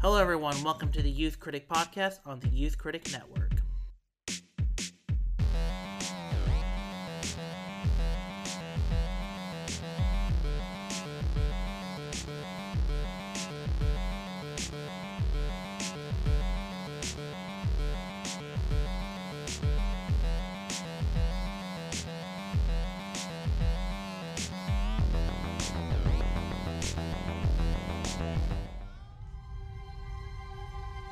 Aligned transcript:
Hello, 0.00 0.16
everyone. 0.16 0.62
Welcome 0.62 0.92
to 0.92 1.02
the 1.02 1.10
Youth 1.10 1.40
Critic 1.40 1.68
Podcast 1.68 2.20
on 2.24 2.38
the 2.38 2.46
Youth 2.50 2.78
Critic 2.78 3.10
Network. 3.10 3.47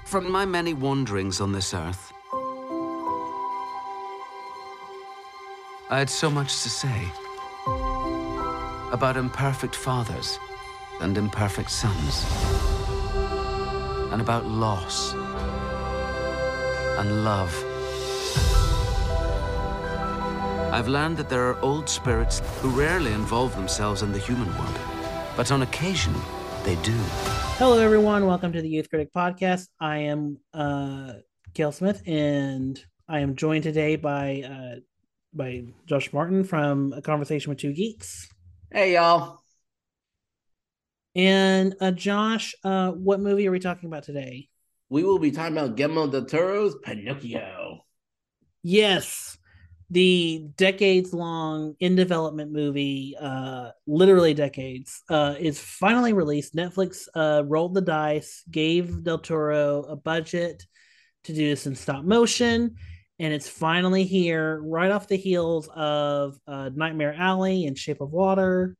From 0.06 0.30
my 0.30 0.46
many 0.46 0.72
wanderings 0.72 1.40
on 1.40 1.50
this 1.50 1.74
earth, 1.74 2.12
I 5.90 5.98
had 5.98 6.08
so 6.08 6.30
much 6.30 6.62
to 6.62 6.70
say 6.70 7.10
about 8.92 9.16
imperfect 9.16 9.74
fathers 9.74 10.38
and 11.00 11.18
imperfect 11.18 11.72
sons, 11.72 12.24
and 14.12 14.20
about 14.20 14.46
loss 14.46 15.12
and 17.00 17.24
love. 17.24 17.52
I've 20.72 20.86
learned 20.86 21.16
that 21.16 21.28
there 21.28 21.48
are 21.48 21.60
old 21.62 21.88
spirits 21.88 22.42
who 22.60 22.68
rarely 22.68 23.12
involve 23.12 23.56
themselves 23.56 24.02
in 24.02 24.12
the 24.12 24.20
human 24.20 24.56
world, 24.56 24.78
but 25.36 25.50
on 25.50 25.62
occasion, 25.62 26.14
they 26.66 26.74
do. 26.82 26.92
Hello, 27.58 27.78
everyone. 27.78 28.26
Welcome 28.26 28.52
to 28.52 28.60
the 28.60 28.68
Youth 28.68 28.90
Critic 28.90 29.12
Podcast. 29.14 29.68
I 29.78 29.98
am 29.98 30.38
uh, 30.52 31.12
Gail 31.54 31.70
Smith, 31.70 32.02
and 32.06 32.84
I 33.08 33.20
am 33.20 33.36
joined 33.36 33.62
today 33.62 33.94
by 33.94 34.42
uh, 34.42 34.80
by 35.32 35.62
Josh 35.86 36.12
Martin 36.12 36.42
from 36.42 36.92
A 36.92 37.00
Conversation 37.00 37.50
with 37.50 37.60
Two 37.60 37.72
Geeks. 37.72 38.28
Hey, 38.72 38.94
y'all. 38.94 39.38
And 41.14 41.76
uh, 41.80 41.92
Josh, 41.92 42.56
uh, 42.64 42.90
what 42.90 43.20
movie 43.20 43.46
are 43.46 43.52
we 43.52 43.60
talking 43.60 43.88
about 43.88 44.02
today? 44.02 44.48
We 44.88 45.04
will 45.04 45.20
be 45.20 45.30
talking 45.30 45.56
about 45.56 45.76
Guillermo 45.76 46.08
del 46.08 46.24
Toro's 46.24 46.74
Pinocchio. 46.82 47.84
Yes, 48.64 49.35
the 49.90 50.46
decades 50.56 51.12
long 51.12 51.74
in 51.78 51.94
development 51.94 52.52
movie, 52.52 53.16
uh, 53.20 53.70
literally 53.86 54.34
decades, 54.34 55.02
uh, 55.08 55.34
is 55.38 55.60
finally 55.60 56.12
released. 56.12 56.56
Netflix 56.56 57.06
uh, 57.14 57.42
rolled 57.46 57.74
the 57.74 57.80
dice, 57.80 58.42
gave 58.50 59.04
Del 59.04 59.18
Toro 59.18 59.82
a 59.84 59.96
budget 59.96 60.64
to 61.24 61.32
do 61.32 61.48
this 61.48 61.66
in 61.66 61.76
stop 61.76 62.04
motion, 62.04 62.74
and 63.18 63.32
it's 63.32 63.48
finally 63.48 64.04
here, 64.04 64.60
right 64.62 64.90
off 64.90 65.08
the 65.08 65.16
heels 65.16 65.68
of 65.74 66.36
uh, 66.46 66.70
Nightmare 66.74 67.14
Alley 67.16 67.66
and 67.66 67.78
Shape 67.78 68.00
of 68.00 68.10
Water. 68.10 68.76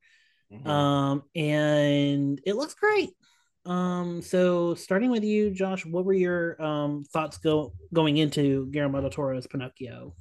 Mhm. 0.53 0.67
Um, 0.67 1.23
and 1.35 2.41
it 2.45 2.55
looks 2.57 2.75
great. 2.75 3.11
Um, 3.65 4.23
so 4.23 4.75
starting 4.75 5.11
with 5.11 5.25
you, 5.25 5.51
Josh, 5.51 5.85
what 5.85 6.05
were 6.05 6.15
your 6.15 6.61
um 6.63 7.05
thoughts 7.05 7.39
go 7.39 7.73
going 7.93 8.17
into 8.17 8.67
Guillermo 8.71 9.01
del 9.01 9.11
Toro's 9.11 9.47
Pinocchio? 9.49 10.15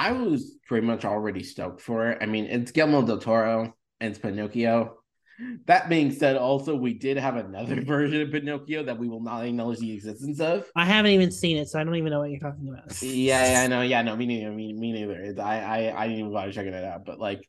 I 0.00 0.12
was 0.12 0.56
pretty 0.66 0.86
much 0.86 1.04
already 1.04 1.42
stoked 1.42 1.82
for 1.82 2.10
it. 2.10 2.18
I 2.22 2.26
mean, 2.26 2.46
it's 2.46 2.72
Guillermo 2.72 3.02
del 3.06 3.18
Toro 3.18 3.74
and 4.00 4.10
it's 4.10 4.18
Pinocchio. 4.18 4.96
That 5.66 5.90
being 5.90 6.10
said, 6.10 6.36
also 6.36 6.74
we 6.74 6.94
did 6.94 7.18
have 7.18 7.36
another 7.36 7.80
version 7.94 8.22
of 8.22 8.30
Pinocchio 8.30 8.82
that 8.84 8.98
we 8.98 9.08
will 9.08 9.22
not 9.22 9.44
acknowledge 9.44 9.78
the 9.78 9.92
existence 9.92 10.40
of. 10.40 10.64
I 10.74 10.86
haven't 10.86 11.12
even 11.12 11.30
seen 11.30 11.58
it, 11.58 11.68
so 11.68 11.78
I 11.78 11.84
don't 11.84 11.96
even 11.96 12.10
know 12.12 12.20
what 12.20 12.30
you're 12.30 12.40
talking 12.40 12.68
about. 12.68 13.02
Yeah, 13.02 13.52
yeah, 13.52 13.60
I 13.62 13.66
know. 13.66 13.82
Yeah, 13.82 14.00
no, 14.00 14.16
me 14.16 14.24
neither. 14.24 14.50
Me, 14.52 14.72
me 14.72 14.92
neither. 14.92 15.20
It's- 15.22 15.38
I, 15.38 15.60
I, 15.60 16.02
I 16.02 16.06
didn't 16.08 16.20
even 16.20 16.32
bother 16.32 16.52
checking 16.52 16.72
it 16.72 16.84
out. 16.84 17.04
But 17.04 17.18
like, 17.20 17.46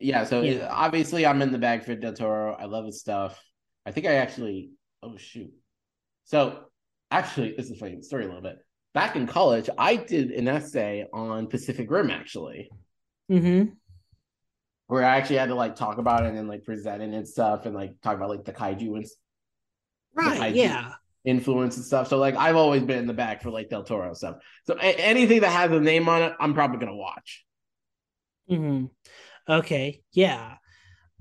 yeah. 0.00 0.24
So 0.24 0.42
it- 0.42 0.56
Yeah. 0.58 0.68
obviously, 0.70 1.26
I'm 1.26 1.42
in 1.42 1.52
the 1.52 1.58
bag 1.58 1.84
for 1.84 1.94
Del 1.94 2.12
Toro. 2.12 2.54
I 2.54 2.64
love 2.64 2.86
his 2.86 3.00
stuff. 3.00 3.40
I 3.86 3.92
think 3.92 4.06
I 4.06 4.14
actually. 4.14 4.70
Oh 5.00 5.16
shoot. 5.16 5.52
So 6.24 6.64
actually, 7.10 7.54
this 7.56 7.66
is 7.66 7.72
a 7.72 7.76
funny 7.76 8.02
story 8.02 8.24
a 8.24 8.26
little 8.26 8.42
bit. 8.42 8.58
Back 8.94 9.16
in 9.16 9.26
college, 9.26 9.68
I 9.78 9.96
did 9.96 10.30
an 10.30 10.48
essay 10.48 11.06
on 11.12 11.46
Pacific 11.46 11.90
Rim 11.90 12.10
actually, 12.10 12.70
Mm-hmm. 13.30 13.72
where 14.86 15.04
I 15.04 15.16
actually 15.18 15.36
had 15.36 15.50
to 15.50 15.54
like 15.54 15.76
talk 15.76 15.98
about 15.98 16.24
it 16.24 16.28
and 16.28 16.36
then 16.38 16.48
like 16.48 16.64
present 16.64 17.02
it 17.02 17.10
and 17.12 17.28
stuff, 17.28 17.66
and 17.66 17.74
like 17.74 18.00
talk 18.02 18.16
about 18.16 18.30
like 18.30 18.44
the 18.44 18.52
kaiju 18.52 18.96
and 18.96 19.06
Right. 20.14 20.52
Do. 20.54 20.58
Yeah. 20.58 20.92
influence 21.24 21.76
and 21.76 21.84
stuff. 21.84 22.08
So 22.08 22.18
like, 22.18 22.34
I've 22.36 22.56
always 22.56 22.82
been 22.82 22.98
in 22.98 23.06
the 23.06 23.12
back 23.12 23.42
for 23.42 23.50
like 23.50 23.68
Del 23.68 23.84
Toro 23.84 24.14
stuff. 24.14 24.36
So 24.64 24.74
a- 24.74 25.00
anything 25.00 25.42
that 25.42 25.50
has 25.52 25.70
a 25.70 25.78
name 25.80 26.08
on 26.08 26.22
it, 26.22 26.32
I'm 26.40 26.54
probably 26.54 26.78
gonna 26.78 26.96
watch. 26.96 27.44
Mm-hmm. 28.50 28.86
Okay. 29.52 30.02
Yeah. 30.12 30.54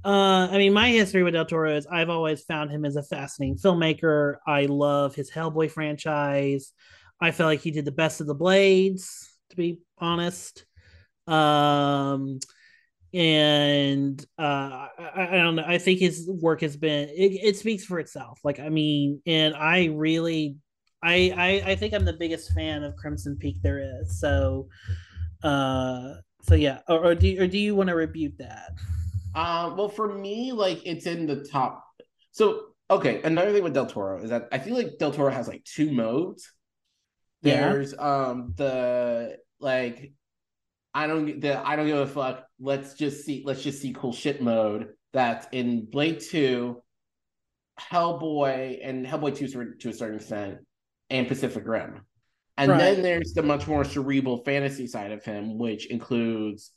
Uh, 0.05 0.47
I 0.49 0.57
mean, 0.57 0.71
my 0.73 0.89
history 0.89 1.23
with 1.23 1.33
Del 1.33 1.45
Toro 1.45 1.75
is 1.75 1.85
I've 1.85 2.09
always 2.09 2.43
found 2.43 2.71
him 2.71 2.85
as 2.85 2.95
a 2.95 3.03
fascinating 3.03 3.57
filmmaker. 3.57 4.35
I 4.47 4.65
love 4.67 5.13
his 5.15 5.29
Hellboy 5.29 5.69
franchise. 5.69 6.71
I 7.19 7.31
feel 7.31 7.45
like 7.45 7.61
he 7.61 7.71
did 7.71 7.85
the 7.85 7.91
best 7.91 8.21
of 8.21 8.27
the 8.27 8.35
Blades, 8.35 9.29
to 9.49 9.55
be 9.55 9.79
honest. 9.97 10.65
Um, 11.25 12.39
and 13.13 14.23
uh, 14.37 14.41
I, 14.41 14.89
I 14.99 15.27
I 15.31 15.37
don't 15.37 15.55
know. 15.55 15.63
I 15.65 15.77
think 15.77 15.99
his 15.99 16.29
work 16.29 16.61
has 16.61 16.77
been 16.77 17.09
it, 17.09 17.39
it 17.43 17.57
speaks 17.57 17.85
for 17.85 17.99
itself. 17.99 18.39
Like, 18.43 18.59
I 18.59 18.69
mean, 18.69 19.21
and 19.25 19.55
I 19.55 19.85
really, 19.85 20.57
I, 21.01 21.33
I, 21.35 21.71
I 21.71 21.75
think 21.75 21.93
I'm 21.93 22.05
the 22.05 22.13
biggest 22.13 22.53
fan 22.53 22.83
of 22.83 22.95
Crimson 22.95 23.37
Peak 23.37 23.57
there 23.61 24.01
is. 24.01 24.19
So, 24.19 24.67
uh, 25.43 26.15
so 26.43 26.55
yeah. 26.55 26.79
Or, 26.87 27.07
or 27.07 27.15
do 27.15 27.41
or 27.41 27.47
do 27.47 27.57
you 27.57 27.75
want 27.75 27.89
to 27.89 27.95
rebuke 27.95 28.37
that? 28.37 28.71
Uh, 29.33 29.73
well, 29.75 29.89
for 29.89 30.13
me, 30.13 30.51
like 30.51 30.81
it's 30.85 31.05
in 31.05 31.25
the 31.25 31.43
top. 31.43 31.83
So, 32.31 32.67
okay, 32.89 33.21
another 33.23 33.51
thing 33.51 33.63
with 33.63 33.73
Del 33.73 33.87
Toro 33.87 34.21
is 34.21 34.29
that 34.29 34.47
I 34.51 34.59
feel 34.59 34.75
like 34.75 34.97
Del 34.99 35.11
Toro 35.11 35.31
has 35.31 35.47
like 35.47 35.63
two 35.63 35.91
modes. 35.91 36.51
Yeah. 37.41 37.71
There's 37.71 37.97
um 37.97 38.53
the 38.55 39.37
like 39.59 40.13
I 40.93 41.07
don't 41.07 41.39
the 41.39 41.65
I 41.65 41.75
don't 41.75 41.87
give 41.87 41.97
a 41.99 42.07
fuck. 42.07 42.45
Let's 42.59 42.93
just 42.95 43.25
see 43.25 43.43
let's 43.45 43.63
just 43.63 43.81
see 43.81 43.93
cool 43.93 44.13
shit 44.13 44.41
mode 44.41 44.89
that's 45.13 45.47
in 45.51 45.85
Blade 45.89 46.19
2, 46.19 46.81
Hellboy, 47.79 48.79
and 48.83 49.05
Hellboy 49.05 49.35
2 49.37 49.47
to 49.47 49.75
to 49.79 49.89
a 49.89 49.93
certain 49.93 50.17
extent, 50.17 50.57
and 51.09 51.27
Pacific 51.27 51.65
Rim. 51.67 52.01
And 52.57 52.71
Right. 52.71 52.77
then 52.79 53.01
there's 53.03 53.33
the 53.33 53.43
much 53.43 53.67
more 53.67 53.83
cerebral 53.83 54.43
fantasy 54.43 54.87
side 54.87 55.11
of 55.11 55.23
him, 55.23 55.59
which 55.59 55.85
includes 55.91 56.71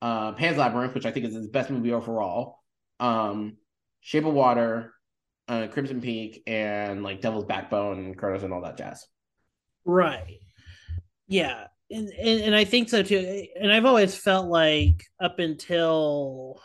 uh, 0.00 0.32
Pan's 0.32 0.56
Labyrinth, 0.56 0.94
which 0.94 1.04
I 1.04 1.10
think 1.10 1.26
is 1.26 1.34
his 1.34 1.48
best 1.48 1.68
movie 1.70 1.92
overall, 1.92 2.60
um, 2.98 3.56
Shape 4.00 4.24
of 4.24 4.32
Water, 4.32 4.94
uh, 5.48 5.66
Crimson 5.70 6.00
Peak, 6.00 6.42
and 6.46 7.02
like 7.02 7.20
Devil's 7.20 7.44
Backbone 7.44 7.98
and 7.98 8.16
Cronos 8.16 8.42
and 8.42 8.52
all 8.54 8.62
that 8.62 8.78
jazz. 8.78 9.06
Right. 9.84 10.38
Yeah. 11.26 11.66
And, 11.90 12.08
and 12.10 12.40
and 12.42 12.54
I 12.54 12.64
think 12.64 12.88
so 12.90 13.02
too. 13.02 13.46
And 13.58 13.72
I've 13.72 13.86
always 13.86 14.14
felt 14.14 14.48
like 14.48 15.04
up 15.20 15.38
until 15.38 16.60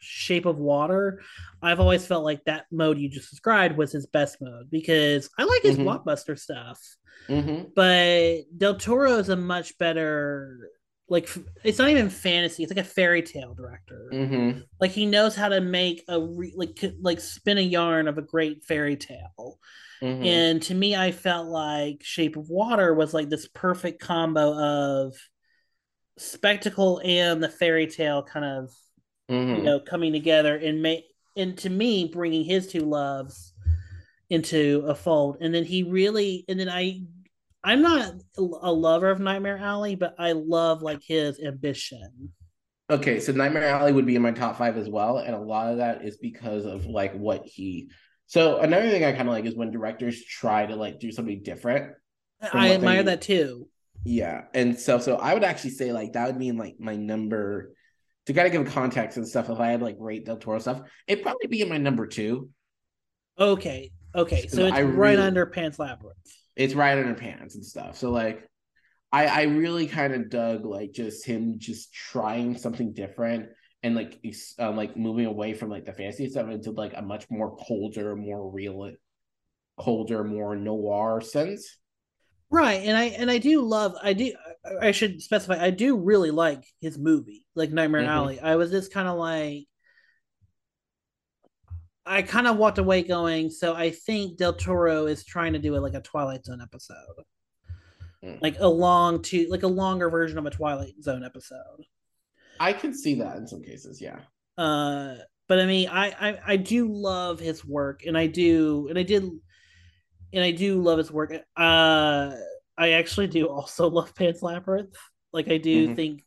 Shape 0.00 0.46
of 0.46 0.58
Water, 0.58 1.20
I've 1.60 1.80
always 1.80 2.06
felt 2.06 2.24
like 2.24 2.44
that 2.44 2.66
mode 2.70 2.98
you 2.98 3.08
just 3.08 3.30
described 3.30 3.76
was 3.76 3.92
his 3.92 4.06
best 4.06 4.36
mode 4.40 4.70
because 4.70 5.28
I 5.38 5.44
like 5.44 5.62
his 5.62 5.76
Mhm. 5.78 5.84
blockbuster 5.84 6.38
stuff. 6.38 6.80
Mm-hmm. 7.28 7.70
But 7.74 8.42
Del 8.56 8.76
Toro 8.76 9.14
is 9.18 9.28
a 9.28 9.36
much 9.36 9.76
better 9.78 10.70
like 11.08 11.28
it's 11.62 11.78
not 11.78 11.90
even 11.90 12.08
fantasy, 12.08 12.62
it's 12.62 12.72
like 12.72 12.84
a 12.84 12.88
fairy 12.88 13.22
tale 13.22 13.54
director. 13.54 14.10
Mm-hmm. 14.12 14.60
Like 14.80 14.92
he 14.92 15.06
knows 15.06 15.34
how 15.36 15.48
to 15.48 15.60
make 15.60 16.04
a 16.08 16.20
re- 16.20 16.54
like 16.56 16.82
like 17.00 17.20
spin 17.20 17.58
a 17.58 17.62
yarn 17.62 18.06
of 18.08 18.16
a 18.16 18.22
great 18.22 18.64
fairy 18.64 18.96
tale. 18.96 19.58
Mm-hmm. 20.02 20.24
And 20.24 20.62
to 20.62 20.74
me, 20.74 20.96
I 20.96 21.12
felt 21.12 21.46
like 21.46 22.02
Shape 22.02 22.36
of 22.36 22.50
Water 22.50 22.92
was 22.94 23.14
like 23.14 23.28
this 23.28 23.46
perfect 23.48 24.00
combo 24.00 24.52
of 24.52 25.14
spectacle 26.18 27.00
and 27.04 27.42
the 27.42 27.48
fairy 27.48 27.86
tale 27.86 28.22
kind 28.22 28.44
of 28.44 28.70
mm-hmm. 29.30 29.56
you 29.56 29.62
know 29.62 29.80
coming 29.80 30.12
together 30.12 30.56
and 30.56 30.82
make 30.82 31.04
and 31.36 31.56
to 31.58 31.70
me 31.70 32.10
bringing 32.12 32.44
his 32.44 32.66
two 32.66 32.80
loves 32.80 33.54
into 34.28 34.84
a 34.86 34.94
fold. 34.94 35.36
And 35.40 35.54
then 35.54 35.64
he 35.64 35.82
really 35.82 36.44
and 36.48 36.58
then 36.58 36.68
I 36.68 37.02
I'm 37.64 37.82
not 37.82 38.14
a 38.36 38.72
lover 38.72 39.10
of 39.10 39.20
Nightmare 39.20 39.58
Alley, 39.58 39.94
but 39.94 40.16
I 40.18 40.32
love 40.32 40.82
like 40.82 41.02
his 41.02 41.38
ambition. 41.38 42.32
Okay, 42.90 43.20
so 43.20 43.32
Nightmare 43.32 43.68
Alley 43.68 43.92
would 43.92 44.06
be 44.06 44.16
in 44.16 44.22
my 44.22 44.32
top 44.32 44.58
five 44.58 44.76
as 44.76 44.88
well, 44.88 45.18
and 45.18 45.34
a 45.34 45.38
lot 45.38 45.70
of 45.70 45.78
that 45.78 46.04
is 46.04 46.16
because 46.16 46.64
of 46.64 46.86
like 46.86 47.14
what 47.14 47.46
he. 47.46 47.88
So 48.32 48.60
another 48.60 48.88
thing 48.88 49.04
I 49.04 49.12
kind 49.12 49.28
of 49.28 49.34
like 49.34 49.44
is 49.44 49.54
when 49.54 49.70
directors 49.70 50.24
try 50.24 50.64
to 50.64 50.74
like 50.74 50.98
do 50.98 51.12
something 51.12 51.42
different. 51.42 51.92
I 52.50 52.72
admire 52.72 53.02
that 53.02 53.20
too. 53.20 53.68
Yeah, 54.04 54.44
and 54.54 54.80
so 54.80 54.98
so 54.98 55.16
I 55.16 55.34
would 55.34 55.44
actually 55.44 55.72
say 55.72 55.92
like 55.92 56.14
that 56.14 56.28
would 56.28 56.38
mean 56.38 56.56
like 56.56 56.76
my 56.80 56.96
number 56.96 57.74
to 58.24 58.32
kind 58.32 58.46
of 58.46 58.52
give 58.54 58.72
context 58.72 59.18
and 59.18 59.28
stuff. 59.28 59.50
If 59.50 59.60
I 59.60 59.66
had 59.68 59.82
like 59.82 59.96
rate 59.98 60.24
Del 60.24 60.38
Toro 60.38 60.58
stuff, 60.60 60.80
it'd 61.06 61.22
probably 61.22 61.46
be 61.48 61.60
in 61.60 61.68
my 61.68 61.76
number 61.76 62.06
two. 62.06 62.48
Okay. 63.38 63.92
Okay, 64.14 64.46
so 64.46 64.64
it's 64.64 64.76
I 64.78 64.80
right 64.80 65.10
really- 65.12 65.16
under 65.22 65.44
Pan's 65.44 65.78
Labyrinth. 65.78 66.16
it's 66.56 66.72
right 66.72 66.96
under 66.96 67.12
pants 67.12 67.54
and 67.54 67.64
stuff. 67.64 67.98
So 67.98 68.10
like 68.12 68.48
I 69.12 69.26
I 69.26 69.42
really 69.42 69.86
kind 69.86 70.14
of 70.14 70.30
dug 70.30 70.64
like 70.64 70.92
just 70.92 71.26
him 71.26 71.58
just 71.58 71.92
trying 71.92 72.56
something 72.56 72.94
different 72.94 73.50
and 73.82 73.94
like 73.94 74.20
um, 74.58 74.76
like 74.76 74.96
moving 74.96 75.26
away 75.26 75.54
from 75.54 75.68
like 75.70 75.84
the 75.84 75.92
fantasy 75.92 76.28
stuff 76.28 76.48
into 76.48 76.70
like 76.70 76.92
a 76.96 77.02
much 77.02 77.26
more 77.30 77.56
colder, 77.56 78.14
more 78.14 78.50
real 78.50 78.90
colder, 79.78 80.24
more 80.24 80.54
noir 80.56 81.20
sense. 81.20 81.78
Right, 82.50 82.82
and 82.84 82.96
I 82.96 83.04
and 83.04 83.30
I 83.30 83.38
do 83.38 83.62
love 83.62 83.94
I 84.02 84.12
do 84.12 84.32
I 84.80 84.92
should 84.92 85.22
specify 85.22 85.62
I 85.62 85.70
do 85.70 85.96
really 85.96 86.30
like 86.30 86.64
his 86.80 86.98
movie, 86.98 87.46
like 87.54 87.70
Nightmare 87.70 88.02
Mhm. 88.02 88.08
Alley. 88.08 88.40
I 88.40 88.56
was 88.56 88.70
just 88.70 88.92
kind 88.92 89.08
of 89.08 89.18
like 89.18 89.66
I 92.04 92.22
kind 92.22 92.46
of 92.46 92.56
walked 92.56 92.78
away 92.78 93.02
going, 93.02 93.48
so 93.50 93.74
I 93.74 93.90
think 93.90 94.36
Del 94.36 94.52
Toro 94.54 95.06
is 95.06 95.24
trying 95.24 95.52
to 95.52 95.58
do 95.58 95.74
it 95.76 95.80
like 95.80 95.94
a 95.94 96.00
Twilight 96.00 96.44
Zone 96.44 96.60
episode. 96.60 96.96
Mm. 98.24 98.42
Like 98.42 98.56
a 98.58 98.68
long 98.68 99.22
to 99.22 99.46
like 99.48 99.62
a 99.62 99.68
longer 99.68 100.10
version 100.10 100.38
of 100.38 100.46
a 100.46 100.50
Twilight 100.50 100.94
Zone 101.02 101.24
episode. 101.24 101.86
I 102.62 102.72
can 102.72 102.94
see 102.94 103.14
that 103.16 103.36
in 103.36 103.46
some 103.46 103.62
cases, 103.62 104.00
yeah. 104.00 104.20
Uh 104.56 105.16
but 105.48 105.58
I 105.58 105.66
mean 105.66 105.88
I, 105.88 106.10
I 106.10 106.38
I 106.46 106.56
do 106.56 106.88
love 106.88 107.40
his 107.40 107.64
work 107.64 108.04
and 108.06 108.16
I 108.16 108.26
do 108.26 108.86
and 108.88 108.98
I 108.98 109.02
did 109.02 109.24
and 110.32 110.44
I 110.44 110.50
do 110.50 110.80
love 110.80 110.98
his 110.98 111.10
work. 111.10 111.32
Uh 111.56 112.36
I 112.76 112.90
actually 112.92 113.26
do 113.28 113.48
also 113.48 113.88
love 113.90 114.14
Pan's 114.14 114.42
Labyrinth. 114.42 114.96
Like 115.32 115.48
I 115.50 115.58
do 115.58 115.88
Mhm. 115.88 115.96
think 115.96 116.22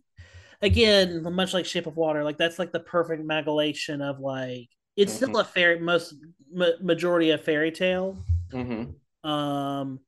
again, 0.61 1.23
much 1.33 1.53
like 1.53 1.65
Shape 1.65 1.87
of 1.87 1.97
Water, 1.97 2.23
like 2.23 2.37
that's 2.37 2.59
like 2.59 2.71
the 2.71 2.81
perfect 2.81 3.21
amalgamation 3.21 4.01
of 4.01 4.19
like 4.19 4.69
it's 4.97 5.13
still 5.13 5.37
a 5.37 5.45
fairy 5.45 5.79
most 5.79 6.15
ma- 6.51 6.79
majority 6.81 7.31
a 7.31 7.37
fairy 7.37 7.71
tale. 7.71 8.17
Mm-hmm. 8.51 8.95
Um 9.29 9.99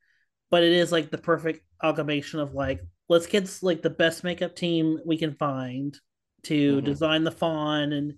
but 0.51 0.63
it 0.63 0.73
is 0.73 0.91
like 0.91 1.11
the 1.11 1.17
perfect 1.17 1.63
amalgamation 1.81 2.39
of 2.39 2.53
like 2.53 2.81
let's 3.09 3.27
get 3.27 3.49
like 3.63 3.81
the 3.81 3.89
best 3.89 4.23
makeup 4.23 4.55
team 4.55 4.99
we 5.05 5.17
can 5.17 5.33
find 5.35 5.99
to 6.43 6.81
Mhm. 6.81 6.85
design 6.85 7.23
the 7.23 7.31
fawn 7.31 7.91
and 7.93 8.15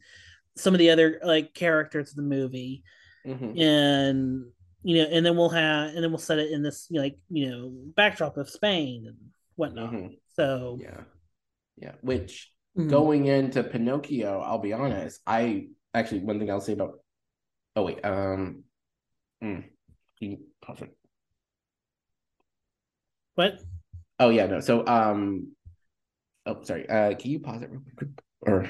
some 0.55 0.73
of 0.73 0.79
the 0.79 0.89
other 0.89 1.19
like 1.23 1.53
characters 1.53 2.09
of 2.11 2.15
the 2.15 2.21
movie 2.21 2.83
Mm-hmm. 3.25 3.59
and 3.59 4.45
you 4.83 4.95
know 4.97 5.09
and 5.09 5.25
then 5.25 5.35
we'll 5.35 5.49
have 5.49 5.93
and 5.93 6.03
then 6.03 6.09
we'll 6.11 6.17
set 6.19 6.39
it 6.39 6.51
in 6.51 6.63
this 6.63 6.89
like 6.89 7.17
you 7.29 7.49
know 7.49 7.69
backdrop 7.95 8.37
of 8.37 8.49
spain 8.49 9.05
and 9.07 9.17
whatnot 9.55 9.91
Mhm. 9.93 10.17
so 10.35 10.77
Yeah. 10.81 11.03
Yeah. 11.77 11.93
Which 12.01 12.51
mhm. 12.77 12.89
going 12.89 13.25
into 13.27 13.63
Pinocchio, 13.63 14.39
I'll 14.41 14.59
be 14.59 14.73
honest, 14.73 15.21
I 15.27 15.67
actually 15.93 16.21
one 16.21 16.39
thing 16.39 16.49
I'll 16.49 16.61
say 16.61 16.73
about 16.73 16.99
oh 17.75 17.83
wait, 17.83 18.03
um 18.05 18.63
mm, 19.43 19.63
you 20.19 20.37
it? 20.81 20.95
what 23.35 23.59
Oh 24.19 24.29
yeah, 24.29 24.47
no. 24.47 24.59
So 24.59 24.85
um 24.87 25.55
oh 26.49 26.63
sorry. 26.63 26.87
Uh 26.89 27.15
can 27.15 27.31
you 27.31 27.39
pause 27.39 27.61
it 27.61 27.69
real 27.71 27.81
quick? 27.97 28.09
Or 28.41 28.69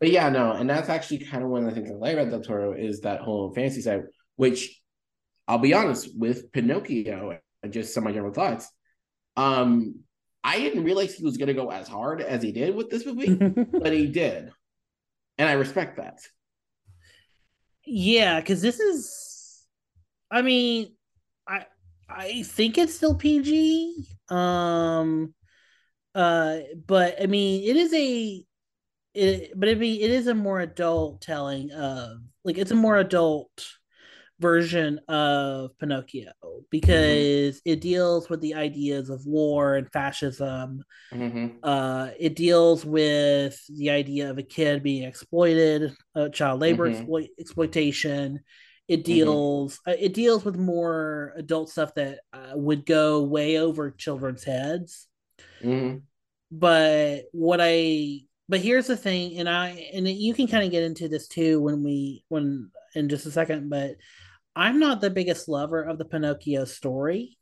But 0.00 0.10
yeah, 0.10 0.28
no, 0.28 0.52
and 0.52 0.68
that's 0.68 0.88
actually 0.88 1.18
kind 1.20 1.42
of 1.42 1.48
one 1.50 1.62
of 1.66 1.68
the 1.68 1.74
things 1.74 1.90
I 1.90 1.94
like 1.94 2.14
about 2.14 2.30
Del 2.30 2.42
Toro 2.42 2.72
is 2.74 3.00
that 3.00 3.20
whole 3.22 3.52
fantasy 3.54 3.80
side, 3.80 4.02
which 4.36 4.80
I'll 5.48 5.58
be 5.58 5.74
honest 5.74 6.10
with 6.18 6.52
Pinocchio 6.52 7.38
and 7.62 7.72
just 7.72 7.94
some 7.94 8.02
of 8.04 8.06
my 8.06 8.12
general 8.12 8.32
thoughts. 8.32 8.68
Um, 9.36 10.00
I 10.44 10.58
didn't 10.58 10.84
realize 10.84 11.14
he 11.14 11.24
was 11.24 11.38
gonna 11.38 11.54
go 11.54 11.70
as 11.70 11.88
hard 11.88 12.20
as 12.20 12.42
he 12.42 12.52
did 12.52 12.74
with 12.74 12.90
this 12.90 13.06
movie, 13.06 13.34
but 13.72 13.92
he 13.92 14.06
did. 14.08 14.52
And 15.38 15.48
I 15.48 15.54
respect 15.54 15.96
that. 15.98 16.20
yeah 17.84 18.40
because 18.40 18.60
this 18.60 18.80
is 18.80 19.64
i 20.30 20.42
mean 20.42 20.95
i 22.08 22.42
think 22.42 22.78
it's 22.78 22.94
still 22.94 23.14
pg 23.14 24.06
um 24.28 25.34
uh 26.14 26.58
but 26.86 27.20
i 27.22 27.26
mean 27.26 27.68
it 27.68 27.76
is 27.76 27.92
a 27.94 28.44
it 29.14 29.52
but 29.58 29.68
I 29.70 29.74
mean 29.74 30.00
it 30.00 30.10
is 30.10 30.26
a 30.26 30.34
more 30.34 30.60
adult 30.60 31.22
telling 31.22 31.72
of 31.72 32.18
like 32.44 32.58
it's 32.58 32.70
a 32.70 32.74
more 32.76 32.96
adult 32.96 33.66
version 34.38 35.00
of 35.08 35.70
Pinocchio 35.78 36.32
because 36.70 37.62
it 37.64 37.80
deals 37.80 38.28
with 38.28 38.42
the 38.42 38.54
ideas 38.54 39.08
of 39.08 39.24
war 39.24 39.76
and 39.76 39.90
fascism. 39.90 40.84
Mhm. 41.14 41.54
Uh, 41.62 42.10
it 42.20 42.36
deals 42.36 42.84
with 42.84 43.58
the 43.68 43.88
idea 43.88 44.28
of 44.30 44.36
a 44.36 44.42
kid 44.42 44.82
being 44.82 45.04
exploited, 45.04 45.94
uh, 46.14 46.28
child 46.28 46.60
labor 46.60 46.86
Mhm. 46.86 46.92
exploit- 46.94 47.30
exploitation. 47.40 48.40
It 48.88 49.04
deals 49.04 49.80
uh, 49.86 49.94
it 49.98 50.14
deals 50.14 50.44
with 50.44 50.56
more 50.56 51.32
adult 51.36 51.70
stuff 51.70 51.94
that 51.94 52.20
uh, 52.32 52.52
would 52.54 52.86
go 52.86 53.22
way 53.24 53.58
over 53.58 53.90
children's 53.90 54.44
heads 54.44 55.08
Mhm. 55.62 56.02
but 56.50 57.24
what 57.32 57.58
i 57.60 58.20
but 58.48 58.60
here's 58.60 58.86
the 58.86 58.96
thing 58.96 59.38
and 59.38 59.48
i 59.48 59.70
and 59.92 60.06
you 60.08 60.34
can 60.34 60.46
kind 60.46 60.64
of 60.64 60.70
get 60.70 60.84
into 60.84 61.08
this 61.08 61.26
too 61.26 61.60
when 61.60 61.82
we 61.82 62.24
when 62.28 62.70
in 62.94 63.08
just 63.08 63.26
a 63.26 63.30
second 63.30 63.68
but 63.68 63.96
i'm 64.54 64.78
not 64.78 65.00
the 65.00 65.10
biggest 65.10 65.48
lover 65.48 65.82
of 65.82 65.98
the 65.98 66.04
pinocchio 66.04 66.64
story 66.64 67.36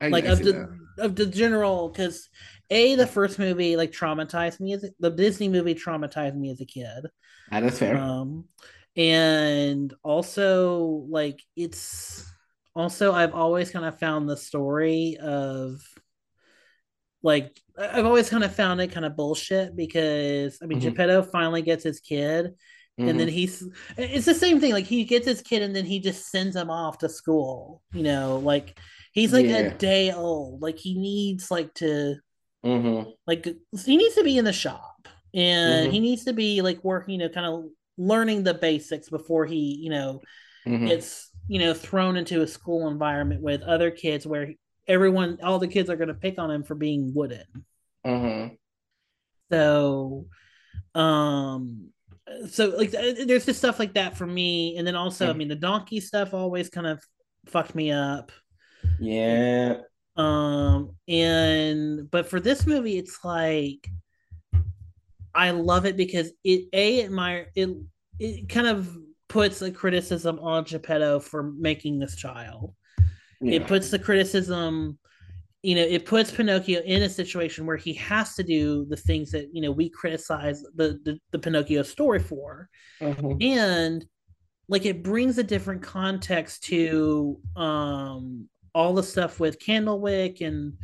I, 0.00 0.08
like 0.08 0.24
I 0.26 0.32
of 0.32 0.38
the 0.40 0.52
that. 0.52 0.78
of 0.98 1.16
the 1.16 1.26
general 1.26 1.88
because 1.88 2.28
a 2.68 2.94
the 2.96 3.06
first 3.06 3.38
movie 3.38 3.76
like 3.76 3.92
traumatized 3.92 4.60
me 4.60 4.74
as 4.74 4.84
a, 4.84 4.90
the 5.00 5.10
disney 5.10 5.48
movie 5.48 5.74
traumatized 5.74 6.36
me 6.36 6.50
as 6.50 6.60
a 6.60 6.66
kid 6.66 7.06
That 7.50 7.62
is 7.62 7.78
fair. 7.78 7.96
um 7.96 8.44
and 8.96 9.92
also 10.02 11.06
like 11.08 11.40
it's 11.56 12.24
also 12.74 13.12
i've 13.12 13.34
always 13.34 13.70
kind 13.70 13.84
of 13.84 13.98
found 13.98 14.28
the 14.28 14.36
story 14.36 15.16
of 15.20 15.80
like 17.22 17.58
i've 17.78 18.06
always 18.06 18.28
kind 18.28 18.44
of 18.44 18.54
found 18.54 18.80
it 18.80 18.92
kind 18.92 19.06
of 19.06 19.16
bullshit 19.16 19.74
because 19.76 20.58
i 20.62 20.66
mean 20.66 20.78
Mhm. 20.78 20.82
geppetto 20.82 21.22
finally 21.22 21.62
gets 21.62 21.84
his 21.84 22.00
kid 22.00 22.52
and 22.98 23.18
then 23.18 23.28
Mhm. 23.28 23.32
he's 23.32 23.66
it's 23.96 24.26
the 24.26 24.34
same 24.34 24.60
thing 24.60 24.72
like 24.72 24.86
he 24.86 25.04
gets 25.04 25.26
his 25.26 25.40
kid 25.40 25.62
and 25.62 25.74
then 25.74 25.84
he 25.84 25.98
just 26.00 26.30
sends 26.30 26.54
him 26.54 26.70
off 26.70 26.98
to 26.98 27.08
school 27.08 27.82
you 27.92 28.02
know 28.02 28.38
like 28.38 28.78
he's 29.12 29.32
like 29.32 29.46
Yeah. 29.46 29.56
a 29.56 29.78
day 29.78 30.12
old 30.12 30.60
like 30.62 30.78
he 30.78 30.94
needs 30.98 31.50
like 31.50 31.72
to 31.74 32.16
Mhm. 32.64 33.14
like 33.26 33.46
he 33.84 33.96
needs 33.96 34.14
to 34.14 34.24
be 34.24 34.38
in 34.38 34.44
the 34.44 34.52
shop 34.52 35.08
and 35.34 35.88
Mhm. 35.88 35.92
he 35.92 36.00
needs 36.00 36.24
to 36.24 36.32
be 36.32 36.62
like 36.62 36.82
working 36.84 37.14
you 37.14 37.18
know 37.18 37.28
kind 37.28 37.46
of 37.46 37.64
learning 37.96 38.42
the 38.42 38.54
basics 38.54 39.08
before 39.08 39.46
he 39.46 39.78
you 39.80 39.90
know 39.90 40.20
Mhm. 40.66 40.86
gets 40.88 41.30
you 41.48 41.58
know 41.60 41.74
thrown 41.74 42.16
into 42.16 42.42
a 42.42 42.46
school 42.46 42.88
environment 42.88 43.40
with 43.42 43.62
other 43.62 43.90
kids 43.90 44.26
where 44.26 44.52
everyone 44.88 45.38
all 45.42 45.58
the 45.58 45.68
kids 45.68 45.90
are 45.90 45.96
going 45.96 46.08
to 46.08 46.14
pick 46.14 46.38
on 46.38 46.50
him 46.50 46.62
for 46.62 46.74
being 46.74 47.12
wooden 47.14 47.44
Mhm. 48.04 48.56
so 49.50 50.26
um 50.94 51.88
so 52.48 52.68
like 52.76 52.90
there's 52.90 53.46
just 53.46 53.58
stuff 53.58 53.78
like 53.78 53.94
that 53.94 54.16
for 54.16 54.26
me 54.26 54.76
and 54.76 54.86
then 54.86 54.96
also 54.96 55.28
i 55.28 55.32
Mhm. 55.32 55.36
mean 55.36 55.48
the 55.48 55.54
donkey 55.54 56.00
stuff 56.00 56.34
always 56.34 56.70
kind 56.70 56.86
of 56.86 57.02
fucked 57.46 57.74
me 57.74 57.92
up 57.92 58.32
Yeah. 59.00 59.82
um 60.16 60.96
and 61.08 62.10
but 62.10 62.26
for 62.28 62.40
this 62.40 62.66
movie 62.66 62.96
it's 62.98 63.18
like 63.24 63.88
i 65.34 65.50
love 65.50 65.86
it 65.86 65.96
because 65.96 66.32
it 66.44 66.68
a 66.72 67.08
my 67.08 67.46
it 67.54 67.70
it 68.18 68.48
kind 68.48 68.66
of 68.66 68.96
puts 69.28 69.60
a 69.62 69.70
criticism 69.70 70.38
on 70.38 70.64
geppetto 70.64 71.18
for 71.18 71.52
making 71.52 71.98
this 71.98 72.16
child 72.16 72.74
yeah. 73.40 73.56
it 73.56 73.66
puts 73.66 73.90
the 73.90 73.98
criticism 73.98 74.98
you 75.62 75.74
know 75.74 75.82
it 75.82 76.04
puts 76.04 76.30
pinocchio 76.30 76.80
in 76.82 77.02
a 77.02 77.08
situation 77.08 77.66
where 77.66 77.76
he 77.76 77.94
has 77.94 78.34
to 78.34 78.42
do 78.42 78.84
the 78.90 78.96
things 78.96 79.30
that 79.30 79.48
you 79.52 79.62
know 79.62 79.70
we 79.72 79.88
criticize 79.88 80.62
the 80.76 81.00
the, 81.04 81.18
the 81.32 81.38
pinocchio 81.38 81.82
story 81.82 82.20
for 82.20 82.68
Mhm. 83.00 83.42
and 83.42 84.06
like 84.68 84.86
it 84.86 85.02
brings 85.02 85.38
a 85.38 85.42
different 85.42 85.82
context 85.82 86.64
to 86.64 87.40
um 87.56 88.48
all 88.74 88.92
the 88.94 89.02
stuff 89.02 89.40
with 89.40 89.58
candlewick 89.58 90.40
and 90.40 90.74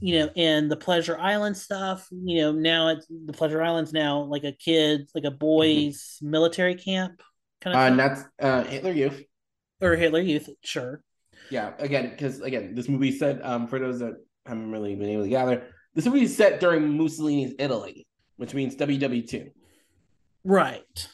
you 0.00 0.18
know 0.18 0.30
and 0.36 0.70
the 0.70 0.76
pleasure 0.76 1.18
island 1.18 1.56
stuff 1.56 2.06
you 2.10 2.40
know 2.40 2.52
now 2.52 2.88
it's 2.88 3.06
the 3.26 3.32
pleasure 3.32 3.60
island's 3.62 3.92
now 3.92 4.20
like 4.20 4.44
a 4.44 4.52
kid 4.52 5.08
like 5.14 5.24
a 5.24 5.30
boys 5.30 6.18
military 6.22 6.74
camp 6.74 7.20
kind 7.60 7.74
of 7.76 7.80
Uh, 7.82 7.86
and 7.90 7.98
that's 7.98 8.22
uh, 8.40 8.62
Hitler 8.64 8.92
Youth. 8.92 9.20
or 9.80 9.96
hitler 9.96 10.20
youth 10.20 10.48
sure 10.62 11.02
Yeah, 11.50 11.72
again, 11.78 12.10
because 12.10 12.40
again, 12.40 12.74
this 12.74 12.88
movie 12.88 13.10
set 13.12 13.44
um 13.44 13.66
for 13.66 13.78
those 13.78 13.98
that 14.00 14.14
haven't 14.46 14.70
really 14.70 14.94
been 14.94 15.08
able 15.08 15.24
to 15.24 15.28
gather, 15.28 15.66
this 15.94 16.06
movie 16.06 16.22
is 16.22 16.36
set 16.36 16.60
during 16.60 16.96
Mussolini's 16.96 17.54
Italy, 17.58 18.06
which 18.36 18.54
means 18.54 18.76
WW2. 18.76 19.50
right 20.44 21.08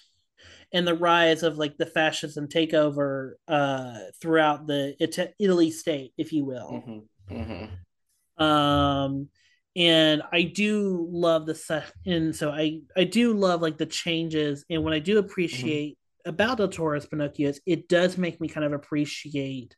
and 0.72 0.86
the 0.86 0.94
rise 0.94 1.42
of 1.42 1.56
like 1.56 1.76
the 1.78 1.86
fascism 1.86 2.48
takeover 2.48 3.32
uh 3.48 3.98
throughout 4.20 4.66
the 4.66 4.94
Ita- 5.00 5.32
italy 5.38 5.70
state 5.70 6.12
if 6.18 6.32
you 6.32 6.44
will 6.44 6.70
Mm-hmm. 6.72 7.34
Mm-hmm. 7.36 7.64
Um 8.38 9.28
and 9.76 10.22
I 10.30 10.42
do 10.42 11.08
love 11.10 11.46
the 11.46 11.54
set, 11.54 11.90
and 12.06 12.34
so 12.34 12.50
I 12.50 12.80
I 12.96 13.04
do 13.04 13.32
love 13.32 13.60
like 13.60 13.76
the 13.76 13.86
changes, 13.86 14.64
and 14.70 14.84
what 14.84 14.92
I 14.92 15.00
do 15.00 15.18
appreciate 15.18 15.98
mm-hmm. 15.98 16.30
about 16.30 16.58
Del 16.58 16.68
Toro's 16.68 17.06
Pinocchio 17.06 17.48
is 17.48 17.60
it 17.66 17.88
does 17.88 18.16
make 18.16 18.40
me 18.40 18.48
kind 18.48 18.64
of 18.64 18.72
appreciate 18.72 19.76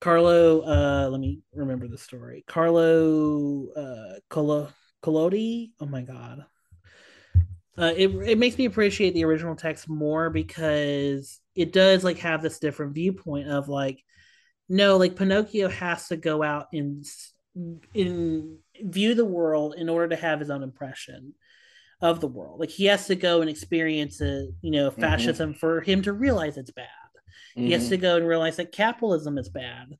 Carlo. 0.00 0.60
Uh, 0.60 1.08
let 1.08 1.18
me 1.18 1.40
remember 1.54 1.88
the 1.88 1.96
story. 1.96 2.44
Carlo 2.46 3.68
uh, 3.72 4.18
Colo 4.28 4.68
Collodi. 5.02 5.70
Oh 5.80 5.86
my 5.86 6.02
god. 6.02 6.44
Uh, 7.76 7.92
it 7.96 8.08
it 8.08 8.38
makes 8.38 8.58
me 8.58 8.66
appreciate 8.66 9.14
the 9.14 9.24
original 9.24 9.56
text 9.56 9.88
more 9.88 10.28
because 10.28 11.40
it 11.54 11.72
does 11.72 12.04
like 12.04 12.18
have 12.18 12.42
this 12.42 12.58
different 12.58 12.94
viewpoint 12.94 13.48
of 13.48 13.68
like 13.68 14.00
no 14.68 14.96
like 14.98 15.16
Pinocchio 15.16 15.68
has 15.68 16.08
to 16.08 16.16
go 16.16 16.42
out 16.42 16.66
and 16.72 17.04
in 17.94 18.58
view 18.82 19.14
the 19.14 19.24
world 19.24 19.74
in 19.76 19.88
order 19.88 20.08
to 20.08 20.16
have 20.16 20.40
his 20.40 20.50
own 20.50 20.62
impression 20.62 21.34
of 22.00 22.20
the 22.20 22.26
world. 22.26 22.60
Like 22.60 22.70
he 22.70 22.86
has 22.86 23.06
to 23.06 23.14
go 23.14 23.40
and 23.40 23.48
experience 23.48 24.20
it, 24.20 24.50
you 24.60 24.70
know, 24.70 24.90
mm-hmm. 24.90 25.00
fascism 25.00 25.50
mm-hmm. 25.50 25.58
for 25.58 25.80
him 25.80 26.02
to 26.02 26.12
realize 26.12 26.56
it's 26.56 26.72
bad. 26.72 26.86
Mm-hmm. 27.56 27.66
He 27.66 27.72
has 27.72 27.88
to 27.88 27.94
mm-hmm. 27.94 28.02
go 28.02 28.16
and 28.16 28.26
realize 28.26 28.56
that 28.56 28.72
capitalism 28.72 29.38
is 29.38 29.48
bad. 29.48 29.96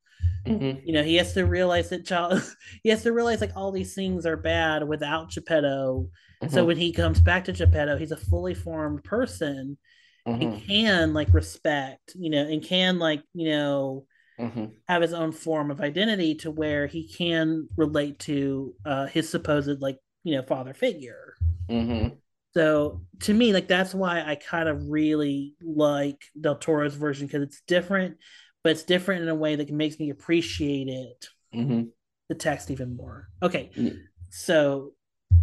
Mm-hmm. 0.46 0.86
You 0.86 0.92
know, 0.92 1.02
he 1.02 1.16
has 1.16 1.32
to 1.34 1.46
realize 1.46 1.88
that 1.90 2.04
child 2.04 2.42
he 2.82 2.90
has 2.90 3.02
to 3.04 3.12
realize 3.12 3.40
like 3.40 3.56
all 3.56 3.72
these 3.72 3.94
things 3.94 4.26
are 4.26 4.36
bad 4.36 4.86
without 4.86 5.30
Geppetto. 5.30 6.08
So 6.42 6.48
mm-hmm. 6.48 6.66
when 6.66 6.76
he 6.76 6.92
comes 6.92 7.20
back 7.20 7.44
to 7.44 7.52
Geppetto, 7.52 7.96
he's 7.96 8.12
a 8.12 8.16
fully 8.16 8.54
formed 8.54 9.04
person 9.04 9.78
He 10.26 10.66
can 10.66 11.12
like 11.12 11.32
respect, 11.32 12.12
you 12.14 12.30
know, 12.30 12.42
and 12.42 12.62
can 12.62 12.98
like, 12.98 13.22
you 13.34 13.50
know, 13.50 14.06
mm-hmm. 14.38 14.66
have 14.88 15.02
his 15.02 15.12
own 15.12 15.32
form 15.32 15.70
of 15.70 15.80
identity 15.80 16.34
to 16.36 16.50
where 16.50 16.86
he 16.86 17.08
can 17.08 17.68
relate 17.76 18.18
to 18.20 18.74
uh, 18.84 19.06
his 19.06 19.28
supposed 19.28 19.80
like 19.80 19.98
you 20.22 20.36
know 20.36 20.42
father 20.42 20.74
figure. 20.74 21.34
Mm-hmm. 21.68 22.14
So 22.54 23.02
to 23.22 23.34
me, 23.34 23.52
like 23.52 23.68
that's 23.68 23.94
why 23.94 24.22
I 24.24 24.36
kind 24.36 24.68
of 24.68 24.88
really 24.88 25.54
like 25.62 26.22
Del 26.40 26.56
Toro's 26.56 26.94
version 26.94 27.26
because 27.26 27.42
it's 27.42 27.62
different, 27.66 28.16
but 28.62 28.72
it's 28.72 28.84
different 28.84 29.22
in 29.22 29.28
a 29.28 29.34
way 29.34 29.56
that 29.56 29.70
makes 29.70 29.98
me 29.98 30.10
appreciate 30.10 30.88
it, 30.88 31.26
mm-hmm. 31.54 31.82
the 32.28 32.34
text 32.34 32.70
even 32.70 32.96
more. 32.96 33.28
Okay, 33.42 33.70
mm-hmm. 33.76 33.96
so 34.30 34.92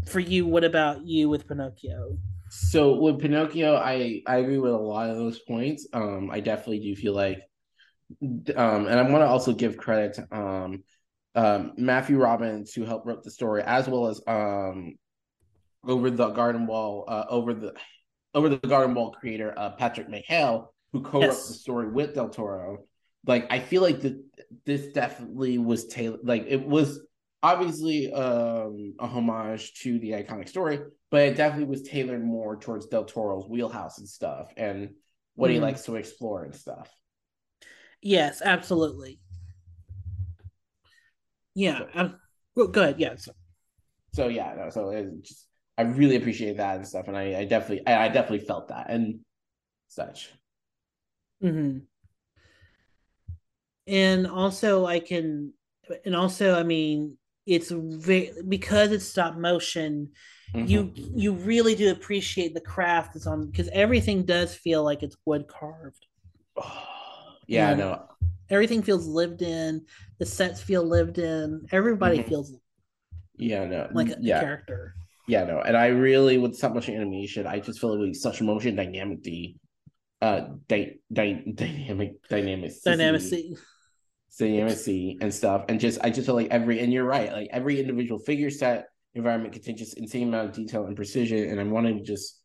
for 0.08 0.20
you, 0.20 0.46
what 0.46 0.64
about 0.64 1.06
you 1.06 1.30
with 1.30 1.48
Pinocchio? 1.48 2.18
So 2.50 2.96
with 2.96 3.20
Pinocchio, 3.20 3.76
I 3.76 4.22
I 4.28 4.38
agree 4.38 4.58
with 4.58 4.74
a 4.74 4.78
lot 4.78 5.10
of 5.10 5.18
those 5.18 5.40
points. 5.40 5.88
Um, 5.94 6.30
I 6.32 6.40
definitely 6.40 6.80
do 6.80 6.96
feel 6.96 7.14
like 7.14 7.40
um, 8.56 8.88
and 8.88 9.00
I 9.00 9.02
want 9.04 9.22
to 9.24 9.28
also 9.28 9.54
give 9.54 9.78
credit 9.78 10.14
to 10.16 10.36
um, 10.36 10.84
um, 11.36 11.74
Matthew 11.78 12.18
Robbins 12.18 12.74
who 12.74 12.86
helped 12.86 13.06
wrote 13.06 13.24
the 13.24 13.32
story, 13.32 13.64
as 13.64 13.88
well 13.88 14.08
as 14.08 14.22
um, 14.28 14.96
over 15.86 16.10
the 16.10 16.30
garden 16.30 16.68
wall, 16.68 17.06
uh, 17.08 17.26
over 17.30 17.54
the 17.54 17.74
over 18.34 18.50
the 18.50 18.58
garden 18.58 18.96
wall 18.96 19.12
creator 19.12 19.54
uh, 19.58 19.72
Patrick 19.72 20.08
McHale, 20.08 20.68
who 20.92 21.02
co-wrote 21.02 21.28
yes. 21.28 21.48
the 21.48 21.54
story 21.54 21.90
with 21.90 22.16
Del 22.16 22.30
Toro. 22.30 22.86
Like 23.26 23.48
I 23.52 23.60
feel 23.60 23.82
like 23.82 24.02
that 24.02 24.22
this 24.66 24.88
definitely 24.88 25.58
was 25.58 25.88
tailored. 25.88 26.22
Like 26.24 26.46
it 26.48 26.66
was 26.66 27.00
obviously 27.44 28.12
um, 28.12 28.96
a 29.00 29.08
homage 29.08 29.74
to 29.82 30.00
the 30.00 30.12
iconic 30.12 30.50
story, 30.50 30.80
but 31.10 31.22
it 31.22 31.38
definitely 31.38 31.70
was 31.70 31.84
tailored 31.84 32.24
more 32.24 32.58
towards 32.58 32.88
Del 32.88 33.06
Toro's 33.06 33.48
wheelhouse 33.48 34.00
and 34.00 34.08
stuff, 34.08 34.52
and 34.58 34.92
what 35.36 35.50
mm. 35.50 35.56
he 35.56 35.60
likes 35.60 35.84
to 35.84 35.96
explore 35.96 36.44
and 36.44 36.56
stuff. 36.56 36.90
Yes, 38.02 38.42
absolutely. 38.44 39.20
Yeah. 41.54 41.80
So, 41.80 41.88
um, 41.96 42.20
well, 42.56 42.68
good. 42.68 43.00
Yes. 43.00 43.26
So, 43.26 43.34
so 44.14 44.28
yeah, 44.28 44.54
no, 44.58 44.70
so 44.70 44.90
it 44.90 45.24
just 45.24 45.48
I 45.78 45.84
really 45.84 46.16
appreciate 46.16 46.58
that 46.58 46.78
and 46.78 46.88
stuff, 46.88 47.08
and 47.08 47.18
I, 47.18 47.40
I 47.40 47.46
definitely 47.46 47.86
I, 47.88 48.06
I 48.06 48.08
definitely 48.10 48.46
felt 48.46 48.70
that 48.70 48.90
and 48.90 49.20
such. 49.88 50.32
Hmm. 51.42 51.80
And 53.88 54.28
also, 54.28 54.86
I 54.86 55.00
can, 55.00 55.54
and 56.06 56.16
also, 56.16 56.58
I 56.58 56.64
mean, 56.64 57.18
it's 57.46 57.72
very 57.72 58.32
because 58.48 58.92
it's 58.92 59.08
stop 59.08 59.36
motion. 59.36 60.12
Mm-hmm. 60.54 60.68
You 60.68 60.92
you 60.96 61.34
really 61.34 61.76
do 61.76 61.92
appreciate 61.92 62.54
the 62.54 62.62
craft 62.62 63.14
that's 63.14 63.26
on 63.26 63.48
because 63.50 63.70
everything 63.74 64.24
does 64.24 64.54
feel 64.54 64.84
like 64.84 65.02
it's 65.02 65.18
wood 65.26 65.48
carved. 65.48 66.06
Yeah, 67.52 67.74
no. 67.74 68.04
Everything 68.50 68.82
feels 68.82 69.08
lived 69.08 69.42
in. 69.42 69.86
The 70.20 70.26
sets 70.26 70.62
feel 70.62 70.84
lived 70.84 71.20
in. 71.20 71.66
Everybody 71.72 72.20
mm-hmm. 72.20 72.30
feels 72.30 72.54
yeah, 73.42 73.66
no, 73.66 73.90
like 73.92 74.10
a, 74.10 74.18
yeah. 74.20 74.38
a, 74.38 74.42
character. 74.42 74.96
Yeah, 75.28 75.46
no, 75.46 75.62
and 75.62 75.76
I 75.76 75.88
really 75.88 76.38
with 76.38 76.56
stop 76.56 76.74
motion 76.74 76.96
animation, 76.96 77.48
I 77.48 77.60
just 77.60 77.80
feel 77.80 78.00
like 78.00 78.16
such 78.16 78.42
motion 78.42 78.76
dynamic, 78.76 79.20
uh, 80.22 80.42
di- 80.68 81.00
di- 81.12 81.44
dynamic, 81.54 82.22
dynamic, 82.30 82.72
dynamic, 82.84 83.22
dynamic, 84.38 85.18
and 85.22 85.34
stuff, 85.34 85.66
and 85.70 85.80
just 85.80 86.00
I 86.02 86.10
just 86.12 86.26
feel 86.26 86.36
like 86.36 86.50
every 86.52 86.80
and 86.80 86.94
you're 86.94 87.06
right, 87.06 87.32
like 87.32 87.50
every 87.52 87.80
individual 87.80 88.20
figure 88.20 88.50
set 88.50 88.86
environment 89.16 89.54
contains 89.54 89.80
just 89.80 89.98
insane 89.98 90.30
amount 90.30 90.50
of 90.50 90.56
detail 90.56 90.86
and 90.86 90.96
precision, 90.96 91.50
and 91.50 91.60
I'm 91.60 91.72
wanting 91.72 91.98
to 91.98 92.04
just 92.04 92.40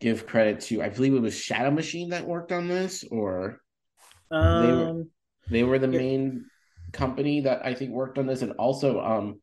give 0.00 0.26
credit 0.26 0.60
to 0.62 0.82
I 0.82 0.88
believe 0.88 1.14
it 1.14 1.22
was 1.22 1.38
Shadow 1.38 1.70
Machine 1.70 2.10
that 2.10 2.26
worked 2.26 2.50
on 2.50 2.66
this, 2.66 3.04
or 3.10 3.61
um, 4.32 4.66
they 4.66 4.72
were 4.72 4.88
um, 4.88 5.10
they 5.50 5.62
were 5.64 5.78
the 5.78 5.88
main 5.88 6.46
company 6.92 7.40
that 7.42 7.64
I 7.64 7.74
think 7.74 7.92
worked 7.92 8.18
on 8.18 8.26
this, 8.26 8.42
and 8.42 8.52
also 8.52 9.00
um, 9.00 9.40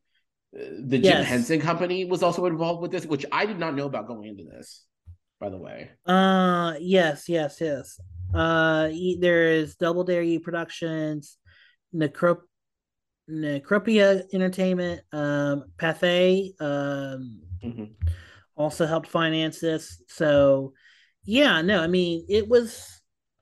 the 0.52 0.98
Jim 0.98 1.04
yes. 1.04 1.26
Henson 1.26 1.60
company 1.60 2.04
was 2.04 2.22
also 2.22 2.46
involved 2.46 2.82
with 2.82 2.90
this, 2.90 3.06
which 3.06 3.26
I 3.30 3.46
did 3.46 3.58
not 3.58 3.74
know 3.74 3.86
about 3.86 4.06
going 4.06 4.24
into 4.24 4.44
this. 4.44 4.84
By 5.40 5.48
the 5.48 5.56
way, 5.56 5.90
uh, 6.04 6.74
yes, 6.80 7.28
yes, 7.28 7.58
yes. 7.60 7.98
Uh, 8.34 8.90
there 9.18 9.46
is 9.46 9.76
Double 9.76 10.04
Dare 10.04 10.22
You 10.22 10.38
Productions, 10.38 11.38
Necrop- 11.94 12.42
Necropia 13.28 14.22
Entertainment, 14.34 15.00
um, 15.12 15.64
Pathé, 15.78 16.50
um, 16.60 17.40
mm-hmm. 17.64 17.84
also 18.54 18.86
helped 18.86 19.08
finance 19.08 19.60
this. 19.60 20.02
So, 20.08 20.74
yeah, 21.24 21.62
no, 21.62 21.80
I 21.80 21.86
mean, 21.86 22.26
it 22.28 22.48
was 22.48 22.99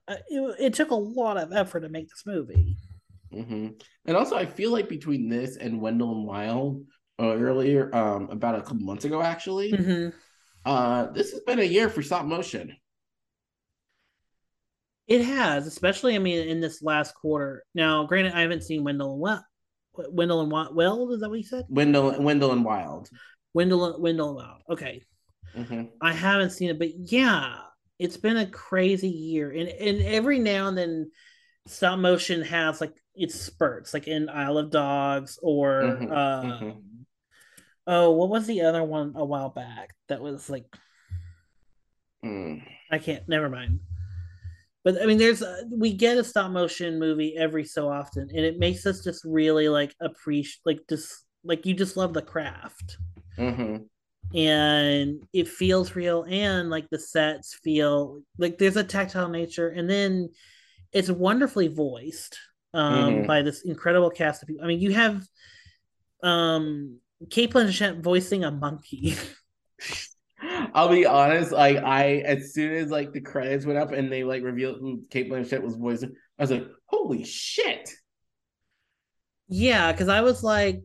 it, 0.08 0.56
it 0.58 0.74
took 0.74 0.90
a 0.90 0.94
lot 0.94 1.36
of 1.36 1.52
effort 1.52 1.80
to 1.80 1.88
make 1.88 2.08
this 2.08 2.24
movie. 2.26 2.76
Mm-hmm. 3.32 3.68
And 4.06 4.16
also, 4.16 4.36
I 4.36 4.46
feel 4.46 4.72
like 4.72 4.88
between 4.88 5.28
this 5.28 5.56
and 5.56 5.80
Wendell 5.80 6.12
and 6.12 6.26
Wild 6.26 6.84
uh, 7.20 7.36
earlier, 7.36 7.94
um, 7.94 8.30
about 8.30 8.54
a 8.54 8.62
couple 8.62 8.78
months 8.78 9.04
ago, 9.04 9.20
actually, 9.20 9.72
mm-hmm. 9.72 10.16
uh, 10.64 11.06
this 11.12 11.32
has 11.32 11.40
been 11.40 11.58
a 11.58 11.64
year 11.64 11.88
for 11.88 12.02
stop 12.02 12.24
motion. 12.24 12.74
It 15.06 15.24
has, 15.24 15.66
especially, 15.66 16.14
I 16.14 16.18
mean, 16.18 16.48
in 16.48 16.60
this 16.60 16.82
last 16.82 17.14
quarter. 17.14 17.64
Now, 17.74 18.04
granted, 18.04 18.34
I 18.34 18.42
haven't 18.42 18.62
seen 18.62 18.84
Wendell 18.84 19.12
and 19.12 19.20
Wild. 19.20 19.40
Wendell 20.10 20.42
and 20.42 20.50
Wild, 20.52 21.12
is 21.12 21.20
that 21.20 21.28
what 21.28 21.38
you 21.38 21.44
said? 21.44 21.64
Wendell, 21.68 22.20
Wendell 22.20 22.52
and 22.52 22.64
Wild. 22.64 23.08
Wendell, 23.54 24.00
Wendell 24.00 24.28
and 24.28 24.36
Wild. 24.36 24.62
Okay. 24.70 25.02
Mm-hmm. 25.56 25.84
I 26.00 26.12
haven't 26.12 26.50
seen 26.50 26.70
it, 26.70 26.78
but 26.78 26.90
yeah, 26.94 27.56
it's 27.98 28.16
been 28.16 28.36
a 28.36 28.46
crazy 28.46 29.08
year, 29.08 29.50
and 29.50 29.68
and 29.68 30.02
every 30.02 30.38
now 30.38 30.68
and 30.68 30.78
then, 30.78 31.10
stop 31.66 31.98
motion 31.98 32.42
has 32.42 32.80
like 32.80 32.94
its 33.14 33.34
spurts, 33.34 33.92
like 33.92 34.06
in 34.06 34.28
Isle 34.28 34.58
of 34.58 34.70
Dogs 34.70 35.38
or 35.42 35.82
mm-hmm, 35.82 36.12
uh, 36.12 36.42
mm-hmm. 36.42 36.78
oh, 37.86 38.10
what 38.12 38.28
was 38.28 38.46
the 38.46 38.62
other 38.62 38.84
one 38.84 39.14
a 39.16 39.24
while 39.24 39.50
back 39.50 39.94
that 40.08 40.20
was 40.20 40.48
like, 40.48 40.64
mm. 42.24 42.62
I 42.90 42.98
can't. 42.98 43.28
Never 43.28 43.48
mind. 43.48 43.80
But 44.84 45.02
I 45.02 45.06
mean, 45.06 45.18
there's 45.18 45.42
a, 45.42 45.64
we 45.70 45.92
get 45.92 46.18
a 46.18 46.24
stop 46.24 46.52
motion 46.52 46.98
movie 46.98 47.36
every 47.36 47.64
so 47.64 47.90
often, 47.90 48.30
and 48.34 48.44
it 48.44 48.58
makes 48.58 48.86
us 48.86 49.02
just 49.02 49.24
really 49.24 49.68
like 49.68 49.94
appreciate, 50.00 50.60
like 50.64 50.80
just 50.88 51.24
like 51.42 51.66
you 51.66 51.74
just 51.74 51.96
love 51.96 52.14
the 52.14 52.22
craft. 52.22 52.96
Mm-hmm 53.36 53.84
and 54.34 55.22
it 55.32 55.48
feels 55.48 55.96
real 55.96 56.24
and 56.28 56.68
like 56.70 56.88
the 56.90 56.98
sets 56.98 57.54
feel 57.62 58.20
like 58.36 58.58
there's 58.58 58.76
a 58.76 58.84
tactile 58.84 59.28
nature 59.28 59.68
and 59.68 59.88
then 59.88 60.28
it's 60.92 61.10
wonderfully 61.10 61.68
voiced 61.68 62.38
um 62.74 62.94
mm-hmm. 62.94 63.26
by 63.26 63.40
this 63.42 63.62
incredible 63.64 64.10
cast 64.10 64.42
of 64.42 64.48
people 64.48 64.64
i 64.64 64.68
mean 64.68 64.80
you 64.80 64.92
have 64.92 65.22
um 66.22 66.98
Cate 67.30 67.52
Blanchett 67.52 68.02
voicing 68.02 68.44
a 68.44 68.50
monkey 68.50 69.16
I'll 70.74 70.88
be 70.88 71.06
honest, 71.06 71.50
like 71.50 71.78
I 71.78 72.18
as 72.18 72.54
soon 72.54 72.74
as 72.74 72.90
like 72.90 73.12
the 73.12 73.20
credits 73.20 73.66
went 73.66 73.78
up 73.78 73.92
and 73.92 74.10
they 74.10 74.22
like 74.22 74.42
revealed 74.42 74.78
who 74.80 75.02
Cate 75.10 75.30
Blanchett 75.30 75.62
was 75.62 75.74
voicing, 75.74 76.14
I 76.38 76.42
was 76.42 76.50
like, 76.50 76.66
holy 76.86 77.24
shit. 77.24 77.90
Yeah, 79.48 79.90
because 79.90 80.08
I 80.08 80.20
was 80.20 80.44
like, 80.44 80.80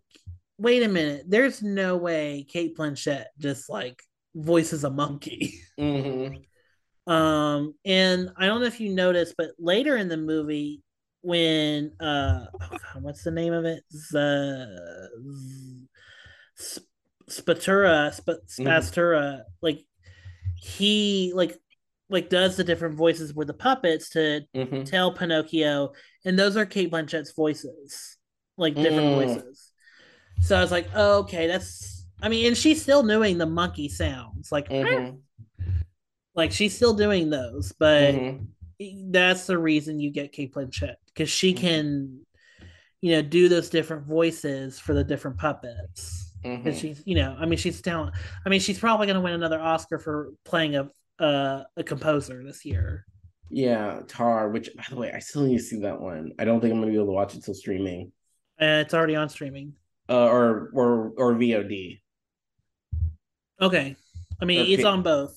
wait 0.57 0.83
a 0.83 0.88
minute, 0.88 1.25
there's 1.27 1.62
no 1.62 1.98
way 1.98 2.45
Cate 2.48 2.77
Blanchett 2.77 3.25
just 3.39 3.69
like 3.69 4.01
voices 4.36 4.83
a 4.83 4.89
monkey. 4.89 5.60
Mm-hmm. 5.79 7.12
Um, 7.12 7.74
and 7.83 8.29
I 8.38 8.45
don't 8.45 8.62
know 8.62 8.67
if 8.67 8.79
you 8.79 8.93
noticed, 8.93 9.33
but 9.38 9.50
later 9.57 9.98
in 9.98 10.07
the 10.07 10.17
movie, 10.17 10.83
when 11.22 11.93
uh, 12.00 12.45
oh 12.53 12.69
God, 12.69 13.01
what's 13.01 13.24
the 13.24 13.31
name 13.31 13.53
of 13.53 13.65
it? 13.65 13.83
The 14.12 15.88
Spatura, 17.27 18.13
Sp- 18.13 18.45
Spastura, 18.48 19.39
mm-hmm. 19.39 19.41
like 19.63 19.83
he 20.55 21.31
like 21.36 21.57
like 22.10 22.29
does 22.29 22.55
the 22.55 22.63
different 22.63 22.95
voices 22.95 23.33
with 23.33 23.48
the 23.48 23.53
puppets 23.53 24.10
to 24.10 24.41
mm-hmm. 24.55 24.83
tell 24.83 25.12
Pinocchio, 25.12 25.93
and 26.24 26.38
those 26.38 26.55
are 26.55 26.65
Cate 26.65 26.91
Blanchett's 26.91 27.33
voices, 27.33 28.17
like 28.57 28.75
different 28.75 29.07
mm. 29.07 29.15
voices. 29.15 29.72
So 30.43 30.57
I 30.57 30.62
was 30.62 30.71
like, 30.71 30.89
oh, 30.93 31.19
okay, 31.19 31.47
that's. 31.47 32.05
I 32.21 32.29
mean, 32.29 32.47
and 32.47 32.57
she's 32.57 32.81
still 32.81 33.03
doing 33.03 33.38
the 33.38 33.45
monkey 33.45 33.89
sounds, 33.89 34.51
like, 34.51 34.69
mm-hmm. 34.69 35.17
like 36.35 36.51
she's 36.53 36.73
still 36.73 36.93
doing 36.93 37.29
those, 37.29 37.73
but 37.77 38.13
mm-hmm. 38.13 39.12
that's 39.12 39.45
the 39.45 39.57
reason 39.57 40.00
you 40.00 40.09
get 40.09 40.31
Cate 40.31 40.53
Blanchett 40.53 40.95
because 41.07 41.29
she 41.29 41.53
mm-hmm. 41.53 41.62
can, 41.62 42.19
you 43.01 43.12
know, 43.12 43.21
do 43.21 43.50
those 43.50 43.69
different 43.69 44.05
voices 44.05 44.79
for 44.79 44.93
the 44.93 45.03
different 45.03 45.38
puppets. 45.38 46.33
Mm-hmm. 46.45 46.67
And 46.67 46.77
she's, 46.77 47.01
you 47.05 47.15
know, 47.15 47.35
I 47.38 47.45
mean, 47.45 47.57
she's 47.57 47.81
talent. 47.81 48.15
I 48.45 48.50
mean, 48.50 48.62
she's 48.62 48.79
probably 48.79 49.07
going 49.07 49.15
to 49.15 49.21
win 49.21 49.33
another 49.33 49.59
Oscar 49.59 50.00
for 50.00 50.31
playing 50.45 50.75
a 50.75 50.89
uh, 51.19 51.63
a 51.77 51.83
composer 51.83 52.43
this 52.43 52.65
year. 52.65 53.05
Yeah, 53.50 54.00
Tar. 54.07 54.50
Which, 54.50 54.69
by 54.75 54.83
the 54.89 54.95
way, 54.95 55.12
I 55.13 55.19
still 55.19 55.43
need 55.43 55.57
to 55.57 55.63
see 55.63 55.79
that 55.81 56.00
one. 56.00 56.31
I 56.39 56.45
don't 56.45 56.59
think 56.59 56.73
I'm 56.73 56.79
going 56.79 56.89
to 56.89 56.93
be 56.93 56.97
able 56.97 57.07
to 57.07 57.13
watch 57.13 57.35
it 57.35 57.43
till 57.43 57.53
streaming. 57.53 58.12
Uh, 58.62 58.81
it's 58.83 58.93
already 58.93 59.15
on 59.15 59.29
streaming. 59.29 59.73
Uh, 60.13 60.27
or 60.27 60.70
or 60.74 61.13
or 61.17 61.34
VOD. 61.34 62.00
Okay, 63.60 63.96
I 64.39 64.46
mean 64.46 64.72
it's 64.72 64.84
on 64.84 65.01
both. 65.01 65.36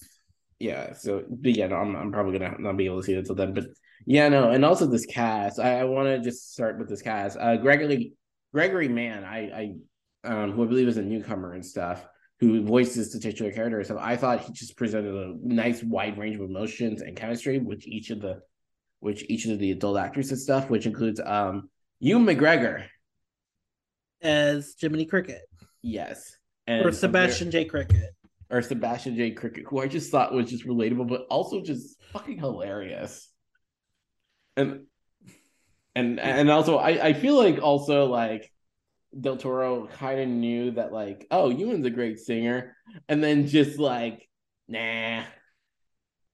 Yeah. 0.58 0.92
So, 0.92 1.24
but 1.30 1.56
yeah, 1.56 1.68
no, 1.68 1.76
I'm 1.76 1.96
I'm 1.96 2.12
probably 2.12 2.38
gonna 2.38 2.56
not 2.58 2.76
be 2.76 2.84
able 2.84 3.00
to 3.00 3.02
see 3.02 3.14
it 3.14 3.20
until 3.20 3.36
then. 3.36 3.54
But 3.54 3.64
yeah, 4.04 4.28
no, 4.28 4.50
and 4.50 4.66
also 4.66 4.86
this 4.86 5.06
cast. 5.06 5.58
I, 5.58 5.80
I 5.80 5.84
want 5.84 6.08
to 6.08 6.20
just 6.20 6.52
start 6.52 6.78
with 6.78 6.90
this 6.90 7.00
cast. 7.00 7.38
Uh, 7.38 7.56
Gregory 7.56 8.12
Gregory 8.52 8.88
Mann. 8.88 9.24
I 9.24 9.38
I 10.24 10.30
um 10.30 10.52
who 10.52 10.64
I 10.64 10.66
believe 10.66 10.88
is 10.88 10.98
a 10.98 11.02
newcomer 11.02 11.54
and 11.54 11.64
stuff 11.64 12.04
who 12.40 12.62
voices 12.62 13.12
the 13.14 13.18
titular 13.18 13.52
character. 13.52 13.82
So 13.82 13.98
I 13.98 14.18
thought 14.18 14.40
he 14.40 14.52
just 14.52 14.76
presented 14.76 15.14
a 15.14 15.34
nice 15.40 15.82
wide 15.82 16.18
range 16.18 16.36
of 16.36 16.42
emotions 16.42 17.00
and 17.00 17.16
chemistry, 17.16 17.60
which 17.60 17.86
each 17.86 18.10
of 18.10 18.20
the 18.20 18.42
which 19.00 19.24
each 19.30 19.46
of 19.46 19.58
the 19.58 19.70
adult 19.70 19.96
actors 19.96 20.30
and 20.32 20.38
stuff, 20.38 20.68
which 20.68 20.84
includes 20.84 21.18
um 21.24 21.70
Ewan 22.00 22.26
McGregor 22.26 22.84
as 24.26 24.74
Jiminy 24.78 25.06
Cricket. 25.06 25.42
Yes. 25.82 26.36
And 26.66 26.84
or 26.84 26.92
Sebastian 26.92 27.50
J. 27.50 27.64
Cricket. 27.64 28.10
Or 28.50 28.60
Sebastian 28.62 29.16
J. 29.16 29.30
Cricket, 29.32 29.64
who 29.68 29.80
I 29.80 29.88
just 29.88 30.10
thought 30.10 30.32
was 30.32 30.50
just 30.50 30.66
relatable, 30.66 31.08
but 31.08 31.26
also 31.30 31.62
just 31.62 32.00
fucking 32.12 32.38
hilarious. 32.38 33.28
And 34.56 34.86
and 35.94 36.20
and 36.20 36.50
also 36.50 36.76
I, 36.76 37.06
I 37.08 37.12
feel 37.12 37.36
like 37.36 37.60
also 37.62 38.06
like 38.06 38.52
Del 39.18 39.36
Toro 39.36 39.86
kind 39.86 40.20
of 40.20 40.28
knew 40.28 40.72
that 40.72 40.92
like, 40.92 41.26
oh, 41.30 41.50
Ewan's 41.50 41.86
a 41.86 41.90
great 41.90 42.18
singer, 42.18 42.76
and 43.08 43.22
then 43.22 43.46
just 43.46 43.78
like, 43.78 44.28
nah, 44.68 45.22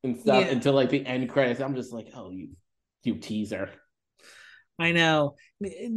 and 0.04 0.18
stuff 0.20 0.44
yeah. 0.44 0.50
until 0.52 0.74
like 0.74 0.90
the 0.90 1.04
end 1.06 1.28
credits. 1.28 1.60
I'm 1.60 1.74
just 1.74 1.92
like, 1.92 2.08
oh, 2.14 2.30
you, 2.30 2.50
you 3.04 3.16
teaser. 3.16 3.70
I 4.78 4.92
know 4.92 5.36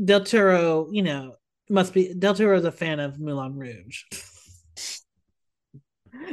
Del 0.03 0.23
Toro. 0.23 0.89
You 0.91 1.03
know, 1.03 1.35
must 1.69 1.93
be 1.93 2.13
Del 2.13 2.35
Toro 2.35 2.57
is 2.57 2.65
a 2.65 2.71
fan 2.71 2.99
of 2.99 3.19
Moulin 3.19 3.55
Rouge. 3.55 4.03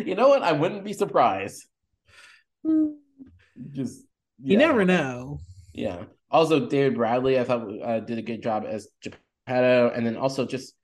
you 0.04 0.14
know 0.14 0.28
what? 0.28 0.42
I 0.42 0.52
wouldn't 0.52 0.84
be 0.84 0.92
surprised. 0.92 1.64
Hmm. 2.66 2.92
Just 3.70 4.04
yeah. 4.42 4.52
you 4.52 4.58
never 4.58 4.84
know. 4.84 5.38
Yeah. 5.72 6.04
Also, 6.30 6.66
David 6.66 6.96
Bradley, 6.96 7.38
I 7.38 7.44
thought 7.44 7.68
uh, 7.82 8.00
did 8.00 8.18
a 8.18 8.22
good 8.22 8.42
job 8.42 8.64
as 8.66 8.88
Geppetto, 9.02 9.92
and 9.94 10.06
then 10.06 10.16
also 10.16 10.46
just 10.46 10.74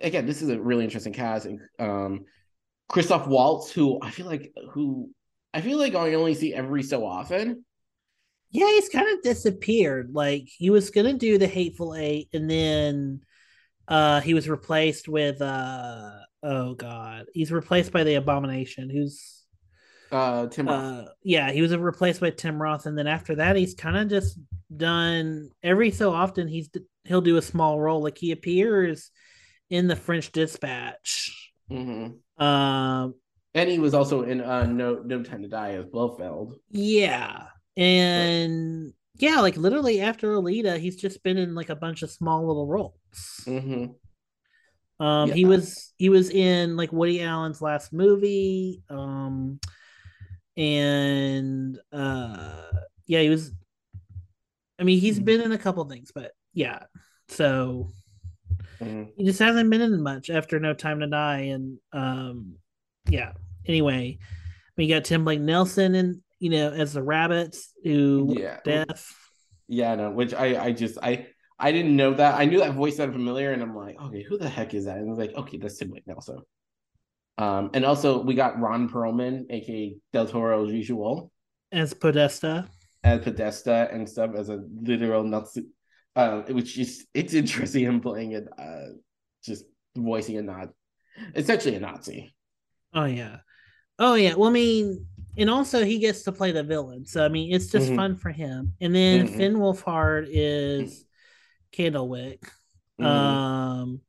again, 0.00 0.26
this 0.26 0.42
is 0.42 0.50
a 0.50 0.60
really 0.60 0.84
interesting 0.84 1.12
cast. 1.12 1.46
Um, 1.78 2.26
Christoph 2.88 3.26
Waltz, 3.26 3.70
who 3.72 3.98
I 4.02 4.10
feel 4.10 4.26
like 4.26 4.52
who 4.72 5.10
I 5.52 5.60
feel 5.60 5.78
like 5.78 5.94
I 5.94 6.14
only 6.14 6.34
see 6.34 6.54
every 6.54 6.82
so 6.82 7.06
often. 7.06 7.64
Yeah, 8.50 8.68
he's 8.68 8.88
kind 8.88 9.08
of 9.12 9.22
disappeared. 9.22 10.10
Like 10.12 10.44
he 10.46 10.70
was 10.70 10.90
gonna 10.90 11.14
do 11.14 11.38
the 11.38 11.46
Hateful 11.46 11.94
Eight, 11.94 12.28
and 12.32 12.50
then 12.50 13.20
uh 13.88 14.20
he 14.20 14.34
was 14.34 14.48
replaced 14.48 15.08
with 15.08 15.40
uh 15.40 16.10
oh 16.42 16.74
god, 16.74 17.26
he's 17.32 17.50
replaced 17.50 17.92
by 17.92 18.04
the 18.04 18.14
Abomination, 18.14 18.90
who's 18.90 19.44
uh 20.12 20.46
Tim 20.46 20.68
Roth. 20.68 21.06
Uh, 21.06 21.08
yeah, 21.22 21.50
he 21.50 21.62
was 21.62 21.76
replaced 21.76 22.20
by 22.20 22.30
Tim 22.30 22.60
Roth, 22.60 22.86
and 22.86 22.96
then 22.96 23.06
after 23.06 23.36
that, 23.36 23.56
he's 23.56 23.74
kind 23.74 23.96
of 23.96 24.08
just 24.08 24.38
done 24.74 25.50
every 25.62 25.90
so 25.90 26.12
often. 26.12 26.48
He's 26.48 26.68
he'll 27.04 27.20
do 27.20 27.36
a 27.36 27.42
small 27.42 27.80
role, 27.80 28.02
like 28.02 28.18
he 28.18 28.32
appears 28.32 29.10
in 29.70 29.88
the 29.88 29.96
French 29.96 30.32
Dispatch. 30.32 31.52
Mm-hmm. 31.70 32.44
Um, 32.44 33.14
and 33.54 33.70
he 33.70 33.78
was 33.78 33.94
also 33.94 34.22
in 34.22 34.40
uh 34.40 34.64
No 34.66 35.02
No 35.04 35.22
Time 35.22 35.42
to 35.42 35.48
Die 35.48 35.72
as 35.72 35.86
Blofeld. 35.86 36.54
Yeah, 36.70 37.46
and. 37.76 38.92
Yeah, 39.18 39.40
like 39.40 39.56
literally 39.56 40.00
after 40.00 40.32
Alita, 40.32 40.78
he's 40.78 40.96
just 40.96 41.22
been 41.22 41.38
in 41.38 41.54
like 41.54 41.68
a 41.68 41.76
bunch 41.76 42.02
of 42.02 42.10
small 42.10 42.46
little 42.46 42.66
roles. 42.66 42.94
Mm-hmm. 43.44 45.04
Um, 45.04 45.28
yeah. 45.28 45.34
he 45.34 45.44
was 45.44 45.92
he 45.96 46.08
was 46.08 46.30
in 46.30 46.76
like 46.76 46.92
Woody 46.92 47.22
Allen's 47.22 47.62
last 47.62 47.92
movie. 47.92 48.82
Um, 48.90 49.60
and 50.58 51.78
uh 51.92 52.62
yeah 53.06 53.20
he 53.20 53.30
was 53.30 53.52
i 54.78 54.82
mean 54.82 54.98
he's 54.98 55.16
mm-hmm. 55.16 55.24
been 55.24 55.40
in 55.40 55.52
a 55.52 55.58
couple 55.58 55.84
things 55.84 56.10
but 56.12 56.32
yeah 56.52 56.82
so 57.28 57.88
mm-hmm. 58.80 59.04
he 59.16 59.24
just 59.24 59.38
hasn't 59.38 59.70
been 59.70 59.80
in 59.80 60.02
much 60.02 60.30
after 60.30 60.58
no 60.58 60.74
time 60.74 60.98
to 60.98 61.06
die 61.06 61.52
and 61.52 61.78
um 61.92 62.56
yeah 63.08 63.32
anyway 63.66 64.18
we 64.76 64.88
got 64.88 65.04
tim 65.04 65.24
blake 65.24 65.40
nelson 65.40 65.94
and 65.94 66.20
you 66.38 66.50
know 66.50 66.70
as 66.70 66.92
the 66.92 67.02
rabbits 67.02 67.72
who 67.82 68.34
yeah. 68.38 68.58
deaf 68.64 69.14
yeah 69.66 69.94
no 69.94 70.10
which 70.10 70.32
i 70.34 70.64
i 70.64 70.72
just 70.72 70.98
i 71.02 71.26
i 71.58 71.72
didn't 71.72 71.96
know 71.96 72.14
that. 72.14 72.38
I 72.38 72.44
knew 72.44 72.60
that 72.60 72.74
voice 72.74 72.96
sounded 72.96 73.12
familiar 73.12 73.52
and 73.52 73.62
i'm 73.62 73.74
like 73.74 74.00
okay 74.00 74.22
who 74.22 74.38
the 74.38 74.48
heck 74.48 74.74
is 74.74 74.84
that? 74.84 74.96
And 74.96 75.06
i 75.06 75.10
was 75.10 75.18
like 75.18 75.34
okay 75.34 75.58
that's 75.58 75.76
tim 75.76 75.90
blake 75.90 76.06
nelson 76.06 76.38
um, 77.38 77.70
and 77.72 77.84
also 77.84 78.20
we 78.20 78.34
got 78.34 78.58
Ron 78.58 78.88
Perlman, 78.88 79.46
aka 79.48 79.96
Del 80.12 80.26
Toro's 80.26 80.72
usual, 80.72 81.30
as 81.70 81.94
Podesta, 81.94 82.68
as 83.04 83.22
Podesta 83.22 83.88
and 83.92 84.08
stuff 84.08 84.32
as 84.34 84.48
a 84.48 84.60
literal 84.82 85.22
Nazi. 85.22 85.66
Uh, 86.16 86.42
which 86.48 86.76
is 86.76 87.06
it's 87.14 87.34
interesting 87.34 87.84
him 87.84 88.00
playing 88.00 88.32
it, 88.32 88.48
uh, 88.58 88.86
just 89.44 89.64
voicing 89.96 90.36
a 90.36 90.42
Nazi, 90.42 90.72
essentially 91.36 91.76
a 91.76 91.80
Nazi. 91.80 92.34
Oh 92.92 93.04
yeah, 93.04 93.36
oh 94.00 94.14
yeah. 94.14 94.34
Well, 94.34 94.48
I 94.48 94.52
mean, 94.52 95.06
and 95.38 95.48
also 95.48 95.84
he 95.84 95.98
gets 95.98 96.22
to 96.24 96.32
play 96.32 96.52
the 96.52 96.62
villain, 96.62 97.06
so 97.06 97.24
I 97.24 97.28
mean, 97.28 97.54
it's 97.54 97.68
just 97.68 97.86
mm-hmm. 97.86 97.96
fun 97.96 98.16
for 98.16 98.30
him. 98.30 98.74
And 98.80 98.94
then 98.94 99.26
mm-hmm. 99.26 99.36
Finn 99.36 99.56
Wolfhard 99.56 100.26
is 100.28 101.04
Candlewick. 101.72 102.42
Mm-hmm. 103.00 103.06
Um, 103.06 104.00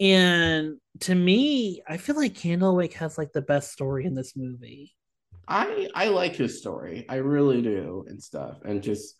and 0.00 0.78
to 1.00 1.14
me, 1.14 1.82
I 1.88 1.96
feel 1.96 2.16
like 2.16 2.34
Candlewick 2.34 2.94
has 2.94 3.18
like 3.18 3.32
the 3.32 3.42
best 3.42 3.72
story 3.72 4.04
in 4.04 4.14
this 4.14 4.36
movie. 4.36 4.94
I 5.48 5.88
I 5.94 6.08
like 6.08 6.36
his 6.36 6.58
story. 6.58 7.04
I 7.08 7.16
really 7.16 7.62
do 7.62 8.04
and 8.08 8.22
stuff. 8.22 8.58
And 8.64 8.82
just 8.82 9.16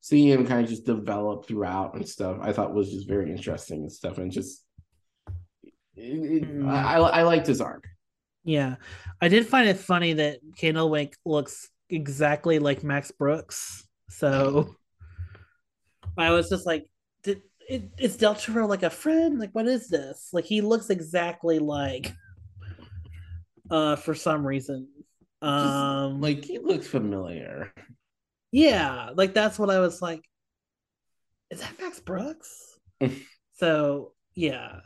seeing 0.00 0.28
him 0.28 0.46
kind 0.46 0.62
of 0.62 0.70
just 0.70 0.86
develop 0.86 1.46
throughout 1.46 1.94
and 1.94 2.08
stuff, 2.08 2.38
I 2.40 2.52
thought 2.52 2.74
was 2.74 2.90
just 2.90 3.08
very 3.08 3.30
interesting 3.30 3.82
and 3.82 3.92
stuff. 3.92 4.18
And 4.18 4.30
just 4.30 4.64
it, 5.96 6.42
it, 6.42 6.42
mm. 6.44 6.68
I, 6.68 6.96
I 6.96 7.22
liked 7.22 7.46
his 7.46 7.60
arc. 7.60 7.86
Yeah. 8.46 8.76
I 9.20 9.28
did 9.28 9.46
find 9.46 9.68
it 9.68 9.76
funny 9.76 10.14
that 10.14 10.38
Candlewick 10.56 11.14
looks 11.26 11.68
exactly 11.90 12.58
like 12.58 12.84
Max 12.84 13.10
Brooks. 13.10 13.86
So 14.08 14.74
I 16.16 16.30
was 16.30 16.48
just 16.48 16.64
like, 16.64 16.86
did 17.22 17.42
it, 17.68 17.90
is 17.98 18.16
Del 18.16 18.36
Toro 18.36 18.66
like 18.66 18.84
a 18.84 18.90
friend? 18.90 19.38
Like, 19.38 19.50
what 19.52 19.66
is 19.66 19.88
this? 19.88 20.28
Like, 20.32 20.44
he 20.44 20.60
looks 20.60 20.90
exactly 20.90 21.58
like, 21.58 22.14
uh, 23.68 23.96
for 23.96 24.14
some 24.14 24.46
reason. 24.46 24.88
Um, 25.42 26.12
Just, 26.12 26.22
like 26.22 26.44
he 26.44 26.58
looks 26.58 26.86
familiar. 26.86 27.72
Yeah, 28.52 29.10
like 29.14 29.34
that's 29.34 29.58
what 29.58 29.70
I 29.70 29.80
was 29.80 30.00
like. 30.00 30.22
Is 31.50 31.60
that 31.60 31.78
Max 31.80 32.00
Brooks? 32.00 32.78
so 33.54 34.12
yeah, 34.34 34.80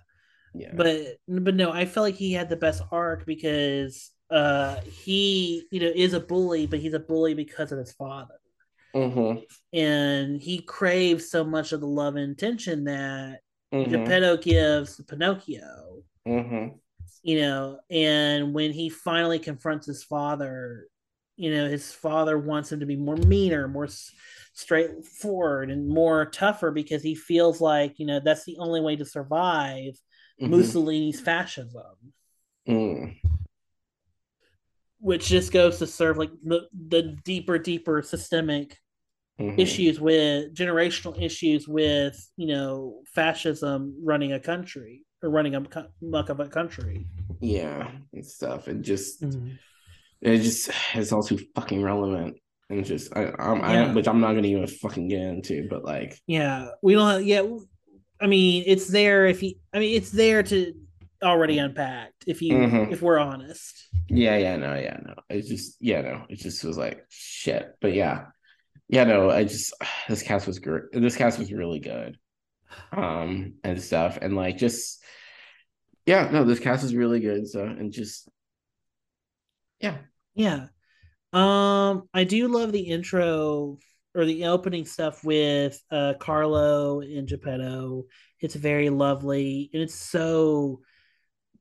yeah. 0.55 0.73
But 0.75 1.17
but 1.29 1.55
no, 1.55 1.71
I 1.71 1.87
felt 1.87 2.05
like 2.05 2.17
he 2.17 2.33
had 2.33 2.49
the 2.49 2.57
best 2.57 2.83
arc 2.91 3.27
because 3.27 4.11
uh 4.31 4.77
he 4.81 5.67
you 5.71 5.81
know 5.81 5.93
is 5.95 6.13
a 6.13 6.21
bully, 6.21 6.67
but 6.67 6.81
he's 6.81 6.95
a 6.95 7.01
bully 7.01 7.35
because 7.35 7.73
of 7.73 7.79
his 7.79 7.93
father. 7.93 8.35
Mm-hmm. 8.95 9.45
And 9.73 10.41
he 10.41 10.61
craves 10.61 11.31
so 11.31 11.45
much 11.45 11.73
of 11.73 11.81
the 11.81 11.87
love 11.87 12.17
and 12.17 12.33
attention 12.33 12.85
that 12.85 13.41
mm-hmm. 13.73 13.91
Geppetto 13.91 14.37
gives 14.39 15.01
Pinocchio. 15.05 16.03
Mm-hmm. 16.27 16.77
You 17.23 17.41
know, 17.41 17.79
and 17.91 18.55
when 18.55 18.73
he 18.73 18.89
finally 18.89 19.39
confronts 19.39 19.87
his 19.87 20.03
father, 20.03 20.87
you 21.37 21.55
know, 21.55 21.69
his 21.69 21.93
father 21.93 22.39
wants 22.39 22.73
him 22.73 22.81
to 22.81 22.87
be 22.87 22.97
more 22.97 23.17
meaner, 23.17 23.69
more 23.69 23.89
straightforward, 24.55 25.71
and 25.71 25.89
more 25.89 26.27
tougher 26.27 26.71
because 26.71 27.03
he 27.03 27.15
feels 27.15 27.61
like, 27.61 27.99
you 27.99 28.07
know, 28.07 28.21
that's 28.21 28.45
the 28.45 28.57
only 28.59 28.81
way 28.81 28.97
to 28.97 29.05
survive 29.05 29.93
Mhm. 30.41 30.51
Mussolini's 30.51 31.21
fascism, 31.21 32.13
Mm. 32.69 33.17
which 34.99 35.27
just 35.29 35.53
goes 35.53 35.79
to 35.79 35.87
serve 35.87 36.19
like 36.19 36.31
the, 36.43 36.69
the 36.89 37.17
deeper, 37.25 37.59
deeper 37.59 38.03
systemic 38.03 38.77
Mhm. 39.41 39.59
issues 39.59 39.99
with 39.99 40.55
generational 40.55 41.19
issues 41.21 41.67
with 41.67 42.15
you 42.37 42.47
know 42.47 43.03
fascism 43.07 43.97
running 44.03 44.33
a 44.35 44.41
country 44.41 45.07
or 45.23 45.31
running 45.31 45.55
a 45.55 45.67
muck 46.03 46.29
of 46.29 46.41
a 46.41 46.49
country. 46.49 47.07
Yeah, 47.41 47.91
and 48.13 48.27
stuff. 48.27 48.69
And 48.69 48.85
just 48.85 49.23
Mm-hmm. 49.23 49.53
it 50.21 50.39
just 50.39 50.71
it's 50.95 51.13
all 51.13 51.23
too 51.23 51.39
fucking 51.55 51.83
relevant. 51.83 52.37
And 52.69 52.85
just 52.85 53.17
I, 53.17 53.33
I'm 53.39 53.59
Yeah. 53.61 53.87
I 53.91 53.95
which 53.95 54.07
I'm 54.07 54.21
not 54.21 54.35
gonna 54.35 54.47
even 54.49 54.67
fucking 54.67 55.09
get 55.09 55.23
into, 55.23 55.67
but 55.71 55.85
like 55.85 56.21
Yeah, 56.27 56.69
we 56.83 56.93
don't. 56.95 57.11
Have, 57.11 57.23
yeah, 57.27 57.43
I 58.21 58.27
mean, 58.27 58.65
it's 58.67 58.89
there 58.89 59.27
if 59.27 59.43
you. 59.43 59.55
I 59.73 59.79
mean, 59.79 59.97
it's 59.97 60.11
there 60.11 60.43
to 60.45 60.75
already 61.23 61.59
unpacked. 61.59 62.25
If 62.27 62.43
you, 62.43 62.55
Mhm. 62.55 62.93
if 62.93 63.03
we're 63.03 63.19
honest. 63.19 63.89
yeah, 64.09 64.37
yeah, 64.37 64.57
no, 64.57 64.75
yeah, 64.75 64.99
no. 65.05 65.15
It's 65.29 65.49
just 65.49 65.77
yeah, 65.81 66.01
no, 66.03 66.27
it 66.29 66.39
just 66.39 66.65
was 66.65 66.77
like 66.79 67.05
shit. 67.09 67.75
But 67.81 67.95
yeah. 67.95 68.27
Yeah, 68.89 69.05
no, 69.05 69.31
I 69.31 69.45
just 69.45 69.73
this 70.09 70.23
cast 70.23 70.47
was 70.47 70.59
great. 70.59 70.85
This 70.93 71.17
cast 71.17 71.39
was 71.39 71.53
really 71.53 71.81
good. 71.81 72.19
Um 72.93 73.55
and 73.65 73.81
stuff. 73.83 74.19
And 74.21 74.37
like 74.37 74.59
just 74.59 75.03
yeah, 76.07 76.29
no, 76.31 76.45
this 76.45 76.61
cast 76.61 76.85
is 76.85 76.95
really 76.95 77.21
good. 77.21 77.49
So 77.49 77.65
and 77.65 77.93
just 77.93 78.29
yeah. 79.81 79.99
Yeah. 80.35 80.67
Um, 81.33 82.09
I 82.13 82.25
do 82.25 82.49
love 82.49 82.73
the 82.73 82.81
intro 82.81 83.79
or 84.15 84.25
the 84.25 84.47
opening 84.47 84.85
stuff 84.85 85.25
with 85.25 85.83
uh 85.91 86.15
Carlo 86.21 87.01
and 87.01 87.29
Geppetto. 87.29 88.05
It's 88.41 88.55
very 88.55 88.91
lovely 88.91 89.71
and 89.73 89.83
it's 89.83 89.95
so 89.95 90.81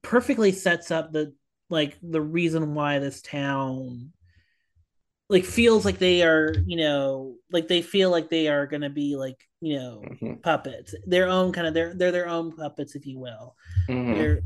perfectly 0.01 0.51
sets 0.51 0.91
up 0.91 1.12
the 1.12 1.33
like 1.69 1.97
the 2.01 2.21
reason 2.21 2.73
why 2.75 2.99
this 2.99 3.21
town 3.21 4.12
like 5.29 5.45
feels 5.45 5.85
like 5.85 5.99
they 5.99 6.23
are, 6.23 6.53
you 6.65 6.77
know, 6.77 7.35
like 7.51 7.67
they 7.67 7.81
feel 7.81 8.09
like 8.09 8.29
they 8.29 8.47
are 8.47 8.65
gonna 8.65 8.89
be 8.89 9.15
like, 9.15 9.38
you 9.62 9.77
know, 9.77 10.09
Mhm, 10.09 10.41
puppets. 10.41 10.95
Their 11.05 11.27
own 11.27 11.51
kind 11.53 11.67
of 11.67 11.73
they're 11.73 11.93
they're 11.93 12.12
their 12.12 12.27
own 12.27 12.55
puppets, 12.55 12.95
if 12.95 13.05
you 13.05 13.19
will. 13.19 13.55
mhm, 13.88 14.15
they're 14.17 14.41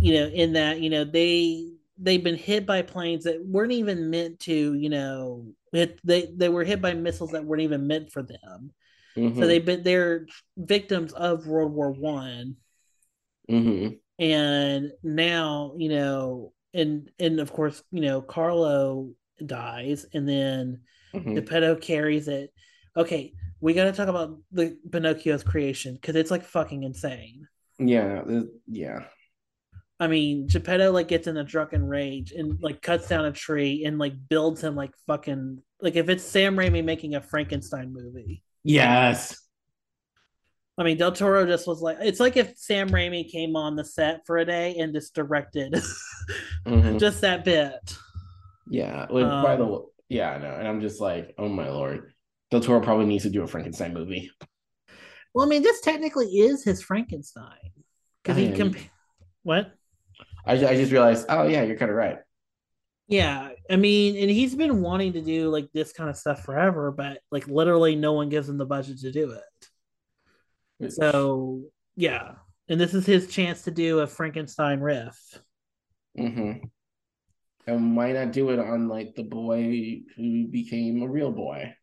you 0.00 0.14
know 0.14 0.26
in 0.26 0.52
that 0.52 0.80
you 0.80 0.90
know 0.90 1.04
they 1.04 1.72
they've 1.98 2.22
been 2.24 2.36
hit 2.36 2.66
by 2.66 2.82
planes 2.82 3.24
that 3.24 3.44
weren't 3.44 3.72
even 3.72 4.10
meant 4.10 4.40
to 4.40 4.74
you 4.74 4.88
know 4.88 5.46
hit 5.72 6.00
they 6.04 6.26
they 6.36 6.48
were 6.48 6.64
hit 6.64 6.80
by 6.82 6.94
missiles 6.94 7.32
that 7.32 7.44
weren't 7.44 7.62
even 7.62 7.86
meant 7.86 8.12
for 8.12 8.22
them. 8.22 8.72
Mhm, 9.16 9.42
so 9.42 9.46
they've 9.46 9.64
been 9.66 9.82
they're 9.84 10.26
victims 10.56 11.12
of 11.14 11.46
world 11.46 11.72
war 11.72 11.92
one. 11.92 12.56
Mhm, 13.48 14.00
and 14.18 14.92
now 15.02 15.74
you 15.76 15.88
know 15.88 16.52
and 16.74 17.10
and 17.18 17.40
of 17.40 17.52
course 17.52 17.82
you 17.90 18.00
know 18.00 18.20
carlo 18.22 19.10
dies 19.44 20.06
and 20.14 20.28
then 20.28 20.80
mhm. 21.12 21.36
geppetto 21.36 21.76
carries 21.76 22.28
it. 22.28 22.52
Okay 22.96 23.32
we 23.60 23.72
got 23.72 23.84
to 23.84 23.92
talk 23.92 24.08
about 24.08 24.38
the 24.52 24.76
pinocchio's 24.92 25.42
creation 25.42 25.94
because 25.94 26.14
it's 26.14 26.30
like 26.30 26.44
fucking 26.44 26.82
insane. 26.82 27.48
Yeah, 27.78 28.22
yeah. 28.66 29.06
I 29.98 30.08
mean, 30.08 30.46
Geppetto 30.46 30.92
like 30.92 31.08
gets 31.08 31.26
in 31.26 31.36
a 31.38 31.44
drunken 31.44 31.86
rage 31.86 32.32
and 32.32 32.60
like 32.60 32.82
cuts 32.82 33.08
down 33.08 33.24
a 33.24 33.32
tree 33.32 33.84
and 33.84 33.98
like 33.98 34.12
builds 34.28 34.62
him 34.62 34.74
like 34.76 34.90
fucking 35.06 35.62
like 35.80 35.96
if 35.96 36.08
it's 36.08 36.22
Sam 36.24 36.56
Raimi 36.56 36.84
making 36.84 37.14
a 37.14 37.20
Frankenstein 37.22 37.92
movie. 37.92 38.42
Yes. 38.62 39.40
I 40.78 40.82
mean, 40.84 40.98
Del 40.98 41.12
Toro 41.12 41.46
just 41.46 41.66
was 41.66 41.80
like 41.80 41.96
it's 42.00 42.20
like 42.20 42.36
if 42.36 42.58
Sam 42.58 42.90
Raimi 42.90 43.30
came 43.30 43.56
on 43.56 43.76
the 43.76 43.84
set 43.84 44.20
for 44.26 44.36
a 44.36 44.44
day 44.44 44.76
and 44.78 44.92
just 44.92 45.14
directed 45.14 45.74
Mhm. 46.66 47.00
just 47.00 47.22
that 47.22 47.44
bit. 47.44 47.96
Yeah. 48.70 49.06
Like, 49.08 49.24
by 49.42 49.56
the 49.56 49.64
Um, 49.64 49.70
way, 49.70 49.78
yeah, 50.10 50.32
I 50.32 50.38
know. 50.38 50.54
And 50.58 50.68
I'm 50.68 50.80
just 50.82 51.00
like, 51.00 51.34
oh 51.38 51.48
my 51.48 51.70
lord. 51.70 52.12
Del 52.50 52.60
Toro 52.60 52.80
probably 52.80 53.06
needs 53.06 53.24
to 53.24 53.30
do 53.30 53.42
a 53.42 53.46
Frankenstein 53.46 53.94
movie. 53.94 54.30
Well, 55.34 55.46
I 55.46 55.48
mean, 55.48 55.62
this 55.62 55.80
technically 55.80 56.26
is 56.26 56.64
his 56.64 56.82
Frankenstein 56.82 57.70
because 58.22 58.36
he 58.36 58.52
comp- 58.52 58.76
what? 59.42 59.72
I, 60.46 60.52
I 60.54 60.76
just 60.76 60.92
realized, 60.92 61.26
oh 61.28 61.46
yeah, 61.46 61.62
you're 61.62 61.76
kind 61.76 61.90
of 61.90 61.96
right. 61.96 62.18
Yeah, 63.08 63.50
I 63.70 63.76
mean, 63.76 64.16
and 64.16 64.28
he's 64.30 64.54
been 64.56 64.82
wanting 64.82 65.12
to 65.12 65.20
do 65.20 65.48
like 65.48 65.70
this 65.72 65.92
kind 65.92 66.10
of 66.10 66.16
stuff 66.16 66.42
forever, 66.44 66.90
but 66.90 67.20
like 67.30 67.46
literally 67.46 67.94
no 67.94 68.12
one 68.14 68.28
gives 68.28 68.48
him 68.48 68.58
the 68.58 68.66
budget 68.66 68.98
to 69.00 69.12
do 69.12 69.30
it. 69.30 69.68
So 70.88 71.64
yeah, 71.96 72.36
and 72.68 72.80
this 72.80 72.94
is 72.94 73.06
his 73.06 73.28
chance 73.28 73.62
to 73.62 73.70
do 73.70 74.00
a 74.00 74.06
Frankenstein 74.06 74.80
riff. 74.80 75.38
hmm 76.16 76.68
And 77.68 77.96
why 77.96 78.10
not 78.10 78.32
do 78.32 78.50
it 78.50 78.58
on 78.58 78.88
like 78.88 79.14
the 79.14 79.22
boy 79.22 80.02
who 80.16 80.48
became 80.48 81.00
a 81.02 81.08
real 81.08 81.30
boy? 81.30 81.76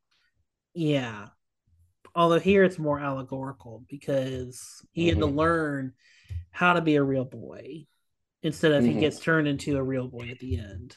Yeah. 0.74 1.28
Although 2.16 2.40
here 2.40 2.64
it's 2.64 2.80
more 2.80 3.00
allegorical 3.00 3.86
because 3.90 4.86
he 4.94 5.08
had 5.10 5.20
to 5.20 5.26
Mhm. 5.26 5.28
learn 5.28 5.94
how 6.52 6.74
to 6.74 6.82
be 6.82 6.96
a 6.98 7.04
real 7.04 7.26
boy 7.26 7.88
instead 8.44 8.72
of 8.74 8.86
he 8.86 8.94
Mhm. 8.94 9.00
gets 9.00 9.20
turned 9.20 9.48
into 9.48 9.78
a 9.78 9.84
real 9.84 10.08
boy 10.08 10.30
at 10.30 10.40
the 10.40 10.58
end. 10.60 10.96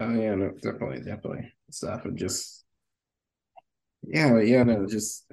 Oh 0.00 0.12
yeah, 0.12 0.34
no, 0.34 0.50
definitely, 0.62 0.98
definitely 1.00 1.52
stuff 1.70 2.04
and 2.04 2.16
just 2.18 2.64
yeah, 4.02 4.38
yeah, 4.40 4.62
no, 4.62 4.86
just 4.86 5.26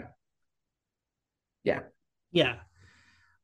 Yeah. 1.64 1.82
Yeah. 2.32 2.56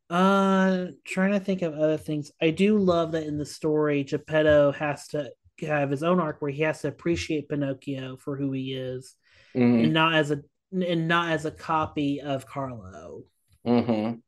Uh 0.10 0.88
trying 1.06 1.34
to 1.34 1.40
think 1.40 1.62
of 1.62 1.74
other 1.74 1.98
things. 1.98 2.32
I 2.42 2.52
do 2.52 2.78
love 2.80 3.12
that 3.14 3.28
in 3.28 3.38
the 3.38 3.46
story 3.46 4.04
Geppetto 4.04 4.72
has 4.74 5.08
to 5.10 5.32
have 5.62 5.92
his 5.92 6.04
own 6.04 6.20
arc 6.20 6.42
where 6.42 6.52
he 6.52 6.64
has 6.64 6.82
to 6.82 6.88
appreciate 6.88 7.50
Pinocchio 7.50 8.18
for 8.18 8.38
who 8.38 8.52
he 8.54 8.74
is 8.74 9.16
hmm 9.56 9.80
and 9.80 9.94
not 9.94 10.16
as 10.16 10.32
a 10.32 10.42
and 10.74 11.08
not 11.08 11.32
as 11.32 11.46
a 11.46 11.52
copy 11.52 12.22
of 12.22 12.46
Carlo. 12.48 13.24
hmm 13.66 14.22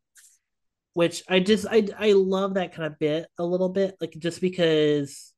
which 0.93 1.23
I 1.29 1.39
just 1.39 1.65
I 1.69 1.87
I 1.97 2.11
love 2.13 2.55
that 2.55 2.73
kind 2.73 2.91
of 2.91 2.99
bit 2.99 3.27
a 3.37 3.45
little 3.45 3.69
bit, 3.69 3.95
like 4.01 4.13
just 4.19 4.41
because 4.41 5.33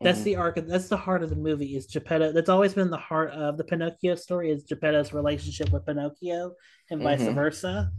that's 0.00 0.20
Mhm. 0.20 0.24
the 0.24 0.36
arc 0.36 0.56
of 0.58 0.68
that's 0.68 0.88
the 0.88 0.96
heart 0.96 1.22
of 1.22 1.30
the 1.30 1.36
movie 1.36 1.74
is 1.76 1.86
Geppetto. 1.86 2.32
That's 2.32 2.48
always 2.50 2.74
been 2.74 2.90
the 2.90 2.96
heart 2.98 3.30
of 3.30 3.56
the 3.56 3.64
Pinocchio 3.64 4.14
story 4.16 4.50
is 4.50 4.64
Geppetto's 4.64 5.12
relationship 5.14 5.70
with 5.72 5.86
Pinocchio 5.86 6.52
and 6.90 7.00
vice 7.02 7.22
Mhm. 7.22 7.34
versa. 7.34 7.90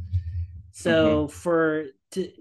So 0.74 1.28
for 1.28 1.86
to 2.12 2.32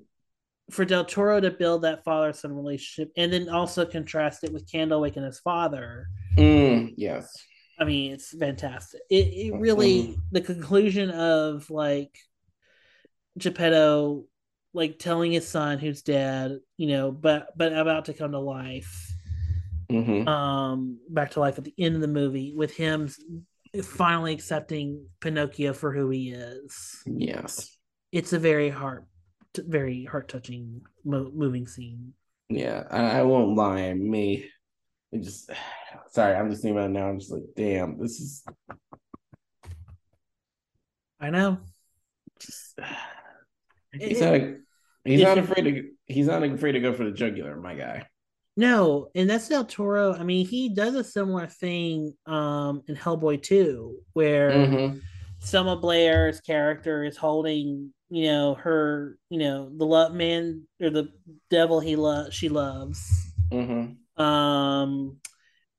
for 0.70 0.84
Del 0.84 1.04
Toro 1.04 1.40
to 1.40 1.50
build 1.52 1.82
that 1.82 2.02
father 2.02 2.32
son 2.32 2.52
relationship 2.52 3.12
and 3.16 3.32
then 3.32 3.48
also 3.48 3.86
contrast 3.86 4.42
it 4.42 4.52
with 4.52 4.66
Candlewick 4.70 5.16
and 5.16 5.24
his 5.24 5.38
father, 5.40 6.08
Mm, 6.36 6.92
yes. 6.98 7.32
I 7.78 7.84
mean, 7.84 8.12
it's 8.12 8.36
fantastic. 8.36 9.00
It 9.08 9.28
it 9.28 9.54
really 9.54 10.18
the 10.32 10.40
conclusion 10.42 11.10
of 11.10 11.70
like 11.70 12.14
Geppetto 13.38 14.24
like 14.76 14.98
telling 14.98 15.32
his 15.32 15.48
son 15.48 15.78
who's 15.78 16.02
dead, 16.02 16.58
you 16.76 16.88
know, 16.88 17.10
but 17.10 17.48
but 17.56 17.72
about 17.72 18.04
to 18.04 18.12
come 18.14 18.32
to 18.32 18.38
life, 18.38 19.10
hmm 19.90 20.28
um, 20.28 20.98
back 21.08 21.30
to 21.32 21.40
life 21.40 21.56
at 21.58 21.64
the 21.64 21.74
end 21.78 21.94
of 21.94 22.02
the 22.02 22.08
movie 22.08 22.52
with 22.54 22.74
him 22.76 23.08
finally 23.82 24.32
accepting 24.34 25.06
Pinocchio 25.20 25.72
for 25.72 25.92
who 25.92 26.10
he 26.10 26.30
is. 26.32 27.02
Yes. 27.06 27.76
It's 28.12 28.32
a 28.34 28.38
very 28.38 28.68
heart, 28.68 29.06
very 29.56 30.04
heart 30.04 30.28
touching, 30.28 30.82
mo- 31.04 31.30
moving 31.34 31.66
scene. 31.66 32.12
Yeah, 32.48 32.84
I, 32.90 33.20
I 33.20 33.22
won't 33.22 33.56
lie. 33.56 33.92
Me, 33.94 34.48
it 35.10 35.22
just 35.22 35.50
sorry. 36.10 36.34
I'm 36.36 36.50
just 36.50 36.62
thinking 36.62 36.78
about 36.78 36.90
it 36.90 36.92
now. 36.92 37.08
I'm 37.08 37.18
just 37.18 37.32
like, 37.32 37.42
damn, 37.56 37.98
this 37.98 38.20
is 38.20 38.44
I 41.18 41.30
know. 41.30 41.58
just. 42.40 42.78
It- 43.92 44.02
He's 44.08 44.20
not. 44.20 44.40
He's 45.06 45.22
not 45.22 45.38
afraid 45.38 45.62
to. 45.62 45.88
He's 46.06 46.26
not 46.26 46.42
afraid 46.42 46.72
to 46.72 46.80
go 46.80 46.92
for 46.92 47.04
the 47.04 47.10
jugular, 47.12 47.56
my 47.60 47.74
guy. 47.74 48.06
No, 48.56 49.08
and 49.14 49.28
that's 49.28 49.48
Del 49.48 49.64
Toro. 49.64 50.14
I 50.14 50.22
mean, 50.22 50.46
he 50.46 50.70
does 50.70 50.94
a 50.94 51.04
similar 51.04 51.46
thing 51.46 52.14
um 52.26 52.82
in 52.88 52.96
Hellboy 52.96 53.42
2, 53.42 53.98
where 54.14 54.52
Mhm. 54.52 55.00
Selma 55.38 55.76
Blair's 55.76 56.40
character 56.40 57.04
is 57.04 57.16
holding, 57.16 57.92
you 58.08 58.24
know, 58.24 58.54
her, 58.54 59.18
you 59.28 59.38
know, 59.38 59.70
the 59.76 59.84
love 59.84 60.14
man 60.14 60.66
or 60.80 60.90
the 60.90 61.08
devil 61.50 61.80
he 61.80 61.96
loves, 61.96 62.34
she 62.34 62.48
loves, 62.48 63.32
Mhm. 63.52 63.96
um, 64.18 65.20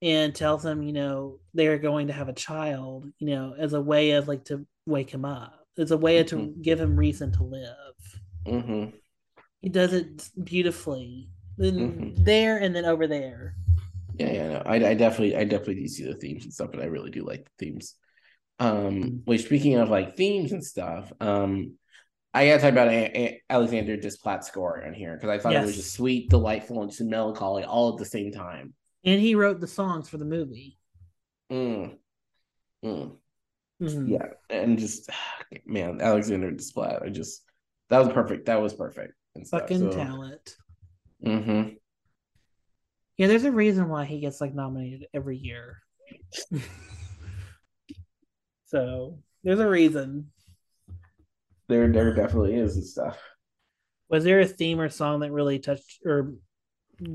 and 0.04 0.36
tells 0.36 0.64
him, 0.64 0.84
you 0.84 0.94
know, 0.94 1.40
they're 1.56 1.80
going 1.80 2.08
to 2.08 2.14
have 2.14 2.30
a 2.30 2.34
child, 2.34 3.08
you 3.18 3.28
know, 3.30 3.56
as 3.58 3.74
a 3.74 3.82
way 3.82 4.12
of 4.12 4.28
like 4.28 4.46
to 4.46 4.66
wake 4.86 5.10
him 5.10 5.26
up, 5.26 5.66
as 5.80 5.90
a 5.90 5.98
way 5.98 6.24
to 6.24 6.36
Mhm. 6.36 6.62
give 6.62 6.80
him 6.80 6.96
reason 6.96 7.32
to 7.32 7.44
live. 7.44 7.74
He 9.62 9.70
does 9.70 9.94
it 9.94 10.30
beautifully. 10.44 11.30
Then 11.58 11.76
Mhm. 12.16 12.24
there 12.26 12.58
and 12.58 12.76
then 12.76 12.86
over 12.86 13.08
there. 13.08 13.56
Yeah, 14.20 14.32
yeah, 14.32 14.48
no. 14.50 14.64
I, 14.66 14.76
I 14.76 14.94
definitely, 14.94 15.36
I 15.36 15.44
definitely 15.44 15.76
do 15.82 15.88
see 15.88 16.04
the 16.06 16.16
themes 16.16 16.44
and 16.44 16.54
stuff, 16.54 16.74
and 16.74 16.82
I 16.82 16.86
really 16.86 17.10
do 17.12 17.24
like 17.24 17.46
the 17.46 17.66
themes. 17.66 17.96
Um, 18.60 19.24
wait, 19.26 19.40
speaking 19.42 19.76
of 19.76 19.90
like 19.90 20.16
themes 20.16 20.52
and 20.52 20.64
stuff, 20.64 21.12
um, 21.20 21.74
I 22.34 22.48
gotta 22.48 22.62
talk 22.62 22.72
about 22.72 22.90
a- 22.90 23.18
a- 23.18 23.44
Alexander 23.50 23.98
Desplat 23.98 24.44
score 24.44 24.84
on 24.84 24.94
here 24.94 25.16
because 25.16 25.30
I 25.30 25.40
thought 25.40 25.54
it 25.56 25.62
was 25.66 25.76
just 25.76 25.94
sweet, 25.94 26.30
delightful, 26.30 26.82
and 26.82 26.90
just 26.92 27.02
melancholy 27.02 27.64
all 27.64 27.94
at 27.94 27.98
the 27.98 28.06
same 28.06 28.32
time. 28.32 28.74
And 29.04 29.20
he 29.22 29.36
wrote 29.36 29.60
the 29.60 29.68
songs 29.68 30.10
for 30.10 30.18
the 30.18 30.26
movie. 30.26 30.78
Mm. 31.52 31.98
Mm. 32.84 33.18
Mhm. 33.82 34.10
Yeah, 34.10 34.28
and 34.50 34.78
just 34.78 35.10
man, 35.66 36.02
Alexander 36.02 36.52
Desplat. 36.52 37.04
I 37.04 37.10
just 37.10 37.44
that 37.90 38.00
was 38.00 38.10
perfect. 38.10 38.46
That 38.48 38.62
was 38.62 38.74
perfect. 38.74 39.14
And 39.38 39.48
stuff, 39.48 39.62
Fucking 39.62 39.92
so- 39.92 39.98
talent. 39.98 40.56
Mhm. 41.26 41.78
Yeah, 43.18 43.28
there's 43.28 43.46
a 43.46 43.52
reason 43.52 43.90
why 43.90 44.06
he 44.06 44.20
gets 44.20 44.40
like 44.42 44.54
nominated 44.54 45.08
every 45.14 45.38
year. 45.38 45.80
so 48.66 49.18
there's 49.44 49.60
a 49.60 49.68
reason. 49.68 50.32
There, 51.68 51.92
there 51.92 52.14
definitely 52.14 52.56
is 52.56 52.76
and 52.76 52.86
stuff. 52.86 53.20
Was 54.10 54.24
there 54.24 54.40
a 54.40 54.46
theme 54.46 54.80
or 54.80 54.90
song 54.90 55.20
that 55.22 55.32
really 55.32 55.60
touched 55.60 56.00
or 56.06 56.34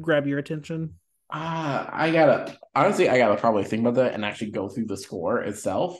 grabbed 0.00 0.26
your 0.26 0.38
attention? 0.38 0.94
Ah, 1.30 1.88
I 1.90 2.10
gotta 2.10 2.56
honestly, 2.74 3.08
I 3.08 3.16
gotta 3.16 3.40
probably 3.40 3.64
think 3.64 3.80
about 3.80 3.94
that 3.94 4.12
and 4.14 4.24
actually 4.24 4.50
go 4.50 4.68
through 4.68 4.86
the 4.86 4.96
score 4.96 5.40
itself. 5.40 5.98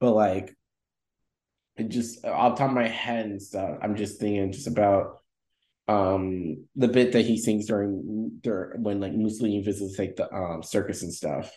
But 0.00 0.12
like, 0.12 0.56
it 1.76 1.88
just 1.88 2.24
off 2.24 2.56
the 2.56 2.60
top 2.60 2.70
of 2.70 2.74
my 2.74 2.88
head 2.88 3.26
and 3.26 3.42
stuff, 3.42 3.78
I'm 3.82 3.96
just 3.96 4.20
thinking 4.20 4.52
just 4.52 4.66
about 4.66 5.20
um 5.86 6.64
the 6.76 6.88
bit 6.88 7.12
that 7.12 7.26
he 7.26 7.36
sings 7.36 7.66
during 7.66 8.38
during 8.40 8.82
when 8.82 9.00
like 9.00 9.12
Mussolini 9.12 9.62
visits 9.62 9.98
like 9.98 10.16
the 10.16 10.32
um 10.32 10.62
circus 10.62 11.02
and 11.02 11.12
stuff. 11.12 11.50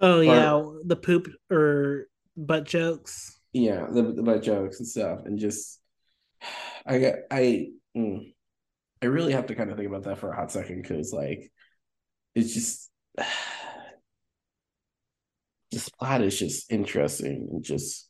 Oh 0.00 0.20
yeah, 0.20 0.62
the 0.84 0.96
poop 0.96 1.28
or 1.50 2.08
butt 2.36 2.64
jokes. 2.64 3.38
Yeah, 3.52 3.86
the 3.90 4.02
the 4.02 4.22
butt 4.22 4.42
jokes 4.42 4.80
and 4.80 4.88
stuff, 4.88 5.20
and 5.24 5.38
just 5.38 5.80
I 6.86 6.98
got 6.98 7.14
I 7.30 7.68
mm, 7.96 8.34
I 9.02 9.06
really 9.06 9.32
have 9.32 9.46
to 9.46 9.54
kind 9.54 9.70
of 9.70 9.76
think 9.76 9.88
about 9.88 10.02
that 10.04 10.18
for 10.18 10.30
a 10.30 10.36
hot 10.36 10.50
second 10.50 10.82
because 10.82 11.12
like 11.12 11.50
it's 12.34 12.52
just 12.52 12.90
Desplat 15.72 16.22
is 16.22 16.38
just 16.38 16.70
interesting 16.70 17.48
and 17.50 17.64
just 17.64 18.08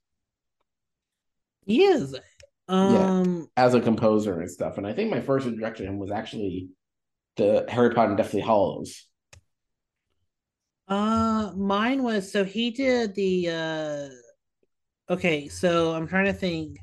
He 1.67 1.85
is. 1.85 2.17
Um 2.69 3.49
as 3.57 3.75
a 3.75 3.81
composer 3.81 4.41
and 4.41 4.51
stuff. 4.51 4.79
And 4.79 4.87
I 4.87 4.93
think 4.93 5.11
my 5.11 5.21
first 5.21 5.47
introduction 5.47 5.87
to 5.87 5.93
him 5.93 5.99
was 5.99 6.11
actually 6.11 6.69
the 7.37 7.67
Harry 7.69 7.93
Potter 7.95 8.11
and 8.11 8.17
Deathly 8.17 8.41
Hallows. 8.41 9.07
uh 10.89 11.53
mine 11.57 12.03
was 12.03 12.31
so 12.31 12.45
he 12.45 12.71
did 12.71 13.15
the 13.15 13.49
uh 13.51 15.13
okay, 15.13 15.49
so 15.49 15.93
I'm 15.93 16.07
trying 16.07 16.27
to 16.27 16.33
think. 16.33 16.79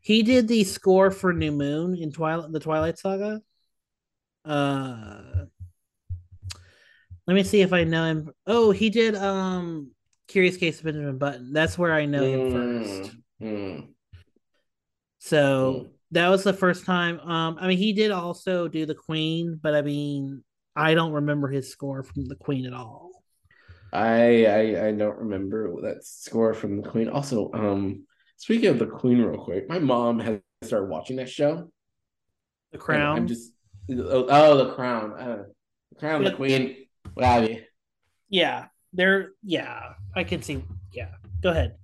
He 0.00 0.22
did 0.22 0.48
the 0.48 0.64
score 0.64 1.10
for 1.10 1.32
New 1.32 1.52
Moon 1.52 1.94
in 1.96 2.10
Twilight 2.12 2.50
the 2.52 2.60
Twilight 2.60 2.98
Saga. 2.98 3.40
Uh 4.44 5.44
let 7.26 7.34
me 7.34 7.42
see 7.44 7.60
if 7.60 7.72
I 7.72 7.84
know 7.84 8.04
him. 8.04 8.30
Oh, 8.46 8.70
he 8.70 8.88
did 8.90 9.14
um 9.14 9.90
Curious 10.28 10.56
Case 10.56 10.78
of 10.78 10.84
Benjamin 10.84 11.18
Button. 11.18 11.52
That's 11.52 11.76
where 11.78 11.92
I 11.92 12.06
know 12.06 12.24
him 12.24 12.52
first. 12.52 13.16
Mm, 13.40 13.94
So 15.18 15.72
Mm. 15.72 15.90
that 16.12 16.28
was 16.28 16.44
the 16.44 16.52
first 16.52 16.84
time. 16.84 17.20
Um, 17.20 17.58
I 17.60 17.66
mean, 17.68 17.78
he 17.78 17.92
did 17.92 18.10
also 18.10 18.68
do 18.68 18.86
the 18.86 18.94
Queen, 18.94 19.58
but 19.62 19.74
I 19.74 19.82
mean, 19.82 20.42
I 20.76 20.94
don't 20.94 21.12
remember 21.12 21.48
his 21.48 21.70
score 21.70 22.02
from 22.02 22.26
the 22.26 22.36
Queen 22.36 22.66
at 22.66 22.72
all. 22.72 23.10
I, 23.92 24.44
I 24.46 24.86
I 24.88 24.92
don't 24.92 25.18
remember 25.18 25.80
that 25.82 26.04
score 26.04 26.54
from 26.54 26.80
the 26.82 26.88
Queen. 26.88 27.08
Also, 27.08 27.50
um, 27.54 28.06
speaking 28.36 28.68
of 28.68 28.78
the 28.78 28.86
Queen, 28.86 29.18
real 29.18 29.42
quick, 29.42 29.68
my 29.68 29.78
mom 29.78 30.18
has 30.20 30.40
started 30.62 30.88
watching 30.88 31.16
that 31.16 31.28
show. 31.30 31.70
The 32.72 32.78
Crown. 32.78 33.16
I'm 33.16 33.26
just 33.26 33.52
oh, 33.90 34.26
oh 34.28 34.56
the 34.58 34.74
Crown, 34.74 35.12
uh, 35.18 35.44
the 35.90 35.98
Crown, 35.98 36.22
the. 36.24 36.32
Queen, 36.32 36.86
what 37.14 37.24
have 37.26 37.48
you? 37.48 37.62
Yeah, 38.28 38.66
they're 38.92 39.30
yeah. 39.42 39.94
I 40.14 40.24
can 40.24 40.42
see. 40.42 40.62
Yeah, 40.92 41.12
go 41.42 41.50
ahead. 41.50 41.76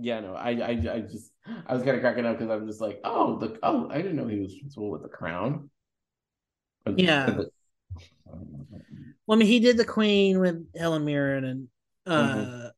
Yeah, 0.00 0.20
no, 0.20 0.34
I 0.34 0.50
I 0.50 0.70
I 0.70 1.00
just 1.00 1.32
I 1.66 1.74
was 1.74 1.82
kind 1.82 1.96
of 1.96 2.00
cracking 2.00 2.24
up 2.26 2.38
because 2.38 2.50
I'm 2.50 2.66
just 2.66 2.80
like, 2.80 3.00
oh 3.04 3.38
the 3.38 3.58
oh 3.62 3.88
I 3.90 3.98
didn't 3.98 4.16
know 4.16 4.26
he 4.26 4.38
was 4.40 4.52
responsible 4.52 4.90
with 4.90 5.02
the 5.02 5.08
Crown. 5.08 5.70
Yeah. 6.86 7.26
Well, 9.26 9.36
I 9.36 9.36
mean, 9.36 9.48
he 9.48 9.60
did 9.60 9.76
the 9.76 9.84
Queen 9.84 10.40
with 10.40 10.66
Helen 10.76 11.04
Mirren, 11.04 11.44
and 11.44 11.68
uh, 12.06 12.20
Mhm. 12.20 12.72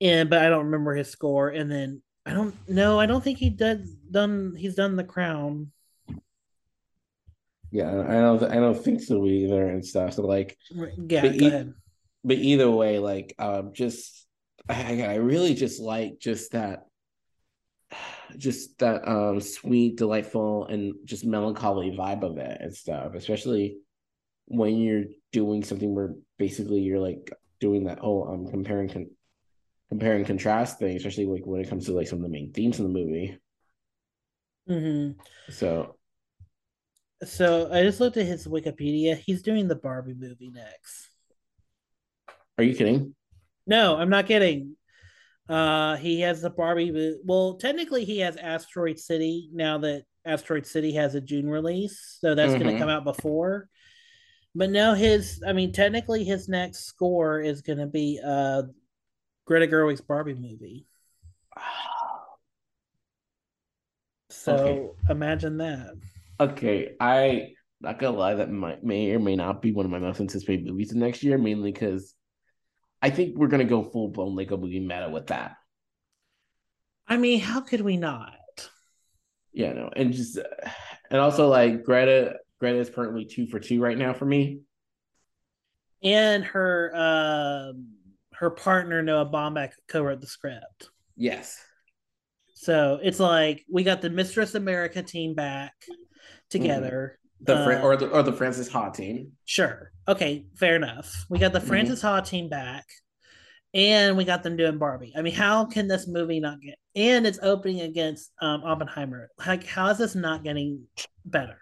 and 0.00 0.30
but 0.30 0.40
I 0.42 0.48
don't 0.48 0.66
remember 0.66 0.94
his 0.94 1.10
score. 1.10 1.48
And 1.48 1.70
then 1.70 2.02
I 2.26 2.32
don't 2.32 2.54
know. 2.68 2.98
I 3.00 3.06
don't 3.06 3.22
think 3.22 3.38
he 3.38 3.50
did 3.50 3.86
done. 4.10 4.54
He's 4.56 4.74
done 4.74 4.96
the 4.96 5.04
Crown. 5.04 5.72
yeah, 7.70 7.88
I 7.90 8.14
don't 8.20 8.42
I 8.44 8.54
don't 8.56 8.82
think 8.82 9.00
so 9.00 9.26
either 9.26 9.68
and 9.68 9.84
stuff. 9.84 10.14
So 10.14 10.22
like, 10.22 10.56
Yeah, 10.70 11.22
But 11.22 11.34
ahead. 11.34 11.74
but 12.24 12.36
either 12.38 12.70
way, 12.70 12.98
like, 12.98 13.34
um, 13.38 13.72
just 13.72 14.23
I, 14.68 15.02
I 15.02 15.14
really 15.16 15.54
just 15.54 15.80
like 15.80 16.18
just 16.18 16.52
that, 16.52 16.86
just 18.36 18.78
that 18.78 19.06
um 19.06 19.40
sweet, 19.40 19.96
delightful, 19.96 20.66
and 20.66 20.94
just 21.04 21.24
melancholy 21.24 21.90
vibe 21.90 22.22
of 22.22 22.38
it 22.38 22.58
and 22.60 22.74
stuff. 22.74 23.14
Especially 23.14 23.78
when 24.46 24.76
you're 24.76 25.04
doing 25.32 25.64
something 25.64 25.94
where 25.94 26.14
basically 26.38 26.80
you're 26.80 27.00
like 27.00 27.32
doing 27.60 27.84
that 27.84 27.98
whole 27.98 28.28
um 28.28 28.46
comparing 28.50 28.88
con- 28.88 29.10
compare 29.88 30.16
and 30.16 30.26
contrast 30.26 30.78
thing, 30.78 30.96
especially 30.96 31.26
like 31.26 31.44
when 31.44 31.60
it 31.60 31.68
comes 31.68 31.86
to 31.86 31.92
like 31.92 32.08
some 32.08 32.18
of 32.18 32.22
the 32.22 32.28
main 32.28 32.52
themes 32.52 32.78
in 32.78 32.84
the 32.84 32.90
movie. 32.90 33.38
hmm 34.66 35.10
So 35.50 35.96
So 37.24 37.70
I 37.72 37.82
just 37.82 38.00
looked 38.00 38.16
at 38.16 38.26
his 38.26 38.46
Wikipedia. 38.46 39.16
He's 39.16 39.42
doing 39.42 39.68
the 39.68 39.76
Barbie 39.76 40.14
movie 40.14 40.50
next. 40.50 41.10
are 42.58 42.64
you 42.64 42.74
kidding? 42.74 43.14
No, 43.66 43.96
I'm 43.96 44.10
not 44.10 44.26
kidding. 44.26 44.76
Uh, 45.48 45.96
he 45.96 46.20
has 46.20 46.42
the 46.42 46.50
Barbie. 46.50 47.16
Well, 47.24 47.54
technically, 47.54 48.04
he 48.04 48.18
has 48.20 48.36
Asteroid 48.36 48.98
City 48.98 49.50
now 49.52 49.78
that 49.78 50.04
Asteroid 50.24 50.66
City 50.66 50.92
has 50.92 51.14
a 51.14 51.20
June 51.20 51.48
release, 51.48 52.18
so 52.20 52.34
that's 52.34 52.52
going 52.54 52.66
Mhm. 52.66 52.72
to 52.74 52.78
come 52.78 52.88
out 52.88 53.04
before. 53.04 53.68
But 54.54 54.70
no, 54.70 54.94
his. 54.94 55.42
I 55.46 55.52
mean, 55.52 55.72
technically, 55.72 56.24
his 56.24 56.48
next 56.48 56.84
score 56.84 57.40
is 57.40 57.60
going 57.62 57.78
to 57.78 57.86
be 57.86 58.20
uh 58.24 58.62
Greta 59.44 59.66
Gerwig's 59.66 60.00
Barbie 60.00 60.34
movie. 60.34 60.86
So 64.30 64.52
Okay. 64.54 65.12
imagine 65.12 65.58
that. 65.58 65.94
Okay, 66.40 66.96
I 66.98 67.52
not 67.80 67.98
gonna 67.98 68.16
lie, 68.16 68.34
that 68.34 68.50
might 68.50 68.82
may 68.82 69.10
or 69.12 69.20
may 69.20 69.36
not 69.36 69.62
be 69.62 69.72
one 69.72 69.84
of 69.84 69.92
my 69.92 69.98
most 69.98 70.20
anticipated 70.20 70.66
movies 70.66 70.92
next 70.94 71.22
year, 71.22 71.38
mainly 71.38 71.70
because 71.70 72.13
I 73.04 73.10
think 73.10 73.36
we're 73.36 73.48
gonna 73.48 73.64
go 73.64 73.82
full 73.82 74.08
blown 74.08 74.34
Lego 74.34 74.56
movie 74.56 74.80
meta 74.80 75.10
with 75.10 75.26
that. 75.26 75.56
I 77.06 77.18
mean, 77.18 77.38
how 77.38 77.60
could 77.60 77.82
we 77.82 77.98
not? 77.98 78.32
Yeah, 79.52 79.74
no, 79.74 79.90
and 79.94 80.14
just 80.14 80.38
and 81.10 81.20
also 81.20 81.48
like 81.48 81.84
Greta, 81.84 82.36
Greta 82.60 82.78
is 82.78 82.88
currently 82.88 83.26
two 83.26 83.46
for 83.46 83.60
two 83.60 83.78
right 83.78 83.98
now 83.98 84.14
for 84.14 84.24
me. 84.24 84.60
And 86.02 86.44
her 86.44 86.92
um 86.94 87.88
her 88.32 88.48
partner 88.48 89.02
Noah 89.02 89.26
Baumbach 89.26 89.72
co-wrote 89.86 90.22
the 90.22 90.26
script. 90.26 90.88
Yes, 91.14 91.62
So 92.54 92.98
it's 93.02 93.20
like 93.20 93.66
we 93.70 93.84
got 93.84 94.00
the 94.00 94.08
Mistress 94.08 94.54
America 94.54 95.02
team 95.02 95.34
back 95.34 95.74
together. 96.48 97.18
The 97.46 97.62
Fran- 97.64 97.80
Uh, 97.82 97.84
or 97.84 97.96
the 97.96 98.08
or 98.10 98.22
the 98.22 98.32
Frances 98.32 98.68
Ha 98.72 98.90
team. 98.90 99.32
Sure. 99.44 99.92
Okay, 100.08 100.46
fair 100.56 100.76
enough. 100.76 101.26
We 101.28 101.38
got 101.38 101.52
the 101.52 101.60
Mhm. 101.60 101.66
Frances 101.66 102.02
Ha 102.02 102.20
team 102.20 102.48
back. 102.48 102.86
And 103.72 104.16
we 104.16 104.24
got 104.24 104.44
them 104.44 104.56
doing 104.56 104.78
Barbie. 104.78 105.12
I 105.16 105.22
mean, 105.22 105.34
how 105.34 105.64
can 105.64 105.88
this 105.88 106.06
movie 106.06 106.38
not 106.38 106.60
get 106.60 106.78
and 106.94 107.26
it's 107.26 107.40
opening 107.42 107.80
against 107.80 108.30
um 108.40 108.62
Oppenheimer. 108.62 109.30
Like, 109.44 109.64
how 109.66 109.88
is 109.88 109.98
this 109.98 110.14
not 110.14 110.44
getting 110.44 110.86
better? 111.24 111.58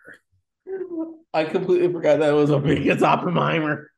I 1.33 1.45
completely 1.45 1.91
forgot 1.91 2.19
that 2.19 2.29
it 2.31 2.35
was 2.35 2.51
big 2.51 2.83
against 2.83 3.03
Oppenheimer. 3.05 3.91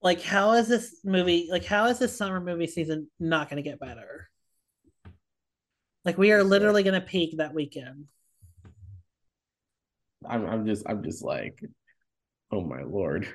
Like, 0.00 0.22
how 0.22 0.52
is 0.52 0.68
this 0.68 1.00
movie 1.04 1.48
like 1.50 1.64
how 1.64 1.86
is 1.86 1.98
this 1.98 2.16
summer 2.16 2.40
movie 2.40 2.68
season 2.68 3.10
not 3.18 3.50
gonna 3.50 3.62
get 3.62 3.80
better? 3.80 4.30
Like 6.04 6.16
we 6.16 6.30
are 6.32 6.44
literally 6.44 6.84
gonna 6.84 7.00
peak 7.00 7.38
that 7.38 7.52
weekend. 7.54 8.06
I'm 10.28 10.46
I'm 10.46 10.66
just 10.66 10.84
I'm 10.86 11.02
just 11.02 11.24
like, 11.24 11.60
oh 12.52 12.62
my 12.62 12.82
lord. 12.82 13.28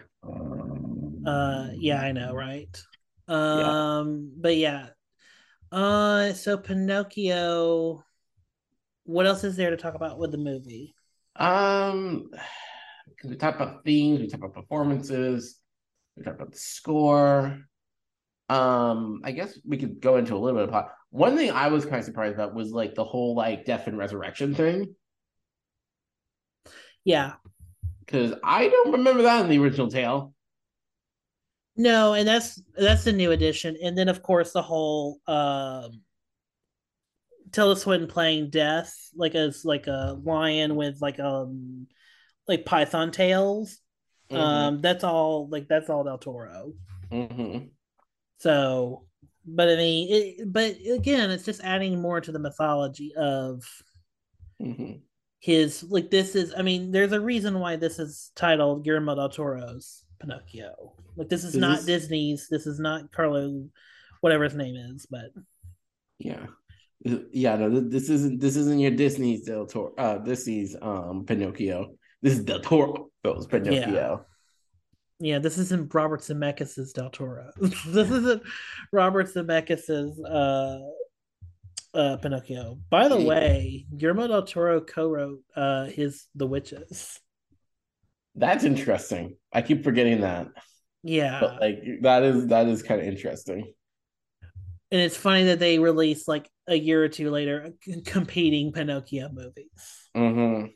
Uh 1.25 1.69
yeah, 1.75 2.01
I 2.01 2.11
know, 2.11 2.33
right? 2.33 2.81
Um 3.27 4.31
but 4.37 4.57
yeah. 4.57 4.87
Uh 5.71 6.33
so 6.33 6.57
Pinocchio 6.57 8.03
what 9.05 9.25
else 9.25 9.43
is 9.43 9.55
there 9.55 9.69
to 9.69 9.77
talk 9.77 9.95
about 9.95 10.17
with 10.17 10.31
the 10.31 10.37
movie? 10.37 10.95
Um, 11.35 12.29
because 13.09 13.29
we 13.29 13.35
talk 13.35 13.55
about 13.55 13.83
themes, 13.83 14.21
we 14.21 14.27
talk 14.27 14.39
about 14.39 14.53
performances, 14.53 15.59
we 16.15 16.23
talk 16.23 16.35
about 16.35 16.51
the 16.51 16.57
score. 16.57 17.59
Um, 18.49 19.21
I 19.23 19.31
guess 19.31 19.57
we 19.65 19.77
could 19.77 19.99
go 19.99 20.17
into 20.17 20.35
a 20.35 20.37
little 20.37 20.59
bit 20.59 20.65
of 20.65 20.69
plot. 20.69 20.89
One 21.09 21.35
thing 21.35 21.51
I 21.51 21.67
was 21.67 21.85
kind 21.85 21.97
of 21.97 22.05
surprised 22.05 22.35
about 22.35 22.53
was 22.53 22.71
like 22.71 22.95
the 22.95 23.03
whole 23.03 23.35
like 23.35 23.65
death 23.65 23.87
and 23.87 23.97
resurrection 23.97 24.53
thing. 24.53 24.95
Yeah. 27.05 27.33
Because 27.99 28.33
I 28.43 28.67
don't 28.67 28.91
remember 28.91 29.23
that 29.23 29.43
in 29.43 29.49
the 29.49 29.59
original 29.59 29.89
tale. 29.89 30.33
No, 31.75 32.13
and 32.13 32.27
that's 32.27 32.61
that's 32.75 33.03
the 33.03 33.13
new 33.13 33.31
edition, 33.31 33.75
and 33.81 33.97
then 33.97 34.07
of 34.07 34.21
course 34.21 34.51
the 34.51 34.61
whole 34.61 35.19
um 35.25 36.01
Tilda 37.51 37.79
Swinton 37.79 38.07
playing 38.07 38.51
Death, 38.51 38.95
like 39.15 39.33
as 39.33 39.65
like 39.65 39.87
a 39.87 40.19
lion 40.23 40.75
with 40.75 41.01
like 41.01 41.19
um 41.19 41.87
like 42.47 42.65
python 42.65 43.11
tails. 43.11 43.79
Mm-hmm. 44.29 44.41
Um, 44.41 44.81
that's 44.81 45.03
all 45.03 45.47
like 45.49 45.67
that's 45.67 45.89
all 45.89 46.03
Del 46.03 46.17
Toro. 46.17 46.73
Mm-hmm. 47.11 47.65
So, 48.39 49.05
but 49.45 49.69
I 49.69 49.75
mean, 49.75 50.07
it, 50.11 50.53
but 50.53 50.75
again, 50.91 51.31
it's 51.31 51.45
just 51.45 51.63
adding 51.63 52.01
more 52.01 52.21
to 52.21 52.31
the 52.31 52.39
mythology 52.39 53.13
of 53.15 53.63
mm-hmm. 54.61 54.97
His. 55.43 55.83
Like 55.83 56.09
this 56.09 56.35
is, 56.35 56.53
I 56.57 56.61
mean, 56.61 56.91
there's 56.91 57.11
a 57.11 57.19
reason 57.19 57.59
why 57.59 57.75
this 57.75 57.99
is 57.99 58.31
titled 58.33 58.85
Guillermo 58.85 59.15
del 59.15 59.29
Toro's 59.29 60.05
Pinocchio. 60.21 60.93
Like 61.17 61.27
this 61.27 61.43
is, 61.43 61.53
is 61.53 61.59
not 61.59 61.77
this... 61.79 61.85
Disney's. 61.85 62.47
This 62.49 62.65
is 62.65 62.79
not 62.79 63.11
Carlo, 63.11 63.67
whatever 64.21 64.45
his 64.45 64.55
name 64.55 64.75
is. 64.75 65.05
But 65.05 65.31
yeah, 66.17 66.45
yeah. 67.03 67.57
No, 67.57 67.81
this 67.81 68.09
isn't. 68.09 68.39
This 68.39 68.55
isn't 68.55 68.79
your 68.79 68.91
Disney's 68.91 69.43
Del 69.43 69.65
Toro. 69.65 69.93
Uh, 69.97 70.23
is 70.25 70.77
um 70.81 71.25
Pinocchio. 71.25 71.95
This 72.21 72.33
is 72.33 72.45
Del 72.45 72.61
Toro's 72.61 73.45
Pinocchio. 73.47 73.91
Yeah. 73.91 74.17
Yeah, 75.19 75.39
this 75.39 75.57
isn't 75.57 75.93
Robert 75.93 76.21
Zemeckis' 76.21 76.93
Del 76.93 77.09
Toro. 77.09 77.49
this 77.57 78.09
isn't 78.09 78.43
Robert 78.91 79.27
Zemeckis' 79.27 80.17
uh, 80.29 80.79
uh, 81.93 82.17
Pinocchio. 82.17 82.79
By 82.89 83.07
the 83.07 83.19
way, 83.19 83.85
Guillermo 83.95 84.27
del 84.27 84.43
Toro 84.43 84.81
co-wrote 84.81 85.41
uh, 85.55 85.85
his 85.85 86.25
The 86.35 86.47
Witches. 86.47 87.19
That's 88.35 88.63
interesting. 88.63 89.37
I 89.51 89.61
keep 89.61 89.83
forgetting 89.83 90.21
that. 90.21 90.47
Yeah, 91.03 91.39
but 91.39 91.61
like 91.61 91.83
that 92.01 92.23
is 92.23 92.47
that 92.47 92.67
is 92.67 92.81
kind 92.81 93.01
of 93.01 93.07
interesting. 93.07 93.73
And 94.91 95.01
it's 95.01 95.17
funny 95.17 95.45
that 95.45 95.59
they 95.59 95.79
released 95.79 96.27
like 96.27 96.49
a 96.67 96.75
year 96.75 97.03
or 97.03 97.09
two 97.09 97.29
later 97.29 97.73
competing 98.05 98.71
Pinocchio 98.71 99.29
movies. 99.29 100.09
Mm-hmm. 100.15 100.67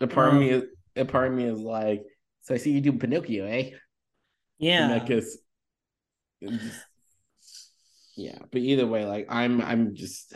The 0.00 0.06
part 0.08 0.30
um, 0.30 0.36
of 0.36 0.40
me 0.40 0.50
is 0.50 0.64
a 0.96 1.04
part 1.04 1.28
of 1.28 1.34
me 1.34 1.44
is 1.44 1.60
like, 1.60 2.02
so 2.42 2.54
I 2.54 2.58
see 2.58 2.72
you 2.72 2.80
do 2.80 2.92
Pinocchio, 2.92 3.46
eh? 3.46 3.70
Yeah. 4.58 4.98
Because 4.98 5.38
yeah, 8.16 8.38
but 8.50 8.60
either 8.60 8.86
way, 8.86 9.04
like 9.06 9.26
I'm 9.28 9.60
I'm 9.60 9.94
just 9.94 10.34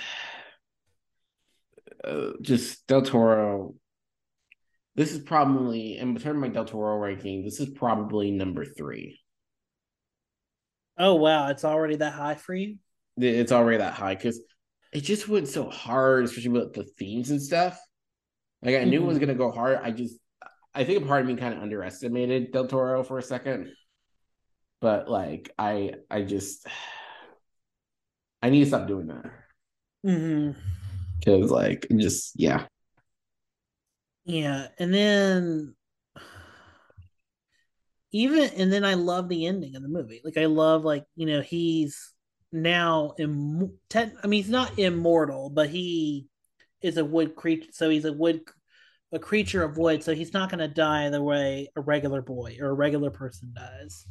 uh, 2.04 2.30
just 2.40 2.86
Del 2.86 3.02
Toro. 3.02 3.74
This 4.94 5.12
is 5.12 5.20
probably 5.20 5.98
in 5.98 6.14
terms 6.14 6.24
of 6.24 6.36
my 6.36 6.48
Del 6.48 6.64
Toro 6.64 6.96
ranking, 6.96 7.44
this 7.44 7.60
is 7.60 7.68
probably 7.68 8.30
number 8.30 8.64
three. 8.64 9.20
Oh 10.98 11.16
wow, 11.16 11.48
it's 11.48 11.64
already 11.64 11.96
that 11.96 12.14
high 12.14 12.36
for 12.36 12.54
you? 12.54 12.76
It's 13.18 13.52
already 13.52 13.78
that 13.78 13.94
high 13.94 14.14
because 14.14 14.40
it 14.92 15.02
just 15.02 15.28
went 15.28 15.48
so 15.48 15.68
hard, 15.68 16.24
especially 16.24 16.50
with 16.50 16.72
the 16.72 16.84
themes 16.84 17.30
and 17.30 17.42
stuff. 17.42 17.78
Like 18.62 18.76
I 18.76 18.84
knew 18.84 19.00
mm-hmm. 19.00 19.04
it 19.04 19.06
was 19.06 19.16
mm-hmm. 19.18 19.26
gonna 19.26 19.38
go 19.38 19.50
hard. 19.50 19.80
I 19.82 19.90
just 19.90 20.16
I 20.74 20.84
think 20.84 21.02
a 21.02 21.06
part 21.06 21.22
of 21.22 21.26
me 21.26 21.36
kind 21.36 21.54
of 21.54 21.62
underestimated 21.62 22.52
Del 22.52 22.66
Toro 22.66 23.02
for 23.02 23.18
a 23.18 23.22
second. 23.22 23.70
But 24.80 25.10
like 25.10 25.50
I 25.58 25.94
I 26.10 26.22
just 26.22 26.66
I 28.42 28.50
need 28.50 28.60
to 28.60 28.66
stop 28.66 28.86
doing 28.86 29.08
that. 29.08 29.24
Mm-hmm. 30.06 30.58
Cause 31.24 31.50
like 31.50 31.86
just 31.96 32.32
yeah. 32.36 32.66
Yeah. 34.24 34.68
And 34.78 34.92
then 34.92 35.74
even 38.12 38.50
and 38.56 38.72
then 38.72 38.84
I 38.84 38.94
love 38.94 39.28
the 39.28 39.46
ending 39.46 39.76
of 39.76 39.82
the 39.82 39.88
movie. 39.88 40.20
Like 40.24 40.36
I 40.36 40.46
love 40.46 40.84
like, 40.84 41.04
you 41.16 41.26
know, 41.26 41.40
he's 41.40 42.12
now 42.52 43.14
Im- 43.18 43.78
ten, 43.88 44.16
I 44.22 44.26
mean 44.26 44.42
he's 44.42 44.50
not 44.50 44.78
immortal, 44.78 45.50
but 45.50 45.68
he 45.68 46.28
is 46.82 46.98
a 46.98 47.04
wood 47.04 47.34
creature 47.34 47.70
so 47.72 47.88
he's 47.88 48.04
a 48.04 48.12
wood 48.12 48.42
a 49.12 49.18
creature 49.18 49.62
of 49.62 49.78
wood, 49.78 50.02
so 50.02 50.14
he's 50.14 50.32
not 50.32 50.50
going 50.50 50.58
to 50.58 50.68
die 50.68 51.08
the 51.10 51.22
way 51.22 51.70
a 51.76 51.80
regular 51.80 52.22
boy 52.22 52.56
or 52.60 52.70
a 52.70 52.74
regular 52.74 53.10
person 53.10 53.52
does. 53.54 54.06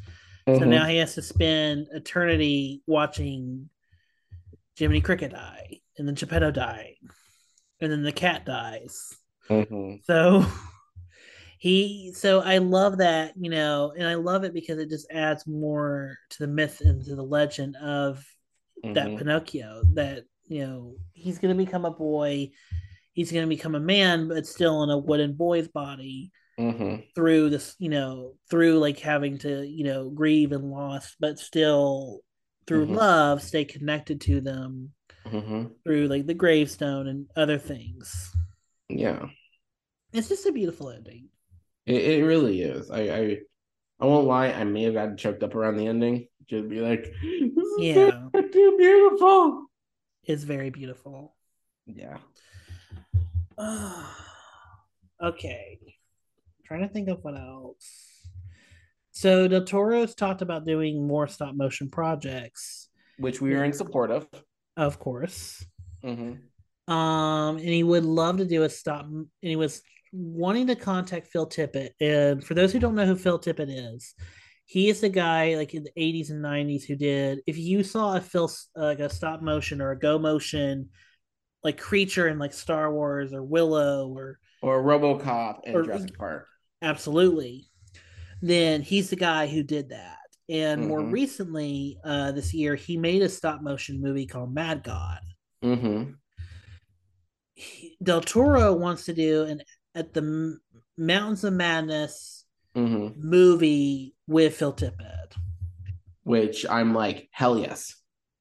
Mm-hmm. 0.48 0.60
So 0.60 0.66
now 0.66 0.86
he 0.86 0.98
has 0.98 1.16
to 1.16 1.22
spend 1.22 1.88
eternity 1.92 2.82
watching 2.88 3.70
Jiminy 4.76 5.02
Cricket 5.02 5.32
die, 5.32 5.82
and 5.98 6.08
then 6.08 6.16
Geppetto 6.16 6.52
die, 6.52 6.96
and 7.80 7.92
then 7.92 8.04
the 8.04 8.12
cat 8.12 8.46
dies. 8.46 9.16
Mm-hmm. 9.50 9.98
So 10.04 10.46
he, 11.60 12.14
so 12.14 12.42
I 12.42 12.60
love 12.60 12.98
that, 12.98 13.34
you 13.38 13.50
know, 13.50 13.94
and 13.98 14.08
I 14.08 14.16
love 14.16 14.44
it 14.44 14.54
because 14.54 14.80
it 14.80 14.90
just 14.90 15.12
adds 15.12 15.48
more 15.48 16.18
to 16.32 16.40
the 16.40 16.48
myth 16.48 16.82
and 16.82 17.04
to 17.06 17.16
the 17.16 17.24
legend 17.24 17.76
of 17.78 18.26
mm-hmm. 18.84 18.94
that 18.94 19.18
Pinocchio. 19.18 19.84
That 19.94 20.24
you 20.48 20.66
know 20.66 20.96
he's 21.14 21.40
going 21.40 21.56
to 21.58 21.64
become 21.64 21.86
a 21.86 21.92
boy 21.92 22.52
he's 23.16 23.32
going 23.32 23.44
to 23.44 23.50
become 23.50 23.74
a 23.74 23.80
man, 23.80 24.28
but 24.28 24.46
still 24.46 24.84
in 24.84 24.92
a 24.92 24.98
wooden 24.98 25.34
boy's 25.34 25.70
body 25.70 26.32
mm-hmm. 26.60 26.98
through 27.16 27.50
this, 27.50 27.76
you 27.80 27.90
know, 27.90 28.34
through 28.50 28.78
like 28.78 29.00
having 29.00 29.40
to, 29.40 29.66
you 29.66 29.86
know, 29.86 30.10
grieve 30.10 30.52
and 30.52 30.70
loss, 30.70 31.16
but 31.20 31.40
still 31.40 32.20
through 32.68 32.86
mm-hmm. 32.86 32.96
love, 32.96 33.42
stay 33.42 33.66
connected 33.66 34.22
to 34.22 34.42
them 34.42 34.92
mm-hmm. 35.26 35.66
through 35.84 36.08
like 36.08 36.26
the 36.26 36.34
gravestone 36.34 37.08
and 37.08 37.28
other 37.36 37.58
things. 37.58 38.36
Yeah. 38.90 39.28
It's 40.14 40.30
just 40.30 40.46
a 40.46 40.52
beautiful 40.52 40.90
ending. 40.90 41.30
It, 41.86 42.20
it 42.20 42.26
really 42.26 42.62
is. 42.62 42.90
I, 42.90 43.02
I 43.02 43.38
I 44.00 44.06
won't 44.06 44.28
lie, 44.28 44.48
I 44.52 44.64
may 44.66 44.84
have 44.84 44.94
gotten 44.94 45.18
choked 45.18 45.44
up 45.44 45.56
around 45.56 45.78
the 45.78 45.88
ending. 45.88 46.28
Just 46.48 46.68
be 46.68 46.82
like, 46.82 47.14
yeah, 47.78 48.12
too 48.34 48.76
beautiful. 48.78 49.68
It's 50.24 50.44
very 50.44 50.70
beautiful. 50.70 51.34
Yeah. 51.86 52.18
okay. 55.22 55.80
I'm 55.82 56.66
trying 56.66 56.82
to 56.82 56.90
think 56.90 57.08
of 57.10 57.24
what 57.24 57.36
else. 57.36 58.15
So 59.16 59.48
Del 59.48 59.64
Toro's 59.64 60.14
talked 60.14 60.42
about 60.42 60.66
doing 60.66 61.08
more 61.08 61.26
stop 61.30 61.56
motion 61.56 61.90
projects, 61.90 62.90
which 63.18 63.40
we 63.40 63.56
are 63.56 63.64
in 63.64 63.72
support 63.72 64.12
of. 64.12 64.28
Of 64.76 65.00
course. 65.00 65.66
Mm-hmm. 66.04 66.94
Um, 66.94 67.56
and 67.56 67.68
he 67.68 67.82
would 67.82 68.04
love 68.04 68.38
to 68.38 68.46
do 68.46 68.64
a 68.64 68.70
stop. 68.70 69.06
And 69.06 69.28
he 69.40 69.56
was 69.56 69.82
wanting 70.12 70.68
to 70.68 70.76
contact 70.76 71.28
Phil 71.28 71.48
Tippett. 71.48 71.92
And 72.02 72.44
for 72.44 72.56
those 72.56 72.74
who 72.74 72.80
don't 72.80 72.94
know 72.94 73.06
who 73.06 73.16
Phil 73.16 73.40
Tippett 73.40 73.70
is, 73.70 74.14
he 74.66 74.90
is 74.90 75.00
the 75.00 75.08
guy 75.08 75.56
like 75.56 75.74
in 75.74 75.84
the 75.84 75.94
80s 75.98 76.30
and 76.30 76.44
90s 76.44 76.84
who 76.84 76.98
did. 76.98 77.40
If 77.48 77.58
you 77.58 77.84
saw 77.84 78.18
a 78.18 78.22
Phil 78.22 78.52
like 78.76 79.00
a 79.00 79.10
stop 79.10 79.42
motion 79.42 79.82
or 79.82 79.92
a 79.92 80.00
go 80.00 80.20
motion 80.20 80.90
like 81.64 81.78
creature 81.78 82.28
in 82.28 82.38
like 82.38 82.54
Star 82.54 82.92
Wars 82.94 83.32
or 83.32 83.44
Willow 83.44 84.10
or 84.10 84.40
or 84.62 84.84
RoboCop 84.84 85.60
and 85.66 85.74
or, 85.74 85.84
Jurassic 85.84 86.18
Park. 86.18 86.48
Absolutely. 86.82 87.70
Then 88.46 88.84
he's 88.84 89.10
the 89.10 89.16
guy 89.16 89.48
who 89.48 89.64
did 89.64 89.90
that. 89.90 90.20
And 90.48 90.82
mm-hmm. 90.82 90.90
more 90.90 91.02
recently, 91.02 91.98
uh, 92.04 92.32
this 92.32 92.54
year, 92.54 92.76
he 92.76 92.96
made 92.96 93.24
a 93.24 93.30
stop 93.30 93.64
motion 93.64 94.00
movie 94.00 94.28
called 94.28 94.54
Mad 94.54 94.84
God. 94.84 95.22
Mm-hmm. 95.64 96.12
Del 98.04 98.22
Toro 98.22 98.74
wants 98.74 99.06
to 99.06 99.14
do 99.14 99.46
an 99.46 99.64
at 99.96 100.14
the 100.14 100.60
Mountains 100.96 101.44
of 101.44 101.54
Madness 101.54 102.46
mm-hmm. 102.76 103.20
movie 103.20 104.14
with 104.28 104.56
Phil 104.56 104.74
Tippett. 104.74 105.34
Which 106.22 106.68
I'm 106.70 106.94
like, 106.94 107.30
hell 107.32 107.58
yes. 107.58 107.96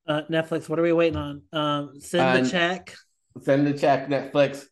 Uh, 0.07 0.21
Netflix, 0.31 0.69
what 0.69 0.79
are 0.79 0.83
we 0.83 0.93
waiting 0.93 1.17
on? 1.17 1.43
Um, 1.51 1.99
send 1.99 2.45
the 2.45 2.51
check. 2.51 2.95
Send 3.41 3.67
the 3.67 3.73
check, 3.73 4.09
Netflix. 4.09 4.67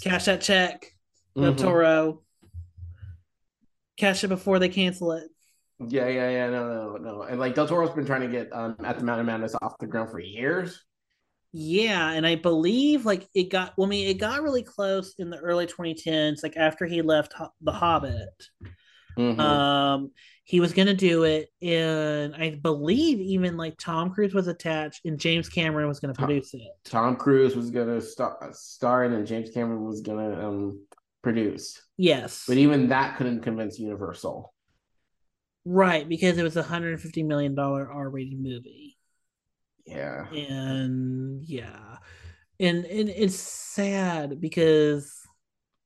Cash 0.00 0.24
that 0.24 0.40
check. 0.40 0.92
Del 1.36 1.52
mm-hmm. 1.52 1.64
Toro. 1.64 2.22
Cash 3.98 4.24
it 4.24 4.28
before 4.28 4.58
they 4.58 4.68
cancel 4.68 5.12
it. 5.12 5.28
Yeah, 5.86 6.08
yeah, 6.08 6.30
yeah. 6.30 6.50
No, 6.50 6.68
no, 6.68 6.96
no. 6.96 7.22
And 7.22 7.38
like 7.38 7.54
Del 7.54 7.68
Toro's 7.68 7.90
been 7.90 8.06
trying 8.06 8.22
to 8.22 8.28
get 8.28 8.52
um 8.52 8.76
at 8.84 8.98
the 8.98 9.04
Mountain 9.04 9.26
Madness 9.26 9.54
off 9.60 9.78
the 9.78 9.86
ground 9.86 10.10
for 10.10 10.20
years. 10.20 10.84
Yeah, 11.52 12.10
and 12.10 12.26
I 12.26 12.34
believe 12.34 13.04
like 13.04 13.28
it 13.34 13.50
got. 13.50 13.74
Well, 13.76 13.86
I 13.86 13.90
mean, 13.90 14.08
it 14.08 14.18
got 14.18 14.42
really 14.42 14.62
close 14.62 15.14
in 15.18 15.30
the 15.30 15.38
early 15.38 15.66
2010s, 15.66 16.42
like 16.42 16.56
after 16.56 16.86
he 16.86 17.02
left 17.02 17.34
The 17.60 17.72
Hobbit. 17.72 18.48
Mm-hmm. 19.16 19.40
Um, 19.40 20.10
he 20.48 20.60
was 20.60 20.72
going 20.72 20.86
to 20.86 20.94
do 20.94 21.24
it 21.24 21.50
and 21.60 22.34
i 22.34 22.58
believe 22.62 23.20
even 23.20 23.58
like 23.58 23.76
tom 23.76 24.10
cruise 24.10 24.32
was 24.32 24.48
attached 24.48 25.04
and 25.04 25.20
james 25.20 25.46
cameron 25.48 25.86
was 25.86 26.00
going 26.00 26.12
to 26.12 26.18
produce 26.18 26.54
it 26.54 26.62
tom 26.84 27.16
cruise 27.16 27.54
was 27.54 27.70
going 27.70 27.86
to 27.86 28.00
star, 28.00 28.38
star 28.52 29.04
and 29.04 29.26
james 29.26 29.50
cameron 29.50 29.84
was 29.84 30.00
going 30.00 30.18
to 30.18 30.42
um, 30.42 30.80
produce 31.22 31.80
yes 31.96 32.44
but 32.46 32.56
even 32.56 32.88
that 32.88 33.16
couldn't 33.16 33.42
convince 33.42 33.78
universal 33.78 34.54
right 35.64 36.08
because 36.08 36.38
it 36.38 36.42
was 36.42 36.56
a 36.56 36.60
150 36.60 37.22
million 37.22 37.54
dollar 37.54 37.90
r-rated 37.90 38.38
movie 38.40 38.96
Yeah. 39.86 40.26
And 40.32 41.46
yeah. 41.46 41.96
And 42.60 42.84
and 42.84 43.08
it's 43.08 43.36
sad 43.36 44.40
because 44.40 45.14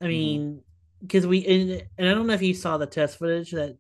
I 0.01 0.07
Mhm. 0.07 0.09
mean, 0.09 0.63
because 1.01 1.27
we 1.27 1.47
and, 1.47 1.83
and 1.99 2.09
I 2.09 2.15
don't 2.15 2.27
know 2.27 2.35
if 2.35 2.43
you 2.43 2.55
saw 2.55 2.79
the 2.79 2.87
test 2.87 3.19
footage 3.19 3.53
that 3.53 3.77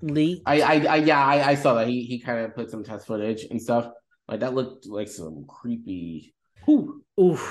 leaked. 0.00 0.42
I, 0.46 0.60
I, 0.60 0.74
I 0.86 0.96
yeah, 0.96 1.24
I, 1.24 1.50
I 1.50 1.54
saw 1.56 1.74
that. 1.74 1.88
He 1.88 2.04
he 2.04 2.20
kind 2.20 2.44
of 2.44 2.54
put 2.54 2.70
some 2.70 2.84
test 2.84 3.06
footage 3.06 3.44
and 3.50 3.60
stuff. 3.60 3.90
Like 4.28 4.40
that 4.40 4.54
looked 4.54 4.86
like 4.86 5.08
some 5.08 5.44
creepy. 5.48 6.34
Whew. 6.66 7.02
Oof. 7.20 7.42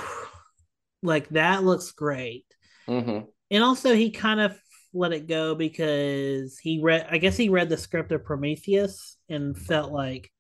Like 1.01 1.28
that 1.30 1.64
looks 1.64 1.91
great. 1.91 2.45
Mm-hmm. 2.88 3.28
And 3.54 3.64
also 3.64 3.93
he 3.93 4.10
kind 4.10 4.41
of 4.41 4.60
let 4.95 5.14
it 5.14 5.28
go 5.28 5.54
because 5.54 6.58
he 6.58 6.82
read 6.82 7.08
I 7.10 7.20
guess 7.20 7.38
he 7.38 7.49
read 7.49 7.70
the 7.70 7.78
script 7.78 8.12
of 8.12 8.26
Prometheus 8.26 9.18
and 9.30 9.56
felt 9.56 9.91
like 9.91 10.32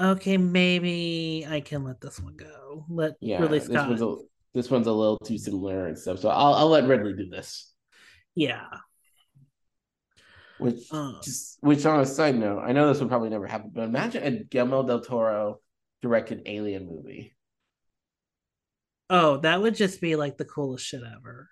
okay, 0.00 0.36
maybe 0.36 1.44
I 1.48 1.60
can 1.60 1.82
let 1.82 2.00
this 2.00 2.20
one 2.20 2.36
go. 2.36 2.86
Let 2.88 3.14
Yeah, 3.20 3.42
Ridley 3.42 3.58
this 3.58 3.68
one's 3.68 4.00
a 4.00 4.16
this 4.54 4.70
one's 4.70 4.86
a 4.86 4.92
little 4.92 5.18
too 5.18 5.38
similar 5.38 5.88
and 5.88 5.98
stuff. 5.98 6.20
So 6.20 6.28
I'll 6.28 6.54
I'll 6.54 6.68
let 6.68 6.86
Ridley 6.86 7.14
do 7.14 7.28
this. 7.28 7.72
yeah. 8.36 8.68
Which 10.58 10.86
Uh, 10.92 11.20
just 11.20 11.58
which 11.62 11.84
on 11.84 11.98
a 11.98 12.06
side 12.06 12.36
note, 12.36 12.60
I 12.60 12.70
know 12.70 12.86
this 12.86 13.00
would 13.00 13.08
probably 13.08 13.30
never 13.30 13.48
happen, 13.48 13.72
but 13.74 13.82
imagine 13.82 14.22
a 14.22 14.44
Guillermo 14.44 14.86
del 14.86 15.00
Toro 15.00 15.58
directed 16.00 16.42
Alien 16.46 16.86
movie. 16.86 17.34
oh, 19.10 19.38
that 19.38 19.60
would 19.60 19.74
just 19.74 20.00
be 20.00 20.14
like 20.14 20.38
the 20.38 20.44
coolest 20.44 20.86
shit 20.86 21.02
ever. 21.02 21.50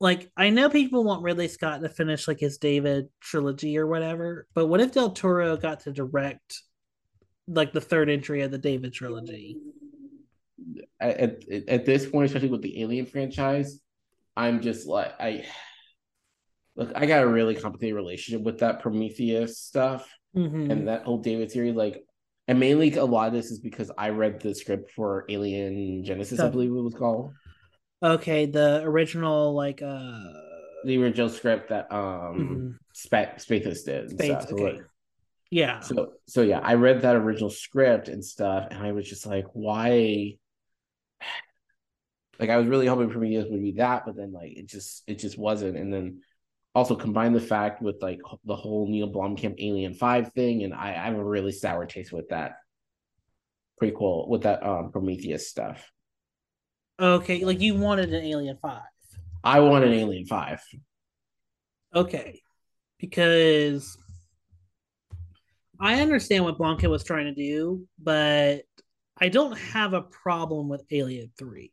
Like 0.00 0.30
I 0.36 0.48
know 0.50 0.70
people 0.70 1.04
want 1.04 1.22
Ridley 1.22 1.48
Scott 1.48 1.82
to 1.82 1.88
finish 1.88 2.26
like 2.26 2.40
his 2.40 2.58
David 2.58 3.08
trilogy 3.20 3.76
or 3.78 3.86
whatever, 3.86 4.46
but 4.54 4.66
what 4.66 4.80
if 4.80 4.92
Del 4.92 5.10
Toro 5.10 5.56
got 5.56 5.80
to 5.80 5.92
direct 5.92 6.62
like 7.46 7.72
the 7.72 7.80
third 7.80 8.08
entry 8.08 8.42
of 8.42 8.50
the 8.50 8.58
David 8.58 8.94
trilogy? 8.94 9.58
At, 10.98 11.20
at 11.20 11.44
at 11.68 11.84
this 11.86 12.08
point, 12.08 12.26
especially 12.26 12.48
with 12.48 12.62
the 12.62 12.80
Alien 12.80 13.06
franchise, 13.06 13.78
I'm 14.36 14.62
just 14.62 14.86
like 14.86 15.12
I 15.20 15.44
look. 16.76 16.92
I 16.94 17.04
got 17.04 17.22
a 17.22 17.28
really 17.28 17.54
complicated 17.54 17.94
relationship 17.94 18.42
with 18.42 18.60
that 18.60 18.80
Prometheus 18.80 19.58
stuff. 19.58 20.08
Mhm. 20.36 20.70
and 20.70 20.86
that 20.86 21.02
whole 21.02 21.18
David 21.18 21.50
series, 21.50 21.74
like, 21.74 22.04
and 22.46 22.60
mainly 22.60 22.94
a 22.94 23.04
lot 23.04 23.26
of 23.26 23.32
this 23.32 23.50
is 23.50 23.58
because 23.58 23.90
I 23.98 24.10
read 24.10 24.40
the 24.40 24.54
script 24.54 24.92
for 24.92 25.24
Alien 25.28 26.04
Genesis, 26.04 26.38
I 26.38 26.48
believe 26.48 26.70
it 26.70 26.74
was 26.74 26.94
called, 26.94 27.32
Okay, 28.02 28.46
the 28.46 28.82
original 28.82 29.54
like 29.54 29.82
uh 29.82 30.18
the 30.84 31.02
original 31.02 31.28
script 31.28 31.68
that 31.68 31.92
um 31.92 32.78
mhm. 32.78 32.78
Spaihts 32.96 33.84
did. 33.84 34.18
So, 34.18 34.54
okay. 34.54 34.64
like, 34.64 34.84
yeah. 35.50 35.80
so 35.80 36.12
so 36.26 36.42
yeah, 36.42 36.60
I 36.60 36.74
read 36.74 37.02
that 37.02 37.16
original 37.16 37.50
script 37.50 38.08
and 38.08 38.24
stuff, 38.24 38.68
and 38.70 38.82
I 38.82 38.92
was 38.92 39.08
just 39.08 39.26
like, 39.26 39.46
why? 39.52 40.36
Like 42.38 42.48
I 42.48 42.56
was 42.56 42.68
really 42.68 42.86
hoping 42.86 43.10
Prometheus 43.10 43.48
would 43.50 43.60
be 43.60 43.72
that, 43.72 44.06
but 44.06 44.16
then 44.16 44.32
like 44.32 44.56
it 44.56 44.66
just 44.66 45.02
it 45.06 45.18
just 45.18 45.36
wasn't, 45.36 45.76
and 45.76 45.92
then 45.92 46.22
also 46.74 46.96
combine 46.96 47.34
the 47.34 47.40
fact 47.40 47.82
with 47.82 47.96
like 48.00 48.18
the 48.46 48.56
whole 48.56 48.88
Neil 48.88 49.12
Blomkamp 49.12 49.56
Alien 49.58 49.92
Five 49.92 50.32
thing, 50.32 50.62
and 50.62 50.72
I, 50.72 50.92
I 50.92 51.04
have 51.04 51.16
a 51.16 51.22
really 51.22 51.52
sour 51.52 51.84
taste 51.84 52.14
with 52.14 52.30
that 52.30 52.52
prequel 53.78 54.26
with 54.26 54.44
that 54.44 54.62
um 54.62 54.90
Prometheus 54.90 55.50
stuff. 55.50 55.92
Okay, 57.00 57.44
like 57.44 57.60
you 57.60 57.74
wanted 57.74 58.12
an 58.12 58.24
Alien 58.24 58.58
5. 58.60 58.82
I 59.42 59.60
want 59.60 59.84
an 59.84 59.92
Alien 59.92 60.26
Five. 60.26 60.60
Okay. 61.94 62.42
Because 62.98 63.96
I 65.80 66.02
understand 66.02 66.44
what 66.44 66.58
Blanca 66.58 66.90
was 66.90 67.02
trying 67.02 67.26
to 67.26 67.34
do, 67.34 67.86
but 67.98 68.62
I 69.18 69.28
don't 69.30 69.56
have 69.56 69.94
a 69.94 70.02
problem 70.02 70.68
with 70.68 70.84
Alien 70.90 71.32
3. 71.38 71.72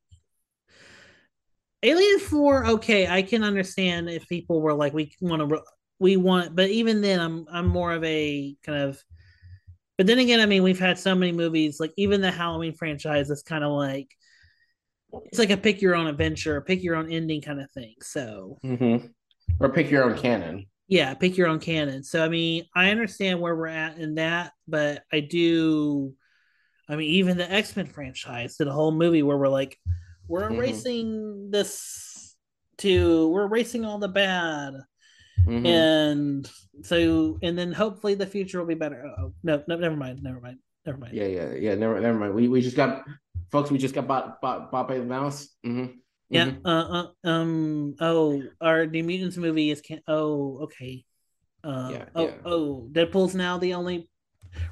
Alien 1.83 2.19
4, 2.19 2.65
okay, 2.67 3.07
I 3.07 3.21
can 3.21 3.43
understand 3.43 4.09
if 4.09 4.27
people 4.29 4.61
were 4.61 4.73
like, 4.73 4.93
we 4.93 5.11
want 5.19 5.47
to, 5.49 5.61
we 5.99 6.15
want, 6.15 6.55
but 6.55 6.69
even 6.69 7.01
then, 7.01 7.19
I'm, 7.19 7.45
I'm 7.51 7.67
more 7.67 7.91
of 7.91 8.03
a 8.03 8.55
kind 8.63 8.79
of, 8.79 9.03
but 9.97 10.07
then 10.07 10.19
again, 10.19 10.39
I 10.39 10.45
mean, 10.45 10.63
we've 10.63 10.79
had 10.79 10.97
so 10.97 11.13
many 11.13 11.33
movies, 11.33 11.79
like 11.79 11.91
even 11.97 12.21
the 12.21 12.31
Halloween 12.31 12.73
franchise 12.73 13.29
is 13.29 13.43
kind 13.43 13.63
of 13.63 13.71
like, 13.73 14.16
it's 15.25 15.39
like 15.39 15.49
a 15.49 15.57
pick 15.57 15.81
your 15.81 15.95
own 15.95 16.07
adventure, 16.07 16.61
pick 16.61 16.83
your 16.83 16.95
own 16.95 17.11
ending 17.11 17.41
kind 17.41 17.61
of 17.61 17.71
thing. 17.71 17.95
So, 18.01 18.57
Mm-hmm. 18.63 19.07
Or 19.59 19.69
pick 19.69 19.89
your 19.89 20.03
own 20.03 20.17
canon. 20.17 20.65
yeah, 20.87 21.13
pick 21.13 21.37
your 21.37 21.47
own 21.47 21.59
canon. 21.59 22.03
So 22.03 22.23
I 22.23 22.27
mean, 22.29 22.65
I 22.75 22.91
understand 22.91 23.39
where 23.39 23.55
we're 23.55 23.67
at 23.67 23.97
in 23.97 24.15
that, 24.15 24.51
but 24.67 25.03
I 25.11 25.21
do 25.21 26.13
I 26.89 26.95
mean, 26.95 27.09
even 27.09 27.37
the 27.37 27.49
X-Men 27.51 27.87
franchise 27.87 28.55
did 28.57 28.67
a 28.67 28.71
whole 28.71 28.91
movie 28.93 29.23
where 29.23 29.37
we're 29.37 29.47
like, 29.49 29.77
we're 30.27 30.49
Mhm. 30.49 30.55
erasing 30.57 31.51
this 31.51 32.35
to 32.79 33.29
we're 33.29 33.45
erasing 33.45 33.83
all 33.85 33.97
the 33.99 34.07
bad. 34.09 34.73
Mhm. 35.45 35.65
And 35.65 36.51
so 36.83 37.39
and 37.41 37.57
then 37.57 37.71
hopefully 37.71 38.15
the 38.15 38.27
future 38.27 38.59
will 38.59 38.67
be 38.67 38.75
better. 38.75 39.03
Oh 39.17 39.33
no, 39.43 39.63
no, 39.67 39.77
never 39.77 39.95
mind, 39.95 40.21
never 40.21 40.39
mind, 40.41 40.59
never 40.85 40.97
mind. 40.97 41.13
Yeah, 41.13 41.25
yeah, 41.27 41.53
yeah. 41.53 41.75
Never, 41.75 41.99
never 42.01 42.19
mind. 42.19 42.33
We 42.35 42.47
we 42.49 42.61
just 42.61 42.75
got, 42.75 43.05
folks. 43.51 43.71
We 43.71 43.77
just 43.77 43.95
got 43.95 44.07
bought 44.07 44.41
bought, 44.41 44.71
bought 44.71 44.87
by 44.87 44.97
the 44.99 45.05
mouse. 45.05 45.49
Mm-hmm. 45.65 45.97
Yeah. 46.29 46.51
Uh, 46.65 46.69
uh, 47.23 47.29
um. 47.29 47.95
Oh, 47.99 48.43
our 48.61 48.85
New 48.85 49.03
Mutants 49.03 49.37
movie 49.37 49.71
is 49.71 49.81
can. 49.81 50.01
Oh, 50.07 50.59
okay. 50.63 51.05
Uh, 51.63 51.89
Yeah, 51.91 52.05
oh, 52.15 52.25
yeah. 52.25 52.33
oh. 52.45 52.89
Deadpool's 52.91 53.35
now 53.35 53.57
the 53.57 53.73
only. 53.73 54.09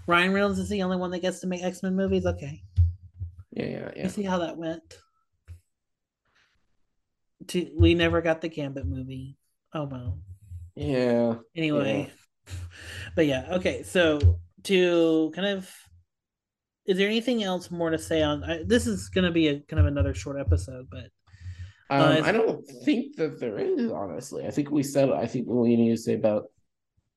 Ryan 0.08 0.34
Reynolds 0.34 0.60
is 0.60 0.70
the 0.70 0.84
only 0.84 0.98
one 0.98 1.12
that 1.12 1.20
gets 1.22 1.42
to 1.42 1.48
make 1.48 1.64
X 1.64 1.84
Men 1.84 1.96
movies. 1.96 2.26
Okay, 2.26 2.64
Yeah, 3.52 3.66
yeah, 3.66 3.70
you 3.70 3.92
yeah. 3.98 4.08
see 4.08 4.24
how 4.24 4.40
that 4.40 4.58
went. 4.58 4.82
To, 7.48 7.70
we 7.78 7.94
never 7.94 8.22
got 8.22 8.42
the 8.42 8.50
Gambit 8.50 8.86
movie. 8.88 9.38
Oh 9.74 9.84
well. 9.86 10.20
Yeah. 10.76 11.36
Anyway, 11.56 12.12
but 13.16 13.28
yeah. 13.28 13.46
Okay, 13.52 13.84
so 13.84 14.40
to 14.64 15.32
kind 15.36 15.48
of. 15.48 15.72
Is 16.86 16.98
there 16.98 17.08
anything 17.08 17.44
else 17.44 17.72
more 17.72 17.90
to 17.90 17.98
say 17.98 18.22
on 18.22 18.44
I, 18.44 18.64
this? 18.66 18.88
Is 18.88 19.10
going 19.10 19.26
to 19.26 19.32
be 19.32 19.48
a 19.48 19.60
kind 19.62 19.80
of 19.80 19.86
another 19.88 20.14
short 20.14 20.40
episode, 20.40 20.88
but 20.90 21.10
Um, 21.90 22.02
Uh, 22.02 22.22
I 22.24 22.32
don't 22.32 22.66
think 22.84 23.16
that 23.18 23.40
there 23.40 23.60
is, 23.60 23.92
honestly. 23.92 24.46
I 24.46 24.52
think 24.52 24.72
we 24.72 24.84
said 24.84 25.10
I 25.12 25.28
think 25.28 25.48
what 25.48 25.64
we 25.64 25.76
need 25.76 25.92
to 25.92 25.98
say 25.98 26.14
about 26.16 26.46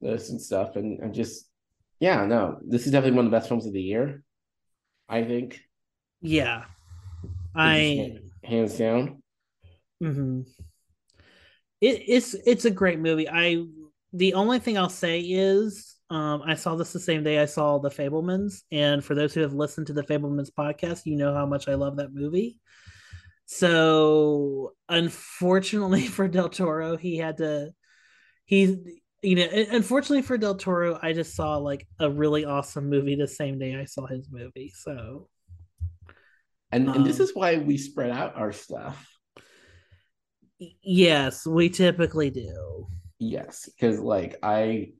this 0.00 0.30
and 0.30 0.40
stuff, 0.40 0.76
and, 0.76 1.00
and 1.00 1.14
just 1.14 1.48
yeah, 2.00 2.24
no, 2.26 2.58
this 2.66 2.86
is 2.86 2.92
definitely 2.92 3.16
one 3.16 3.26
of 3.26 3.30
the 3.30 3.36
best 3.36 3.48
films 3.48 3.66
of 3.66 3.72
the 3.72 3.82
year. 3.82 4.22
I 5.08 5.24
think. 5.24 5.60
yeah, 6.20 6.64
I. 7.54 8.20
hands 8.44 8.78
down. 8.78 9.22
hmm 10.00 10.42
It, 11.80 12.02
it's 12.08 12.34
it's 12.34 12.64
a 12.64 12.70
great 12.70 12.98
movie. 12.98 13.28
I 13.28 13.64
the 14.12 14.34
only 14.34 14.58
thing 14.58 14.78
I'll 14.78 14.88
say 14.88 15.20
is 15.20 15.97
um, 16.10 16.42
I 16.44 16.54
saw 16.54 16.74
this 16.74 16.92
the 16.92 17.00
same 17.00 17.22
day 17.22 17.38
I 17.38 17.44
saw 17.46 17.78
The 17.78 17.90
Fabelmans, 17.90 18.62
and 18.72 19.04
for 19.04 19.14
those 19.14 19.34
who 19.34 19.40
have 19.42 19.52
listened 19.52 19.88
to 19.88 19.92
the 19.92 20.02
Fabelmans 20.02 20.50
podcast, 20.50 21.02
you 21.06 21.16
know 21.16 21.34
how 21.34 21.46
much 21.46 21.68
I 21.68 21.74
love 21.74 21.96
that 21.96 22.14
movie. 22.14 22.58
So 23.46 24.72
unfortunately 24.88 26.06
for 26.06 26.28
Del 26.28 26.48
Toro, 26.48 26.96
he 26.96 27.16
had 27.16 27.38
to 27.38 27.70
he 28.46 28.76
you 29.22 29.36
know 29.36 29.48
unfortunately 29.52 30.22
for 30.22 30.38
Del 30.38 30.56
Toro, 30.56 30.98
I 31.02 31.12
just 31.12 31.34
saw 31.34 31.56
like 31.56 31.86
a 32.00 32.10
really 32.10 32.44
awesome 32.44 32.88
movie 32.90 33.16
the 33.16 33.28
same 33.28 33.58
day 33.58 33.76
I 33.76 33.84
saw 33.84 34.06
his 34.06 34.28
movie. 34.30 34.72
So 34.76 35.28
And 36.72 36.88
and 36.94 37.04
this 37.04 37.18
Um, 37.18 37.22
is 37.22 37.34
why 37.34 37.58
we 37.58 37.76
spread 37.78 38.10
out 38.10 38.36
our 38.36 38.52
stuff. 38.52 39.06
yes, 40.82 41.46
we 41.46 41.68
typically 41.68 42.30
do. 42.30 42.86
Yes, 43.18 43.68
because 43.68 43.98
like 44.00 44.36
I, 44.42 44.92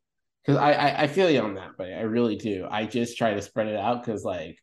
because 0.49 0.63
I, 0.63 0.73
I 0.73 1.03
I 1.03 1.07
feel 1.09 1.31
you 1.31 1.41
on 1.43 1.55
that, 1.55 1.73
but 1.77 1.89
I 1.93 2.01
really 2.01 2.37
do. 2.37 2.67
I 2.71 2.87
just 2.87 3.19
try 3.19 3.35
to 3.35 3.43
spread 3.43 3.67
it 3.69 3.77
out 3.77 4.03
because 4.03 4.25
like, 4.25 4.59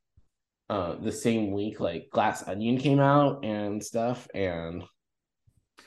uh, 0.70 0.96
the 0.96 1.12
same 1.12 1.52
week 1.52 1.80
like 1.80 2.10
Glass 2.12 2.48
Onion 2.48 2.78
came 2.80 3.00
out 3.00 3.46
and 3.46 3.84
stuff, 3.84 4.28
and 4.34 4.84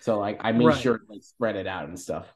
so 0.01 0.19
like 0.21 0.39
I 0.41 0.53
made 0.53 0.67
Right. 0.67 0.79
sure 0.79 0.99
to 0.99 1.05
like 1.09 1.25
spread 1.25 1.57
it 1.57 1.67
out 1.67 1.89
and 1.89 1.99
stuff. 1.99 2.33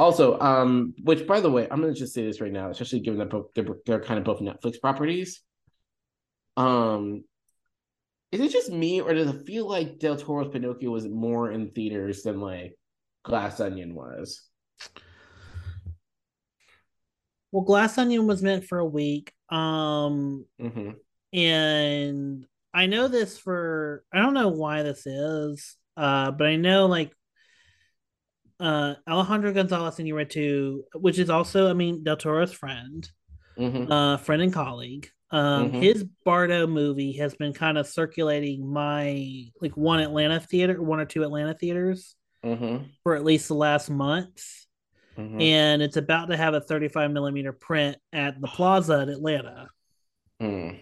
Also, 0.00 0.38
um, 0.40 0.94
which 1.04 1.26
by 1.28 1.40
the 1.40 1.50
way, 1.50 1.68
I'm 1.70 1.80
gonna 1.80 1.94
just 1.94 2.12
say 2.12 2.26
this 2.26 2.40
right 2.40 2.52
now, 2.52 2.70
especially 2.70 3.00
given 3.00 3.20
that 3.20 3.30
both 3.30 3.54
they're, 3.54 3.66
they're 3.86 4.00
kind 4.00 4.18
of 4.18 4.24
both 4.24 4.40
Netflix 4.40 4.80
properties. 4.80 5.42
Um, 6.56 7.24
is 8.32 8.40
it 8.40 8.50
just 8.50 8.70
me 8.72 9.00
or 9.00 9.14
does 9.14 9.28
it 9.32 9.46
feel 9.46 9.68
like 9.68 10.00
Del 10.00 10.16
Toro's 10.16 10.52
Pinocchio 10.52 10.90
was 10.90 11.06
more 11.08 11.52
in 11.52 11.70
theaters 11.70 12.24
than 12.24 12.40
like 12.40 12.76
Glass 13.24 13.60
Onion 13.60 13.94
was? 13.94 14.42
Well, 17.52 17.64
Glass 17.64 17.96
Onion 17.98 18.26
was 18.26 18.42
meant 18.42 18.64
for 18.64 18.78
a 18.78 18.84
week. 18.86 19.32
Um, 19.48 20.44
Mm-hmm. 20.60 20.90
and 21.32 22.46
I 22.74 22.86
know 22.86 23.08
this 23.08 23.38
for 23.38 24.04
I 24.12 24.20
don't 24.20 24.34
know 24.34 24.48
why 24.48 24.82
this 24.82 25.06
is, 25.06 25.76
uh, 25.96 26.30
but 26.32 26.46
I 26.46 26.56
know 26.56 26.86
like 26.86 27.12
uh 28.58 28.94
Alejandro 29.08 29.52
Gonzalez 29.52 29.96
Inarritu, 29.96 30.80
which 30.94 31.18
is 31.18 31.30
also 31.30 31.68
I 31.70 31.74
mean 31.74 32.02
Del 32.04 32.16
Toro's 32.16 32.52
friend, 32.52 33.08
Mm-hmm. 33.58 33.90
uh, 33.90 34.16
friend 34.18 34.42
and 34.42 34.52
colleague. 34.52 35.08
Um, 35.30 35.72
Mhm. 35.72 35.80
his 35.80 36.04
Bardo 36.24 36.66
movie 36.66 37.12
has 37.14 37.34
been 37.34 37.52
kind 37.52 37.78
of 37.78 37.86
circulating 37.86 38.66
my 38.70 39.44
like 39.60 39.76
one 39.76 40.00
Atlanta 40.00 40.40
theater, 40.40 40.80
one 40.80 41.00
or 41.00 41.06
two 41.06 41.22
Atlanta 41.22 41.54
theaters 41.54 42.14
Mm-hmm. 42.44 42.84
for 43.02 43.14
at 43.16 43.24
least 43.24 43.48
the 43.48 43.54
last 43.54 43.90
month, 43.90 44.42
Mm-hmm. 45.16 45.40
and 45.40 45.82
it's 45.82 45.96
about 45.96 46.26
to 46.26 46.36
have 46.36 46.52
a 46.54 46.60
35 46.60 47.10
millimeter 47.10 47.52
print 47.52 47.96
at 48.12 48.38
the 48.40 48.46
Plaza 48.46 49.00
in 49.00 49.08
Atlanta. 49.08 49.70
Mm. 50.42 50.78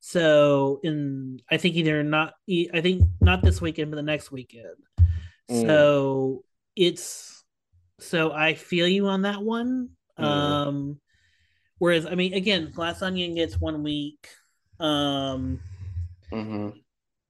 So 0.00 0.80
in 0.84 1.40
I 1.50 1.56
think 1.56 1.74
either 1.74 2.02
not 2.04 2.34
I 2.48 2.80
think 2.80 3.02
not 3.20 3.42
this 3.42 3.60
weekend 3.60 3.90
but 3.90 3.96
the 3.96 4.02
next 4.02 4.30
weekend. 4.30 4.76
Mm. 5.50 5.66
So 5.66 6.44
it's 6.76 7.44
so 7.98 8.30
I 8.32 8.54
feel 8.54 8.86
you 8.86 9.08
on 9.08 9.22
that 9.22 9.42
one. 9.42 9.90
Mm. 10.18 10.24
Um 10.24 11.00
whereas 11.78 12.06
I 12.06 12.14
mean 12.14 12.34
again 12.34 12.70
Glass 12.72 13.02
Onion 13.02 13.34
gets 13.34 13.60
one 13.60 13.82
week. 13.82 14.28
Um 14.78 15.60
Mm-hmm. 16.30 16.68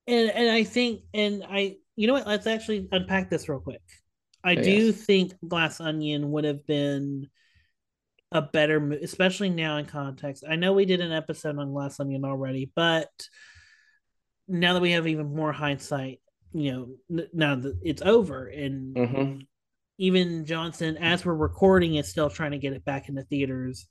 and 0.09 0.31
and 0.31 0.51
I 0.51 0.65
think 0.65 1.03
and 1.15 1.45
I 1.49 1.77
you 1.95 2.09
know 2.09 2.15
what 2.15 2.27
let's 2.27 2.49
actually 2.49 2.89
unpack 2.91 3.31
this 3.31 3.49
real 3.49 3.61
quick. 3.61 3.83
I 4.45 4.53
Oh, 4.57 4.63
do 4.63 4.93
think 4.93 5.33
Glass 5.47 5.81
Onion 5.81 6.31
would 6.31 6.45
have 6.45 6.67
been 6.67 7.29
a 8.31 8.43
better 8.43 8.79
mo- 8.81 8.99
especially 9.03 9.51
now 9.51 9.79
in 9.79 9.87
context. 9.87 10.45
I 10.49 10.57
know 10.57 10.73
we 10.73 10.85
did 10.85 11.01
an 11.01 11.13
episode 11.13 11.59
on 11.59 11.73
Glass 11.73 11.99
Onion 12.01 12.25
already, 12.25 12.71
but 12.75 13.09
now 14.47 14.75
that 14.75 14.83
we 14.83 14.93
have 14.93 15.07
even 15.07 15.35
more 15.35 15.53
hindsight, 15.53 16.21
you 16.53 16.73
know, 16.73 16.89
n- 17.11 17.29
now 17.33 17.57
that 17.57 17.79
it's 17.83 18.03
over 18.03 18.47
and 18.47 18.95
Mm-hmm. 18.95 19.41
even 19.99 20.45
Johnson 20.47 20.97
as 20.99 21.25
we're 21.25 21.35
recording 21.35 21.97
is 21.97 22.09
still 22.09 22.31
trying 22.31 22.53
to 22.53 22.59
get 22.59 22.73
it 22.73 22.85
back 22.85 23.09
into 23.09 23.23
theaters 23.23 23.87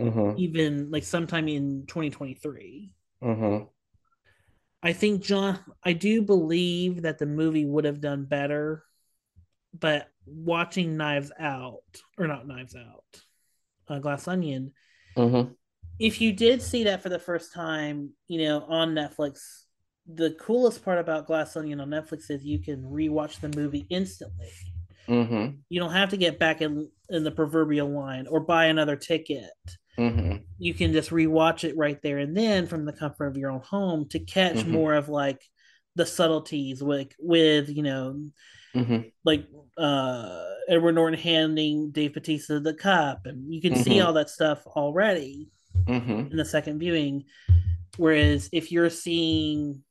Mm-hmm. 0.00 0.38
even 0.38 0.90
like 0.92 1.02
sometime 1.02 1.48
in 1.48 1.84
2023. 1.88 2.92
Mm-hmm. 3.24 3.64
I 4.80 4.92
think 4.92 5.22
John 5.22 5.58
I 5.82 5.92
do 5.92 6.22
believe 6.22 7.02
that 7.02 7.18
the 7.18 7.26
movie 7.26 7.64
would 7.64 7.84
have 7.84 8.00
done 8.00 8.24
better, 8.24 8.84
but 9.78 10.08
watching 10.26 10.96
Knives 10.96 11.32
Out 11.38 11.82
or 12.18 12.26
not 12.26 12.46
Knives 12.46 12.74
Out, 12.76 13.04
uh, 13.88 13.98
Glass 13.98 14.28
Onion, 14.28 14.72
Mm-hmm. 15.16 15.50
if 15.98 16.20
you 16.20 16.32
did 16.32 16.62
see 16.62 16.84
that 16.84 17.02
for 17.02 17.08
the 17.08 17.18
first 17.18 17.52
time, 17.52 18.10
you 18.28 18.44
know, 18.44 18.60
on 18.68 18.94
Netflix, 18.94 19.40
the 20.06 20.30
coolest 20.40 20.84
part 20.84 20.98
about 20.98 21.26
Glass 21.26 21.56
Onion 21.56 21.80
on 21.80 21.88
Netflix 21.90 22.30
is 22.30 22.44
you 22.44 22.60
can 22.60 22.82
rewatch 22.84 23.40
the 23.40 23.48
movie 23.58 23.86
instantly. 23.90 24.50
Mm-hmm. 25.08 25.56
You 25.68 25.80
don't 25.80 25.92
have 25.92 26.10
to 26.10 26.16
get 26.16 26.38
back 26.38 26.60
in 26.60 26.88
in 27.08 27.24
the 27.24 27.30
proverbial 27.30 27.88
line 27.88 28.26
or 28.28 28.40
buy 28.40 28.66
another 28.66 28.96
ticket. 28.96 29.50
Mm-hmm. 29.98 30.36
you 30.58 30.74
can 30.74 30.92
just 30.92 31.10
rewatch 31.10 31.64
it 31.64 31.76
right 31.76 32.00
there 32.02 32.18
and 32.18 32.36
then 32.36 32.68
from 32.68 32.84
the 32.84 32.92
comfort 32.92 33.26
of 33.26 33.36
your 33.36 33.50
own 33.50 33.62
home 33.62 34.08
to 34.10 34.20
catch 34.20 34.58
Mhm. 34.58 34.68
more 34.68 34.94
of 34.94 35.08
like 35.08 35.42
the 35.98 36.06
subtleties 36.06 36.82
with 36.82 37.08
with 37.18 37.68
you 37.68 37.82
know 37.82 38.18
Mm-hmm. 38.74 39.08
like 39.24 39.46
uh 39.78 40.44
Edward 40.68 40.92
Norton 40.94 41.18
handing 41.18 41.90
Dave 41.90 42.12
Batista 42.14 42.58
the 42.60 42.74
cup 42.74 43.24
and 43.24 43.52
you 43.52 43.60
can 43.62 43.74
see 43.76 43.96
Mhm. 43.96 44.04
all 44.06 44.12
that 44.14 44.30
stuff 44.30 44.66
already 44.66 45.48
Mm-hmm. 45.86 46.30
in 46.32 46.36
the 46.36 46.44
second 46.44 46.78
viewing 46.78 47.24
whereas 47.96 48.48
if 48.52 48.70
you're 48.70 48.90
seeing 48.90 49.82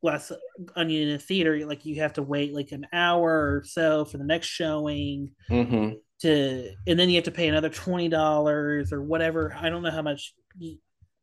Glass 0.00 0.32
Onion 0.74 1.08
in 1.08 1.14
a 1.16 1.18
theater 1.18 1.66
like 1.66 1.84
you 1.84 1.96
have 2.00 2.14
to 2.14 2.22
wait 2.22 2.54
like 2.54 2.72
an 2.72 2.86
hour 2.92 3.30
or 3.56 3.62
so 3.64 4.04
for 4.06 4.16
the 4.18 4.24
next 4.24 4.46
showing 4.46 5.32
Mm-hmm. 5.50 5.94
to 6.22 6.70
and 6.86 6.98
then 6.98 7.10
you 7.10 7.16
have 7.16 7.24
to 7.24 7.30
pay 7.40 7.48
another 7.48 7.68
twenty 7.70 8.08
dollars 8.08 8.92
or 8.92 9.02
whatever. 9.02 9.54
I 9.54 9.68
don't 9.68 9.82
know 9.82 9.90
how 9.90 10.02
much 10.02 10.34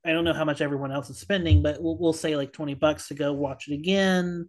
I 0.06 0.12
don't 0.12 0.24
know 0.24 0.34
how 0.34 0.46
much 0.46 0.62
everyone 0.62 0.92
else 0.92 1.10
is 1.10 1.18
spending, 1.18 1.62
but 1.64 1.82
we'll, 1.82 1.98
we'll 1.98 2.14
say 2.14 2.36
like 2.36 2.54
twenty 2.54 2.76
bucks 2.76 3.08
to 3.08 3.14
go 3.16 3.34
watch 3.34 3.68
it 3.68 3.74
again. 3.74 4.48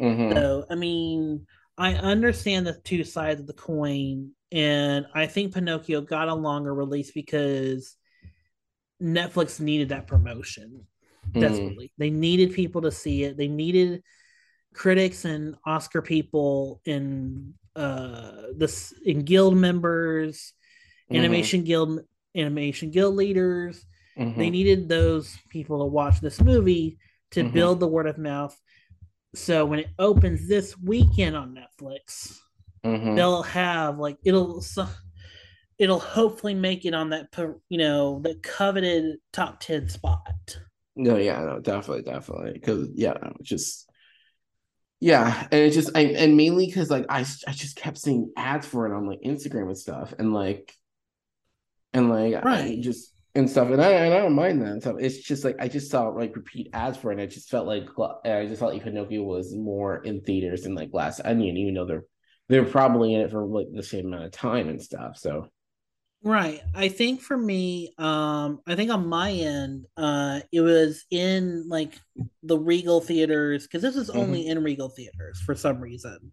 Mm-hmm. 0.00 0.32
So 0.34 0.66
I 0.70 0.74
mean, 0.74 1.46
I 1.76 1.94
understand 1.94 2.66
the 2.66 2.74
two 2.84 3.04
sides 3.04 3.40
of 3.40 3.46
the 3.46 3.52
coin, 3.52 4.30
and 4.50 5.06
I 5.14 5.26
think 5.26 5.52
Pinocchio 5.54 6.00
got 6.00 6.28
a 6.28 6.34
longer 6.34 6.74
release 6.74 7.10
because 7.12 7.96
Netflix 9.02 9.60
needed 9.60 9.90
that 9.90 10.06
promotion 10.06 10.86
Mm. 11.34 11.40
desperately. 11.40 11.90
They 11.96 12.10
needed 12.10 12.52
people 12.52 12.82
to 12.82 12.90
see 12.90 13.24
it. 13.24 13.36
They 13.38 13.48
needed 13.48 14.02
critics 14.74 15.24
and 15.24 15.56
Oscar 15.64 16.02
people 16.02 16.82
and 16.86 17.54
uh 17.74 18.42
this 18.56 18.92
in 19.04 19.22
guild 19.24 19.56
members, 19.56 20.52
Mhm. 21.10 21.16
animation 21.18 21.64
guild 21.64 22.00
animation 22.36 22.90
guild 22.90 23.14
leaders. 23.16 23.84
Mhm. 24.18 24.36
They 24.36 24.50
needed 24.50 24.88
those 24.88 25.36
people 25.48 25.80
to 25.80 25.86
watch 25.86 26.20
this 26.20 26.40
movie 26.40 26.98
to 27.32 27.44
Mhm. 27.44 27.52
build 27.52 27.80
the 27.80 27.88
word 27.88 28.06
of 28.06 28.18
mouth. 28.18 28.58
So 29.34 29.66
when 29.66 29.80
it 29.80 29.88
opens 29.98 30.46
this 30.46 30.78
weekend 30.78 31.36
on 31.36 31.54
Netflix, 31.56 32.38
Mhm. 32.84 33.16
they'll 33.16 33.42
have 33.42 33.98
like 33.98 34.18
it'll 34.24 34.62
it'll 35.78 35.98
hopefully 35.98 36.54
make 36.54 36.84
it 36.84 36.94
on 36.94 37.10
that 37.10 37.28
you 37.68 37.78
know 37.78 38.20
the 38.20 38.36
coveted 38.36 39.16
top 39.32 39.58
10 39.58 39.88
spot. 39.88 40.58
No, 40.94 41.16
yeah, 41.16 41.40
no, 41.40 41.58
definitely, 41.58 42.02
definitely. 42.04 42.52
Because 42.52 42.88
yeah, 42.94 43.32
just 43.42 43.90
yeah, 45.00 45.48
and 45.50 45.60
it's 45.60 45.74
just 45.74 45.90
I 45.96 46.02
and 46.02 46.36
mainly 46.36 46.66
because 46.66 46.90
like 46.90 47.06
I 47.08 47.20
I 47.48 47.52
just 47.52 47.74
kept 47.76 47.98
seeing 47.98 48.32
ads 48.36 48.66
for 48.66 48.86
it 48.86 48.94
on 48.94 49.06
like 49.08 49.20
Instagram 49.22 49.66
and 49.66 49.78
stuff, 49.78 50.14
and 50.18 50.32
like 50.32 50.72
and 51.92 52.08
like 52.08 52.34
I 52.44 52.78
just 52.80 53.12
and 53.34 53.50
stuff, 53.50 53.70
and 53.70 53.82
I 53.82 53.90
and 53.90 54.14
I 54.14 54.18
don't 54.18 54.34
mind 54.34 54.62
that 54.62 54.68
and 54.68 54.82
stuff. 54.82 54.96
It's 55.00 55.18
just 55.18 55.44
like 55.44 55.56
I 55.60 55.68
just 55.68 55.90
saw 55.90 56.08
like 56.08 56.36
repeat 56.36 56.70
ads 56.72 56.96
for 56.98 57.10
it, 57.10 57.14
and 57.14 57.22
I 57.22 57.26
just 57.26 57.50
felt 57.50 57.66
like 57.66 57.88
I 58.24 58.46
just 58.46 58.60
felt 58.60 58.72
like 58.74 58.84
Pinocchio 58.84 59.22
was 59.22 59.54
more 59.54 60.02
in 60.04 60.20
theaters 60.22 60.62
than 60.62 60.74
like 60.74 60.90
Glass 60.92 61.20
Onion, 61.24 61.56
even 61.56 61.74
though 61.74 61.86
they're 61.86 62.04
they're 62.48 62.64
probably 62.64 63.14
in 63.14 63.22
it 63.22 63.30
for 63.30 63.44
like 63.44 63.68
the 63.72 63.82
same 63.82 64.06
amount 64.06 64.24
of 64.24 64.32
time 64.32 64.68
and 64.68 64.80
stuff. 64.82 65.18
So 65.18 65.48
Right. 66.22 66.62
I 66.74 66.88
think 66.88 67.20
for 67.20 67.36
me, 67.36 67.92
um, 67.98 68.60
I 68.66 68.76
think 68.76 68.90
on 68.90 69.06
my 69.08 69.30
end, 69.30 69.84
uh, 69.96 70.40
it 70.52 70.62
was 70.62 71.04
in 71.10 71.68
like 71.68 72.00
the 72.42 72.58
Regal 72.58 73.02
theaters 73.02 73.64
because 73.64 73.82
this 73.82 73.96
is 73.96 74.08
only 74.08 74.46
in 74.46 74.62
Regal 74.62 74.88
theaters 74.88 75.40
for 75.44 75.54
some 75.54 75.80
reason. 75.80 76.32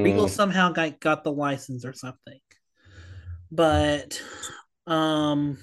Regal 0.00 0.28
mm, 0.28 0.28
somehow 0.28 0.72
got 0.72 1.00
got 1.00 1.24
the 1.24 1.32
license 1.32 1.84
or 1.84 1.92
something, 1.92 2.40
but 3.50 4.20
um, 4.86 5.58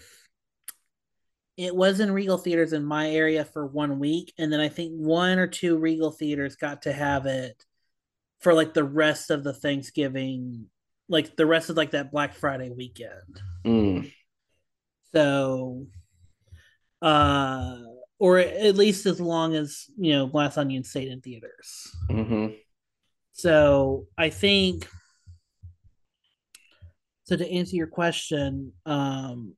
it 1.58 1.76
was 1.76 2.00
in 2.00 2.12
Regal 2.12 2.38
theaters 2.38 2.74
in 2.74 2.84
my 2.84 3.10
area 3.12 3.46
for 3.46 3.66
one 3.66 4.00
week, 4.00 4.34
and 4.38 4.52
then 4.52 4.60
I 4.60 4.70
think 4.70 4.94
one 4.94 5.38
or 5.40 5.48
two 5.48 5.78
Regal 5.78 6.12
theaters 6.12 6.56
got 6.56 6.84
to 6.84 6.94
have 6.94 7.26
it 7.26 7.64
for 8.40 8.54
like 8.54 8.74
the 8.74 8.84
rest 8.84 9.30
of 9.30 9.44
the 9.44 9.54
Thanksgiving, 9.54 10.66
like 11.08 11.36
the 11.36 11.46
rest 11.46 11.70
of 11.70 11.78
like 11.78 11.92
that 11.92 12.12
Black 12.12 12.34
Friday 12.34 12.72
weekend. 12.72 13.42
mm, 13.66 14.12
So, 15.14 15.86
uh, 17.02 17.78
or 18.20 18.40
at 18.40 18.76
least 18.76 19.06
as 19.06 19.20
long 19.20 19.56
as 19.56 19.86
you 19.98 20.14
know 20.14 20.28
Glass 20.28 20.58
Onion 20.58 20.84
stayed 20.84 21.10
in 21.10 21.22
theaters. 21.22 21.92
mhm, 22.10 22.58
So 23.34 24.08
I 24.18 24.30
think. 24.30 24.88
So 27.26 27.38
to 27.38 27.50
answer 27.50 27.78
your 27.78 27.88
question, 27.88 28.74
um, 28.86 29.56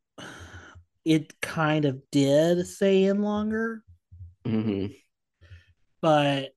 it 1.06 1.40
kind 1.42 1.86
of 1.86 2.02
did 2.12 2.66
stay 2.68 3.06
in 3.06 3.22
longer, 3.22 3.84
mhm. 4.46 4.96
but 6.02 6.52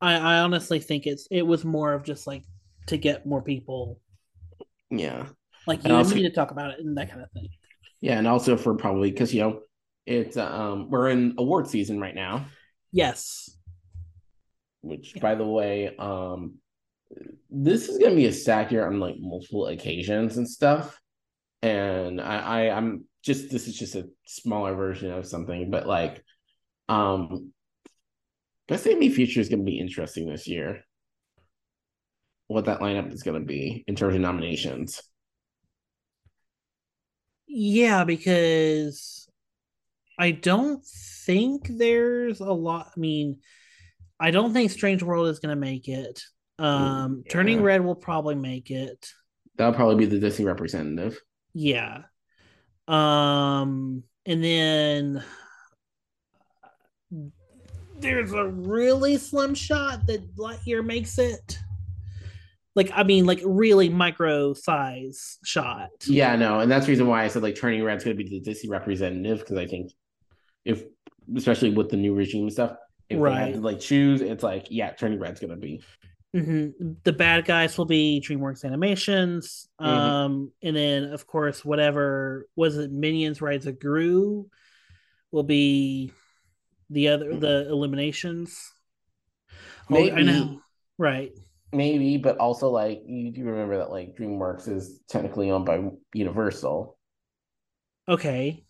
I, 0.00 0.14
I 0.14 0.38
honestly 0.38 0.78
think 0.78 1.06
it's 1.06 1.26
it 1.30 1.42
was 1.42 1.64
more 1.64 1.92
of 1.92 2.04
just 2.04 2.26
like 2.26 2.44
to 2.86 2.96
get 2.96 3.26
more 3.26 3.42
people 3.42 4.00
yeah. 4.90 5.26
like 5.66 5.84
you 5.84 5.94
also- 5.94 6.14
need 6.14 6.22
to 6.22 6.30
talk 6.30 6.50
about 6.50 6.70
it 6.72 6.80
and 6.80 6.96
that 6.96 7.10
kind 7.10 7.22
of 7.22 7.30
thing. 7.32 7.48
Yeah, 8.00 8.16
and 8.18 8.28
also 8.28 8.56
for 8.56 8.74
probably 8.76 9.10
because 9.10 9.34
you 9.34 9.40
know 9.40 9.60
it's 10.06 10.36
um 10.36 10.88
we're 10.88 11.08
in 11.10 11.34
award 11.36 11.66
season 11.68 12.00
right 12.00 12.14
now, 12.14 12.46
Yes. 12.92 13.50
which 14.82 15.14
Yeah. 15.16 15.22
by 15.22 15.34
the 15.34 15.44
way, 15.46 15.94
um 15.96 16.58
this 17.50 17.88
is 17.88 17.98
gonna 17.98 18.14
be 18.14 18.26
a 18.26 18.32
stack 18.32 18.70
year 18.70 18.86
on 18.86 19.00
like 19.00 19.16
multiple 19.18 19.66
occasions 19.66 20.36
and 20.36 20.48
stuff. 20.48 21.00
And 21.62 22.20
I, 22.20 22.38
I 22.38 22.76
I'm 22.76 23.04
just 23.28 23.50
this 23.50 23.68
is 23.68 23.78
just 23.78 23.94
a 23.94 24.08
smaller 24.26 24.74
version 24.74 25.12
of 25.12 25.26
something, 25.26 25.70
but 25.70 25.86
like 25.86 26.24
um 26.88 27.52
Best 28.66 28.86
Anime 28.86 29.12
Future 29.12 29.40
is 29.40 29.48
gonna 29.48 29.62
be 29.62 29.78
interesting 29.78 30.28
this 30.28 30.48
year. 30.48 30.84
What 32.48 32.64
that 32.64 32.80
lineup 32.80 33.12
is 33.12 33.22
gonna 33.22 33.40
be 33.40 33.84
in 33.86 33.94
terms 33.94 34.16
of 34.16 34.20
nominations. 34.20 35.00
Yeah, 37.46 38.04
because 38.04 39.28
I 40.18 40.32
don't 40.32 40.84
think 40.84 41.68
there's 41.68 42.40
a 42.40 42.52
lot. 42.52 42.90
I 42.96 43.00
mean, 43.00 43.38
I 44.20 44.30
don't 44.30 44.52
think 44.52 44.70
Strange 44.70 45.02
World 45.02 45.28
is 45.28 45.38
going 45.38 45.54
to 45.54 45.60
make 45.60 45.88
it. 45.88 46.22
Um, 46.58 47.22
yeah. 47.24 47.32
Turning 47.32 47.62
Red 47.62 47.84
will 47.84 47.94
probably 47.94 48.34
make 48.34 48.70
it. 48.70 49.08
That'll 49.56 49.74
probably 49.74 49.96
be 49.96 50.06
the 50.06 50.18
Disney 50.18 50.44
representative. 50.44 51.20
Yeah. 51.54 52.02
Um, 52.88 54.02
and 54.26 54.42
then 54.42 55.22
there's 58.00 58.32
a 58.32 58.46
really 58.46 59.18
slim 59.18 59.54
shot 59.54 60.06
that 60.06 60.34
Lightyear 60.36 60.84
makes 60.84 61.18
it. 61.18 61.58
Like 62.74 62.90
I 62.94 63.02
mean, 63.02 63.26
like 63.26 63.40
really 63.44 63.88
micro 63.88 64.54
size 64.54 65.38
shot. 65.44 65.90
Yeah, 66.06 66.36
no, 66.36 66.60
and 66.60 66.70
that's 66.70 66.86
the 66.86 66.92
reason 66.92 67.08
why 67.08 67.24
I 67.24 67.28
said 67.28 67.42
like 67.42 67.56
Turning 67.56 67.82
Red's 67.82 68.04
going 68.04 68.16
to 68.16 68.22
be 68.22 68.28
the 68.28 68.40
Disney 68.40 68.70
representative 68.70 69.40
because 69.40 69.58
I 69.58 69.66
think 69.66 69.90
if, 70.64 70.84
especially 71.36 71.70
with 71.70 71.88
the 71.88 71.96
new 71.96 72.14
regime 72.14 72.48
stuff, 72.50 72.76
if 73.08 73.18
right. 73.18 73.34
they 73.34 73.40
had 73.40 73.54
to 73.54 73.60
like 73.60 73.80
choose, 73.80 74.20
it's 74.20 74.44
like 74.44 74.68
yeah, 74.70 74.92
Turning 74.92 75.18
Red's 75.18 75.40
going 75.40 75.50
to 75.50 75.56
be. 75.56 75.82
Mm-hmm. 76.36 76.92
The 77.04 77.12
bad 77.12 77.46
guys 77.46 77.78
will 77.78 77.86
be 77.86 78.22
DreamWorks 78.24 78.64
Animations, 78.64 79.68
mm-hmm. 79.80 79.90
um, 79.90 80.52
and 80.62 80.76
then 80.76 81.04
of 81.04 81.26
course 81.26 81.64
whatever 81.64 82.46
was 82.54 82.76
it 82.76 82.92
Minions 82.92 83.40
Rise 83.40 83.66
of 83.66 83.80
Gru 83.80 84.46
will 85.30 85.42
be 85.42 86.12
the 86.90 87.08
other 87.08 87.34
the 87.34 87.68
Illuminations. 87.68 88.70
Maybe. 89.88 90.10
Oh, 90.10 90.16
I 90.16 90.22
know, 90.22 90.60
right? 90.98 91.32
Maybe, 91.72 92.18
but 92.18 92.36
also 92.36 92.68
like 92.68 93.02
you 93.06 93.32
do 93.32 93.44
remember 93.44 93.78
that 93.78 93.90
like 93.90 94.14
DreamWorks 94.14 94.68
is 94.68 95.00
technically 95.08 95.50
owned 95.50 95.64
by 95.64 95.82
Universal. 96.12 96.98
Okay. 98.06 98.64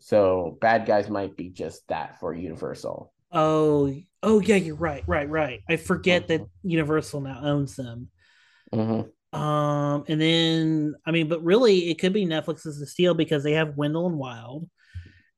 So 0.00 0.58
bad 0.60 0.86
guys 0.86 1.08
might 1.08 1.36
be 1.36 1.50
just 1.50 1.86
that 1.88 2.18
for 2.18 2.34
Universal. 2.34 3.12
Oh, 3.30 3.94
oh 4.24 4.40
yeah, 4.40 4.56
you're 4.56 4.74
right, 4.74 5.04
right, 5.06 5.28
right. 5.28 5.62
I 5.68 5.76
forget 5.76 6.28
mm-hmm. 6.28 6.42
that 6.42 6.50
Universal 6.62 7.20
now 7.20 7.40
owns 7.42 7.76
them. 7.76 8.08
Mm-hmm. 8.72 9.38
Um, 9.38 10.04
and 10.08 10.20
then 10.20 10.94
I 11.06 11.10
mean, 11.10 11.28
but 11.28 11.44
really, 11.44 11.90
it 11.90 11.98
could 11.98 12.12
be 12.12 12.26
Netflix 12.26 12.66
Netflix's 12.66 12.80
the 12.80 12.86
steal 12.86 13.14
because 13.14 13.42
they 13.42 13.52
have 13.52 13.76
Wendell 13.76 14.06
and 14.06 14.18
Wild, 14.18 14.68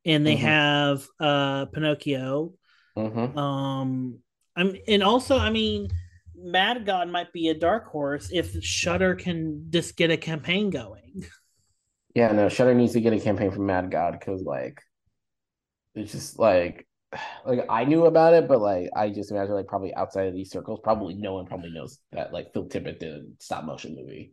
and 0.04 0.26
they 0.26 0.36
mm-hmm. 0.36 0.46
have 0.46 1.06
uh 1.20 1.66
Pinocchio. 1.66 2.52
Mm-hmm. 2.96 3.38
Um, 3.38 4.18
I'm 4.54 4.76
and 4.86 5.02
also, 5.02 5.38
I 5.38 5.50
mean, 5.50 5.88
Mad 6.34 6.86
God 6.86 7.08
might 7.08 7.32
be 7.32 7.48
a 7.48 7.54
dark 7.54 7.86
horse 7.86 8.30
if 8.32 8.62
Shudder 8.62 9.14
can 9.14 9.66
just 9.70 9.96
get 9.96 10.10
a 10.10 10.16
campaign 10.16 10.70
going. 10.70 11.26
Yeah, 12.14 12.32
no, 12.32 12.48
Shudder 12.48 12.74
needs 12.74 12.94
to 12.94 13.00
get 13.00 13.12
a 13.12 13.20
campaign 13.20 13.50
from 13.50 13.66
Mad 13.66 13.90
God 13.90 14.12
because 14.18 14.42
like 14.42 14.80
it's 15.94 16.12
just 16.12 16.38
like 16.38 16.85
like 17.44 17.64
I 17.68 17.84
knew 17.84 18.06
about 18.06 18.34
it, 18.34 18.48
but 18.48 18.60
like 18.60 18.88
I 18.94 19.10
just 19.10 19.30
imagine 19.30 19.54
like 19.54 19.66
probably 19.66 19.94
outside 19.94 20.28
of 20.28 20.34
these 20.34 20.50
circles, 20.50 20.80
probably 20.82 21.14
no 21.14 21.34
one 21.34 21.46
probably 21.46 21.70
knows 21.70 21.98
that 22.12 22.32
like 22.32 22.52
Phil 22.52 22.68
Tippett 22.68 22.98
did 22.98 23.14
a 23.14 23.22
stop 23.38 23.64
motion 23.64 23.94
movie. 23.94 24.32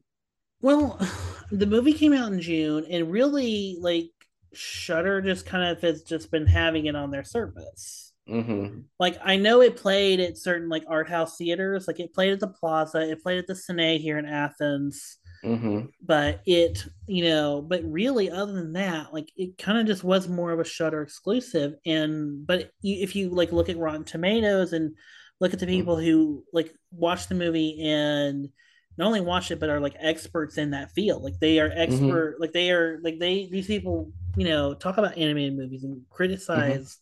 Well, 0.62 1.00
the 1.52 1.68
movie 1.68 1.94
came 1.94 2.14
out 2.14 2.32
in 2.32 2.42
June, 2.42 2.86
and 2.90 3.12
really 3.12 3.78
like 3.80 4.10
Shudder 4.54 5.22
just 5.22 5.46
kind 5.46 5.70
of 5.70 5.82
has 5.82 6.04
just 6.04 6.32
been 6.32 6.48
having 6.48 6.86
it 6.86 6.96
on 6.96 7.12
their 7.12 7.24
service. 7.24 8.14
Mm-hmm. 8.30 8.80
Like 9.00 9.18
I 9.24 9.36
know 9.36 9.62
it 9.62 9.76
played 9.76 10.20
at 10.20 10.38
certain 10.38 10.70
like 10.70 10.86
art 10.88 11.10
house 11.10 11.38
theaters, 11.38 11.88
like 11.88 12.00
it 12.00 12.14
played 12.14 12.34
at 12.34 12.40
the 12.40 12.48
Plaza, 12.48 13.10
it 13.10 13.22
played 13.22 13.40
at 13.40 13.48
the 13.48 13.54
Cine 13.54 14.00
here 14.00 14.18
in 14.18 14.26
Athens. 14.26 15.18
Mm-hmm. 15.44 15.88
But 16.02 16.42
it, 16.46 16.86
you 17.08 17.26
know, 17.26 17.62
but 17.62 17.84
really, 17.84 18.30
other 18.30 18.54
than 18.54 18.74
that, 18.74 19.14
like 19.14 19.32
it 19.36 19.58
kind 19.58 19.78
of 19.78 19.86
just 19.86 20.04
was 20.04 20.28
more 20.28 20.52
of 20.52 20.60
a 20.60 20.64
Shutter 20.64 21.02
exclusive. 21.02 21.74
And 21.86 22.48
but 22.48 22.72
if 22.82 23.16
you 23.16 23.30
like 23.30 23.52
look 23.52 23.70
at 23.70 23.78
Rotten 23.78 24.06
Tomatoes 24.06 24.74
and 24.74 24.96
look 25.40 25.54
at 25.54 25.60
the 25.60 25.66
mm-hmm. 25.66 25.76
people 25.76 25.96
mm-hmm. 25.98 26.06
who 26.06 26.44
like 26.54 26.74
watch 26.92 27.28
the 27.28 27.36
movie 27.36 27.84
and 27.84 28.50
not 28.98 29.08
only 29.08 29.22
watch 29.22 29.52
it 29.52 29.60
but 29.60 29.70
are 29.70 29.80
like 29.80 29.96
experts 30.00 30.58
in 30.58 30.72
that 30.72 30.92
field, 30.92 31.24
like 31.24 31.40
they 31.40 31.60
are 31.60 31.70
mm-hmm. 31.70 31.80
expert, 31.80 32.34
mm-hmm. 32.34 32.42
like 32.42 32.54
they 32.54 32.72
are 32.72 33.00
like 33.04 33.20
they 33.20 33.48
these 33.52 33.68
people, 33.68 34.12
you 34.38 34.48
know, 34.48 34.74
talk 34.74 34.98
about 34.98 35.18
animated 35.18 35.58
movies 35.58 35.84
and 35.84 36.02
criticize 36.10 36.98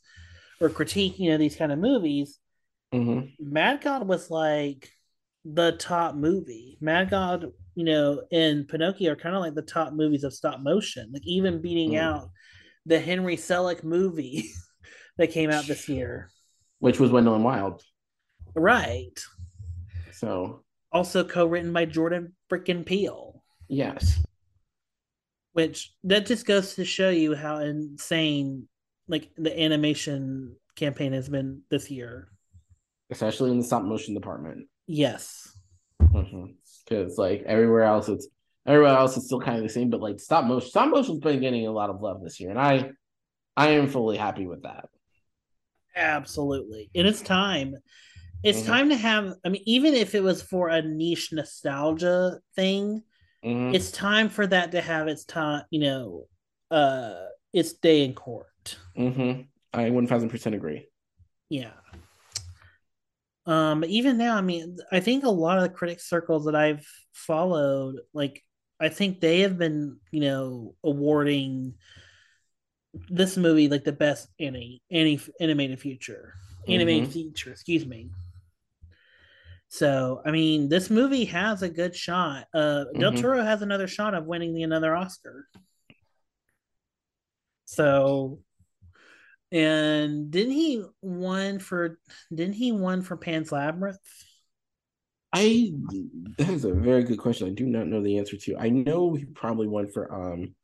or 0.60 0.70
critique, 0.70 1.20
you 1.20 1.30
know, 1.30 1.38
these 1.38 1.56
kind 1.56 1.72
of 1.72 1.80
movies. 1.80 2.40
Mad 3.40 3.82
God 3.82 4.08
was 4.08 4.30
like 4.30 4.90
the 5.46 5.74
top 5.74 6.16
movie. 6.16 6.78
Mad 6.82 7.10
God, 7.10 7.52
you 7.76 7.86
know, 7.86 8.24
and 8.32 8.68
Pinocchio 8.68 9.14
are 9.14 9.16
kind 9.16 9.36
of 9.36 9.42
like 9.42 9.56
the 9.56 9.62
top 9.62 9.94
movies 9.94 10.24
of 10.24 10.34
stop 10.34 10.60
motion, 10.60 11.10
like 11.14 11.26
even 11.26 11.62
beating 11.62 11.92
mm. 11.92 12.00
out 12.00 12.30
the 12.86 13.00
Henry 13.00 13.38
Selick 13.38 13.84
movie 13.84 14.52
that 15.18 15.32
came 15.32 15.50
out 15.50 15.66
this 15.66 15.88
year, 15.88 16.30
which 16.80 17.00
was 17.00 17.12
Wendell 17.12 17.36
and 17.36 17.44
Wild. 17.44 17.82
Right. 18.56 19.18
So 20.12 20.64
also 20.92 21.24
co-written 21.24 21.72
by 21.72 21.86
Jordan 21.86 22.34
freaking 22.52 22.86
Peele. 22.86 23.44
Yes. 23.68 24.20
Which 25.54 25.94
that 26.04 26.26
just 26.26 26.46
goes 26.46 26.76
to 26.76 26.86
show 26.86 27.10
you 27.10 27.36
how 27.36 27.58
insane 27.58 28.68
like 29.08 29.30
the 29.38 29.58
animation 29.60 30.56
campaign 30.76 31.14
has 31.14 31.30
been 31.30 31.62
this 31.70 31.90
year. 31.90 32.30
Especially 33.10 33.52
in 33.52 33.58
the 33.58 33.64
stop 33.64 33.84
motion 33.84 34.14
department. 34.14 34.68
Yes. 34.88 35.52
Because 36.92 37.18
like 37.18 37.44
everywhere 37.44 37.84
else, 37.84 38.10
it's 38.10 38.28
everywhere 38.66 38.96
else 38.96 39.18
is 39.18 39.26
still 39.26 39.42
kind 39.42 39.58
of 39.58 39.64
the 39.64 39.70
same. 39.70 39.90
But 39.90 40.02
like 40.02 40.20
stop 40.20 40.46
motion, 40.46 40.70
stop 40.70 40.90
motion's 40.90 41.20
been 41.20 41.40
getting 41.40 41.66
a 41.66 41.72
lot 41.72 41.90
of 41.90 42.02
love 42.02 42.22
this 42.22 42.40
year, 42.40 42.50
and 42.50 42.60
I, 42.60 42.92
I 43.56 43.70
am 43.70 43.88
fully 43.88 44.18
happy 44.18 44.46
with 44.46 44.64
that. 44.64 44.90
Absolutely, 45.96 46.90
and 46.94 47.08
it's 47.08 47.22
time. 47.22 47.76
It's 48.44 48.60
mm-hmm. 48.60 48.72
time 48.72 48.90
to 48.90 48.96
have. 48.96 49.34
I 49.46 49.50
mean, 49.50 49.64
even 49.66 49.94
if 49.94 50.16
it 50.16 50.24
was 50.24 50.42
for 50.42 50.70
a 50.70 50.82
niche 50.82 51.32
nostalgia 51.32 52.40
thing, 52.56 53.04
mm-hmm. 53.44 53.74
it's 53.74 53.92
time 53.92 54.30
for 54.30 54.46
that 54.48 54.72
to 54.74 54.82
have 54.82 55.08
its 55.08 55.26
time. 55.26 55.64
You 55.70 55.80
know, 55.82 56.28
uh, 56.70 57.16
its 57.54 57.74
day 57.74 58.04
in 58.04 58.14
court. 58.14 58.78
Mm-hmm. 58.98 59.42
I 59.74 59.90
one 59.92 60.08
thousand 60.08 60.30
percent 60.30 60.56
agree. 60.56 60.88
Yeah. 61.50 61.72
Um, 63.46 63.84
even 63.86 64.18
now, 64.18 64.38
I 64.38 64.42
mean, 64.42 64.78
I 64.92 65.00
think 65.00 65.24
a 65.24 65.30
lot 65.30 65.58
of 65.58 65.64
the 65.64 65.70
critic 65.70 66.00
circles 66.00 66.46
that 66.46 66.56
I've 66.56 66.86
followed, 67.14 67.96
like, 68.14 68.44
I 68.80 68.90
think 68.90 69.20
they 69.20 69.42
have 69.42 69.58
been, 69.58 69.98
you 70.12 70.22
know, 70.22 70.76
awarding 70.84 71.76
this 73.10 73.38
movie 73.38 73.68
like 73.68 73.84
the 73.84 73.92
best 73.92 74.28
any 74.40 74.82
any 74.92 75.20
animated 75.40 75.80
future 75.80 76.34
animated 76.68 77.04
mm-hmm. 77.04 77.14
feature 77.14 77.52
excuse 77.52 77.86
me 77.86 78.10
so 79.70 80.22
i 80.26 80.32
mean 80.32 80.68
this 80.68 80.90
movie 80.90 81.26
has 81.26 81.62
a 81.62 81.70
good 81.70 81.96
shot 81.96 82.48
uh 82.54 82.86
mm-hmm. 82.86 83.00
del 83.00 83.14
toro 83.14 83.44
has 83.44 83.62
another 83.62 83.88
shot 83.88 84.14
of 84.14 84.26
winning 84.26 84.54
the 84.54 84.64
another 84.64 84.96
oscar 84.96 85.48
so 87.66 88.40
and 89.52 90.32
didn't 90.32 90.54
he 90.54 90.84
won 91.02 91.60
for 91.60 92.00
didn't 92.34 92.56
he 92.56 92.72
won 92.72 93.02
for 93.02 93.18
Pan's 93.18 93.52
Labyrinth? 93.52 94.00
I 95.34 95.72
that 96.38 96.50
is 96.50 96.66
a 96.66 96.74
very 96.74 97.04
good 97.04 97.20
question. 97.20 97.48
I 97.48 97.52
do 97.52 97.66
not 97.66 97.88
know 97.88 98.02
the 98.02 98.18
answer 98.18 98.38
to. 98.38 98.58
I 98.58 98.70
know 98.70 99.14
he 99.14 99.26
probably 99.26 99.68
won 99.68 99.90
for 99.90 100.14
um 100.14 100.56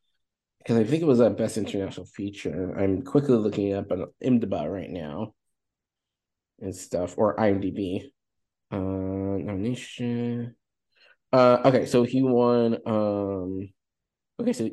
because 0.59 0.77
I 0.77 0.83
think 0.83 1.01
it 1.01 1.07
was 1.07 1.21
a 1.21 1.29
best 1.29 1.57
international 1.57 2.05
feature. 2.05 2.75
I'm 2.77 3.01
quickly 3.01 3.35
looking 3.35 3.73
up 3.73 3.91
on 3.91 4.07
IMDb 4.23 4.71
right 4.71 4.89
now 4.89 5.33
and 6.59 6.75
stuff 6.75 7.15
or 7.17 7.35
IMDb. 7.37 8.03
Uh 8.71 8.77
nomination. 8.77 10.55
Uh 11.31 11.59
okay, 11.65 11.85
so 11.85 12.03
he 12.03 12.21
won 12.21 12.77
um 12.85 13.69
okay, 14.39 14.53
so 14.53 14.69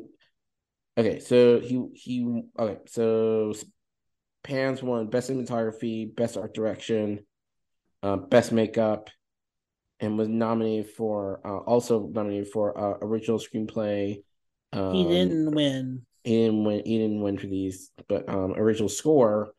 okay, 0.97 1.19
so 1.19 1.59
he 1.59 1.81
he 1.93 2.43
okay, 2.59 2.79
so 2.87 3.53
Pan's 4.45 4.83
won 4.83 5.07
Best 5.07 5.31
Cinematography, 5.31 6.15
Best 6.15 6.37
Art 6.37 6.53
Direction, 6.53 7.25
uh, 8.03 8.15
Best 8.15 8.51
Makeup, 8.51 9.09
and 9.99 10.19
was 10.19 10.27
nominated 10.27 10.91
for 10.91 11.41
uh, 11.43 11.57
also 11.57 12.07
nominated 12.07 12.49
for 12.49 12.77
uh, 12.77 12.97
Original 13.01 13.39
Screenplay. 13.39 14.23
Um, 14.71 14.93
he 14.93 15.03
didn't 15.03 15.49
win. 15.51 16.05
He 16.23 16.43
didn't 16.45 16.63
win. 16.63 16.83
He 16.85 16.97
didn't 16.99 17.21
win 17.21 17.39
for 17.39 17.47
these, 17.47 17.89
but 18.07 18.29
um, 18.29 18.53
Original 18.53 18.87
Score 18.87 19.49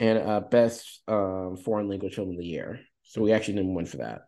and 0.00 0.18
uh, 0.18 0.40
Best 0.40 1.02
um, 1.06 1.56
Foreign 1.56 1.88
Language 1.88 2.16
Film 2.16 2.30
of 2.30 2.36
the 2.36 2.44
Year. 2.44 2.80
So 3.04 3.22
we 3.22 3.32
actually 3.32 3.54
didn't 3.54 3.74
win 3.74 3.86
for 3.86 3.98
that. 3.98 4.22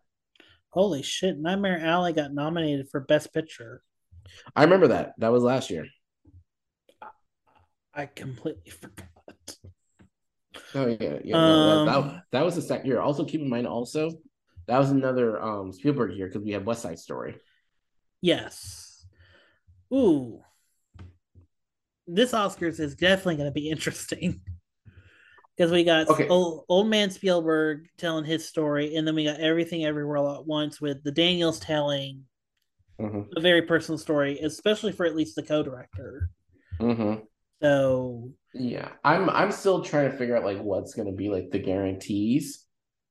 Holy 0.69 1.03
shit! 1.03 1.37
Nightmare 1.37 1.81
Alley 1.83 2.13
got 2.13 2.33
nominated 2.33 2.87
for 2.89 3.01
Best 3.01 3.33
Picture. 3.33 3.81
I 4.55 4.63
remember 4.63 4.87
that. 4.87 5.15
That 5.17 5.33
was 5.33 5.43
last 5.43 5.69
year. 5.69 5.87
I 7.93 8.05
completely 8.05 8.71
forgot. 8.71 9.16
Oh 10.75 10.87
yeah, 10.87 11.19
yeah. 11.23 11.37
Um, 11.37 11.85
that, 11.85 11.93
that, 11.93 12.23
that, 12.31 12.45
was 12.45 12.55
the 12.55 12.61
second 12.61 12.87
year. 12.87 12.99
Also, 12.99 13.25
keep 13.25 13.41
in 13.41 13.49
mind, 13.49 13.67
also 13.67 14.11
that 14.67 14.77
was 14.79 14.91
another 14.91 15.41
um 15.41 15.71
Spielberg 15.71 16.15
year 16.15 16.27
because 16.27 16.43
we 16.43 16.51
had 16.51 16.65
West 16.65 16.81
Side 16.81 16.99
Story. 16.99 17.37
Yes. 18.21 19.05
Ooh. 19.93 20.41
This 22.05 22.31
Oscars 22.31 22.79
is 22.79 22.95
definitely 22.95 23.35
going 23.35 23.49
to 23.49 23.53
be 23.53 23.69
interesting 23.71 24.41
because 25.55 25.71
we 25.71 25.83
got 25.83 26.07
okay. 26.09 26.27
old, 26.27 26.65
old 26.69 26.87
man 26.87 27.09
Spielberg 27.09 27.87
telling 27.97 28.25
his 28.25 28.47
story, 28.47 28.95
and 28.95 29.07
then 29.07 29.15
we 29.15 29.25
got 29.25 29.39
everything 29.39 29.85
everywhere 29.85 30.17
all 30.17 30.35
at 30.35 30.45
once 30.45 30.79
with 30.79 31.03
the 31.03 31.11
Daniels 31.11 31.59
telling 31.59 32.25
mm-hmm. 32.99 33.21
a 33.35 33.41
very 33.41 33.63
personal 33.63 33.97
story, 33.97 34.39
especially 34.39 34.91
for 34.91 35.05
at 35.05 35.15
least 35.15 35.35
the 35.35 35.43
co-director. 35.43 36.29
Mm-hmm. 36.79 37.23
So 37.61 38.31
Yeah, 38.59 38.89
I'm 39.03 39.29
I'm 39.29 39.51
still 39.51 39.83
trying 39.83 40.11
to 40.11 40.17
figure 40.17 40.35
out 40.35 40.43
like 40.45 40.59
what's 40.59 40.93
gonna 40.93 41.11
be 41.11 41.29
like 41.29 41.51
the 41.51 41.59
guarantees, 41.59 42.65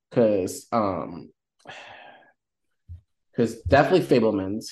because 0.09 0.67
um, 0.71 1.29
because 3.31 3.61
definitely 3.63 4.01
Fabelmans, 4.01 4.65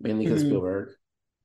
mainly 0.00 0.24
because 0.24 0.42
Mhm. 0.42 0.46
Spielberg, 0.46 0.90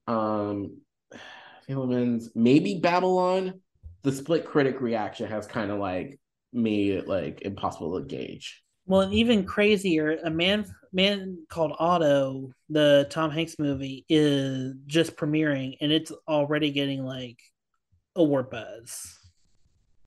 um, 0.08 0.78
Fabelmans, 1.70 2.30
maybe 2.36 2.80
Babylon. 2.80 3.62
The 4.04 4.12
split 4.12 4.46
critic 4.46 4.82
reaction 4.82 5.28
has 5.30 5.48
kind 5.48 5.72
of 5.72 5.80
like 5.80 6.20
made 6.54 6.92
it 6.92 7.08
like 7.08 7.42
impossible 7.42 8.00
to 8.00 8.06
gauge. 8.06 8.64
Well, 8.86 9.02
and 9.02 9.14
even 9.14 9.46
crazier, 9.46 10.20
a 10.24 10.30
man 10.30 10.66
man 10.94 11.40
called 11.50 11.76
Otto, 11.80 12.52
the 12.70 13.08
Tom 13.10 13.32
Hanks 13.32 13.58
movie, 13.58 14.06
is 14.08 14.76
just 14.86 15.16
premiering 15.16 15.78
and 15.82 15.92
it's 15.92 16.12
already 16.28 16.72
getting 16.72 17.04
like 17.04 17.40
award 18.16 18.50
buzz. 18.50 19.18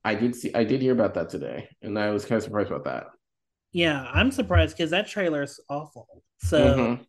I 0.04 0.14
did 0.14 0.34
see, 0.34 0.52
I 0.54 0.64
did 0.64 0.80
hear 0.82 0.92
about 0.92 1.14
that 1.14 1.28
today, 1.30 1.68
and 1.82 1.98
I 1.98 2.10
was 2.10 2.24
kind 2.24 2.38
of 2.38 2.42
surprised 2.42 2.70
about 2.70 2.84
that. 2.84 3.06
Yeah, 3.72 4.08
I'm 4.12 4.30
surprised 4.30 4.76
because 4.76 4.90
that 4.90 5.08
trailer 5.08 5.42
is 5.42 5.60
awful. 5.68 6.22
So 6.38 6.58
Mhm. 6.76 7.06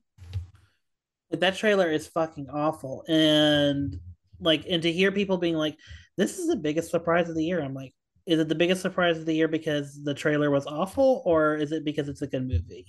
like, 1.31 1.39
that 1.41 1.55
trailer 1.55 1.89
is 1.91 2.07
fucking 2.07 2.49
awful, 2.49 3.03
and 3.07 3.99
like, 4.39 4.65
and 4.69 4.81
to 4.83 4.91
hear 4.91 5.11
people 5.11 5.37
being 5.37 5.55
like, 5.55 5.77
"This 6.17 6.39
is 6.39 6.47
the 6.47 6.55
biggest 6.55 6.91
surprise 6.91 7.29
of 7.29 7.35
the 7.35 7.43
year," 7.43 7.61
I'm 7.61 7.73
like, 7.73 7.93
is 8.25 8.39
it 8.39 8.47
the 8.49 8.55
biggest 8.55 8.81
surprise 8.81 9.17
of 9.17 9.25
the 9.25 9.33
year 9.35 9.47
because 9.47 10.01
the 10.03 10.13
trailer 10.13 10.49
was 10.49 10.65
awful, 10.65 11.21
or 11.25 11.55
is 11.55 11.71
it 11.71 11.85
because 11.85 12.09
it's 12.09 12.21
a 12.21 12.27
good 12.27 12.47
movie? 12.47 12.87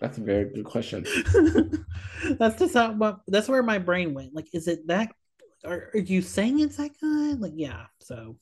That's 0.00 0.18
a 0.18 0.22
very 0.22 0.44
good 0.52 0.64
question. 0.64 1.04
that's 2.38 2.58
just 2.58 2.74
how 2.74 2.92
my, 2.92 3.14
that's 3.26 3.48
where 3.48 3.62
my 3.62 3.78
brain 3.78 4.14
went. 4.14 4.34
Like, 4.34 4.48
is 4.52 4.68
it 4.68 4.86
that? 4.86 5.10
Are, 5.64 5.90
are 5.94 5.98
you 6.00 6.22
saying 6.22 6.60
it's 6.60 6.76
that 6.76 6.98
good? 7.00 7.40
Like, 7.40 7.52
yeah. 7.56 7.86
So, 8.00 8.36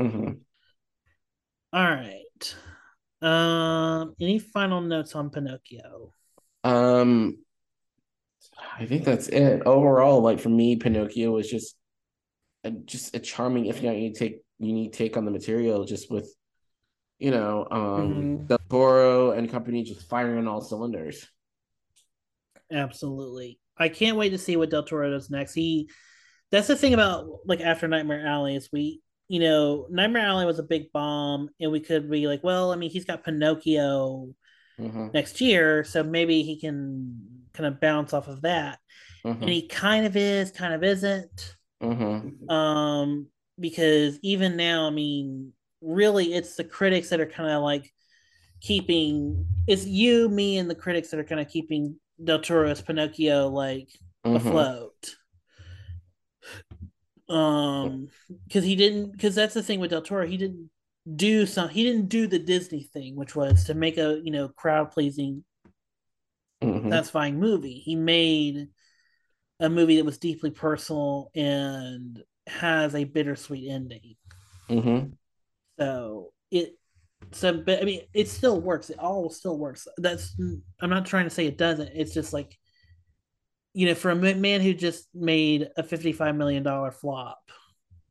Mhm. 0.00 0.40
all 1.72 1.84
right. 1.90 2.56
Um, 3.20 4.14
any 4.20 4.38
final 4.38 4.80
notes 4.80 5.14
on 5.14 5.30
Pinocchio? 5.30 6.12
Um, 6.62 7.38
I 8.78 8.86
think 8.86 9.04
that's 9.04 9.28
it. 9.28 9.62
Overall, 9.66 10.20
like 10.20 10.38
for 10.40 10.50
me, 10.50 10.76
Pinocchio 10.76 11.32
was 11.32 11.50
just 11.50 11.76
a, 12.64 12.70
just 12.70 13.14
a 13.16 13.18
charming, 13.18 13.66
if 13.66 13.82
not 13.82 13.96
you 13.96 14.12
take 14.12 14.42
unique 14.58 14.92
take 14.92 15.16
on 15.16 15.24
the 15.24 15.30
material, 15.30 15.84
just 15.84 16.10
with 16.10 16.32
you 17.18 17.32
know, 17.32 17.66
um, 17.72 18.14
Mhm. 18.14 18.46
Del 18.46 18.58
Toro 18.70 19.30
and 19.32 19.50
company 19.50 19.82
just 19.82 20.08
firing 20.08 20.46
all 20.46 20.60
cylinders. 20.60 21.26
Absolutely. 22.70 23.58
I 23.76 23.88
can't 23.88 24.16
wait 24.16 24.30
to 24.30 24.38
see 24.38 24.56
what 24.56 24.70
Del 24.70 24.84
Toro 24.84 25.10
does 25.10 25.28
next. 25.30 25.54
He 25.54 25.90
that's 26.50 26.68
the 26.68 26.76
thing 26.76 26.94
about 26.94 27.26
like 27.46 27.60
after 27.60 27.88
Nightmare 27.88 28.26
Alley 28.26 28.56
is 28.56 28.68
we 28.72 29.02
you 29.30 29.40
know, 29.40 29.86
Nightmare 29.90 30.22
Alley 30.26 30.46
was 30.46 30.58
a 30.58 30.62
big 30.62 30.90
bomb 30.90 31.50
and 31.60 31.70
we 31.70 31.80
could 31.80 32.10
be 32.10 32.26
like, 32.26 32.42
well, 32.42 32.72
I 32.72 32.76
mean, 32.76 32.88
he's 32.90 33.04
got 33.04 33.24
Pinocchio 33.24 34.34
Mhm, 34.78 35.14
next 35.14 35.40
year, 35.40 35.84
so 35.84 36.02
maybe 36.04 36.42
he 36.42 36.60
can 36.60 37.46
kind 37.54 37.66
of 37.66 37.80
bounce 37.80 38.12
off 38.14 38.28
of 38.28 38.42
that. 38.42 38.78
And 39.40 39.50
mhm, 39.50 39.54
he 39.54 39.68
kind 39.68 40.06
of 40.06 40.16
is, 40.16 40.50
kind 40.52 40.74
of 40.74 40.84
isn't. 40.84 41.56
mhm, 41.80 42.48
Um, 42.48 43.28
because 43.60 44.18
even 44.22 44.56
now, 44.56 44.86
I 44.86 44.90
mean, 44.90 45.52
really 45.80 46.34
it's 46.34 46.56
the 46.56 46.64
critics 46.64 47.10
that 47.10 47.20
are 47.20 47.26
kind 47.26 47.50
of 47.50 47.62
like 47.62 47.92
keeping 48.62 49.46
it's 49.66 49.86
you, 49.86 50.28
me, 50.28 50.58
and 50.58 50.70
the 50.70 50.74
critics 50.76 51.10
that 51.10 51.20
are 51.20 51.24
kind 51.24 51.40
of 51.40 51.48
keeping 51.48 51.96
Del 52.22 52.40
Toro's 52.40 52.82
Pinocchio 52.82 53.48
like 53.48 53.88
mhm, 54.24 54.68
afloat. 54.74 55.16
Um, 57.28 58.08
because 58.46 58.64
he 58.64 58.76
didn't, 58.76 59.12
because 59.12 59.34
that's 59.34 59.54
the 59.54 59.62
thing 59.62 59.80
with 59.80 59.90
Del 59.90 60.02
Toro, 60.02 60.26
he 60.26 60.36
didn't 60.36 60.70
do 61.16 61.46
some, 61.46 61.68
he 61.68 61.84
didn't 61.84 62.08
do 62.08 62.26
the 62.26 62.38
Disney 62.38 62.84
thing, 62.84 63.16
which 63.16 63.36
was 63.36 63.64
to 63.64 63.74
make 63.74 63.98
a 63.98 64.20
you 64.24 64.30
know 64.30 64.48
crowd 64.48 64.92
pleasing, 64.92 65.44
mhm, 66.62 66.90
satisfying 66.90 67.38
movie. 67.38 67.74
He 67.80 67.96
made 67.96 68.68
a 69.60 69.70
movie 69.70 69.96
that 69.96 70.04
was 70.06 70.18
deeply 70.18 70.50
personal 70.50 71.30
and 71.34 72.22
has 72.48 72.94
a 72.94 73.04
bittersweet 73.04 73.70
ending. 73.70 74.16
mhm. 74.68 75.18
So 75.78 76.32
it, 76.50 76.74
so 77.32 77.62
but 77.62 77.80
I 77.80 77.84
mean, 77.84 78.02
it 78.14 78.28
still 78.28 78.60
works. 78.60 78.90
It 78.90 78.98
all 78.98 79.30
still 79.30 79.58
works. 79.58 79.86
That's 79.98 80.34
I'm 80.80 80.90
not 80.90 81.06
trying 81.06 81.24
to 81.24 81.30
say 81.30 81.46
it 81.46 81.58
doesn't. 81.58 81.90
It's 81.94 82.14
just 82.14 82.32
like 82.32 82.57
you 83.74 83.86
know, 83.86 83.94
for 83.94 84.10
a 84.10 84.16
man 84.16 84.60
who 84.60 84.74
just 84.74 85.08
made 85.14 85.68
a 85.76 85.82
$55 85.82 86.36
million 86.36 86.64
flop, 86.90 87.38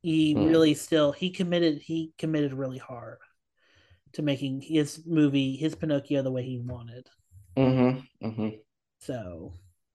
he 0.02 0.34
Hmm. 0.34 0.46
really 0.46 0.74
still 0.74 1.12
he 1.12 1.30
committed 1.30 1.78
he 1.78 2.12
committed 2.18 2.54
really 2.54 2.78
hard 2.78 3.18
to 4.12 4.22
making 4.22 4.60
his 4.60 5.02
movie, 5.06 5.56
his 5.56 5.74
Pinocchio 5.74 6.22
the 6.22 6.30
way 6.30 6.42
he 6.42 6.58
wanted. 6.58 7.06
Mhm, 7.56 8.06
mhm. 8.22 8.60
So 9.00 9.52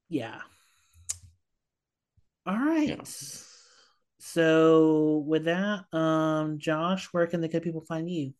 yeah. 0.09 0.41
All 2.45 2.57
right. 2.57 2.89
Yeah. 2.89 3.03
So 4.19 5.23
with 5.25 5.45
that, 5.45 5.85
um, 5.93 6.59
Josh, 6.59 7.07
where 7.13 7.27
can 7.27 7.41
the 7.41 7.47
good 7.47 7.63
people 7.63 7.81
find 7.81 8.09
you? 8.09 8.33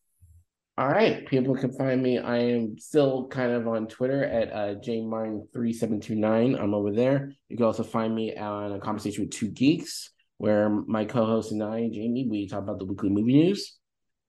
All 0.76 0.88
right, 0.88 1.24
people 1.26 1.54
can 1.54 1.72
find 1.72 2.02
me. 2.02 2.18
I 2.18 2.38
am 2.38 2.76
still 2.78 3.28
kind 3.28 3.52
of 3.52 3.68
on 3.68 3.86
Twitter 3.86 4.24
at 4.24 4.52
uh, 4.52 4.74
jmartin3729. 4.80 6.60
I'm 6.60 6.74
over 6.74 6.90
there. 6.90 7.32
You 7.48 7.56
can 7.56 7.64
also 7.64 7.84
find 7.84 8.12
me 8.12 8.36
on 8.36 8.72
a 8.72 8.80
conversation 8.80 9.24
with 9.24 9.32
two 9.32 9.48
geeks, 9.48 10.10
where 10.38 10.68
my 10.68 11.04
co-host 11.04 11.52
and 11.52 11.62
I, 11.62 11.88
Jamie, 11.92 12.26
we 12.28 12.48
talk 12.48 12.62
about 12.62 12.80
the 12.80 12.86
weekly 12.86 13.10
movie 13.10 13.34
news. 13.34 13.76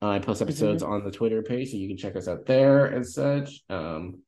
Uh, 0.03 0.09
I 0.09 0.19
post 0.19 0.43
episodes 0.43 0.83
on 0.83 1.03
the 1.03 1.09
Twitter 1.09 1.41
page, 1.41 1.71
so 1.71 1.77
you 1.77 1.87
can 1.87 1.97
check 1.97 2.15
us 2.15 2.27
out 2.27 2.45
there 2.45 2.85
and 2.85 3.07
such. 3.07 3.61
Um, 3.69 4.21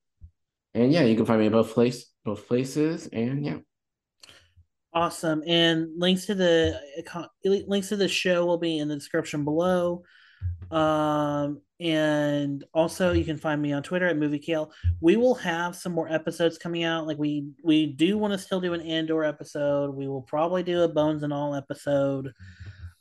and 0.74 0.91
yeah, 0.91 1.03
you 1.03 1.15
can 1.15 1.26
find 1.28 1.39
me 1.39 1.45
in 1.45 1.51
both 1.51 1.72
place, 1.72 2.07
both 2.26 2.47
places. 2.47 3.07
And 3.13 3.45
yeah, 3.45 3.57
Awesome. 4.97 5.43
And 5.45 5.89
links 5.95 6.26
to 6.26 6.34
the 6.34 6.82
links 7.43 7.89
to 7.89 7.95
the 7.95 8.07
show 8.07 8.47
will 8.47 8.57
be 8.57 8.80
in 8.80 8.88
the 8.88 8.95
description 8.95 9.43
below. 9.43 10.01
Um, 10.71 11.61
and 11.79 12.63
also 12.73 13.13
you 13.13 13.23
can 13.23 13.38
find 13.38 13.61
me 13.61 13.71
on 13.71 13.83
Twitter 13.83 14.07
at 14.07 14.17
Movie 14.17 14.39
Kale. 14.39 14.71
We 14.99 15.15
will 15.15 15.35
have 15.35 15.75
some 15.75 15.91
more 15.91 16.11
episodes 16.11 16.57
coming 16.57 16.83
out. 16.83 17.07
Like 17.07 17.17
we 17.17 17.49
we 17.63 17.85
do 17.85 18.17
want 18.17 18.33
to 18.33 18.39
still 18.39 18.59
do 18.59 18.73
an 18.73 18.81
Andor 18.81 19.23
episode. 19.23 19.95
We 19.95 20.07
will 20.07 20.23
probably 20.23 20.63
do 20.63 20.81
a 20.81 20.88
Bones 20.88 21.23
and 21.23 21.31
All 21.31 21.55
episode. 21.55 22.33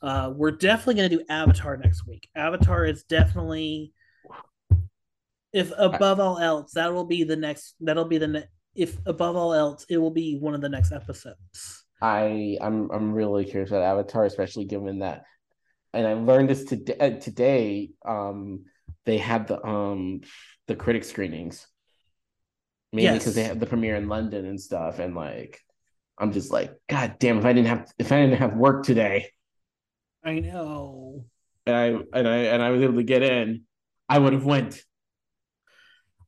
Uh, 0.01 0.31
we're 0.35 0.51
definitely 0.51 0.95
going 0.95 1.09
to 1.09 1.17
do 1.17 1.23
Avatar 1.29 1.75
next 1.77 2.05
week. 2.05 2.29
Avatar 2.35 2.85
is 2.85 3.03
definitely, 3.03 3.93
if 5.51 5.71
above 5.75 6.19
all 6.19 6.37
else, 6.37 6.73
that 6.73 6.93
will 6.93 7.05
be 7.05 7.23
the 7.23 7.35
next. 7.35 7.75
That'll 7.79 8.05
be 8.05 8.19
the 8.19 8.27
ne- 8.27 8.47
if 8.75 8.95
above 9.07 9.35
all 9.35 9.53
else, 9.53 9.85
it 9.89 9.97
will 9.97 10.11
be 10.11 10.37
one 10.37 10.53
of 10.53 10.61
the 10.61 10.69
next 10.69 10.91
episodes. 10.91 11.83
I 11.99 12.57
I'm 12.61 12.91
I'm 12.91 13.11
really 13.11 13.43
curious 13.43 13.71
about 13.71 13.81
Avatar, 13.81 14.25
especially 14.25 14.65
given 14.65 14.99
that, 14.99 15.23
and 15.97 16.07
I 16.07 16.13
learned 16.13 16.49
this 16.49 16.63
today. 16.65 16.95
Uh, 16.99 17.09
today, 17.19 17.89
um, 18.05 18.65
they 19.05 19.17
had 19.17 19.47
the 19.47 19.65
um 19.65 20.21
the 20.67 20.75
critic 20.75 21.03
screenings, 21.03 21.65
maybe 22.93 23.05
Yes. 23.05 23.17
because 23.19 23.35
they 23.35 23.43
had 23.43 23.59
the 23.59 23.65
premiere 23.65 23.95
in 23.95 24.07
London 24.07 24.45
and 24.45 24.61
stuff, 24.61 24.99
and 24.99 25.15
like, 25.15 25.59
I'm 26.17 26.31
just 26.31 26.51
like, 26.51 26.71
God 26.87 27.15
damn! 27.19 27.39
If 27.39 27.45
I 27.45 27.53
didn't 27.53 27.69
have 27.69 27.91
if 27.97 28.11
I 28.11 28.21
didn't 28.21 28.37
have 28.37 28.53
work 28.53 28.83
today, 28.85 29.31
I 30.23 30.39
know. 30.39 31.25
and 31.65 31.75
I 31.75 31.85
and 32.13 32.27
I 32.27 32.35
and 32.53 32.61
I 32.61 32.69
was 32.69 32.81
able 32.83 32.95
to 32.95 33.03
get 33.03 33.23
in, 33.23 33.63
I 34.07 34.19
would 34.19 34.33
have 34.33 34.45
went. 34.45 34.79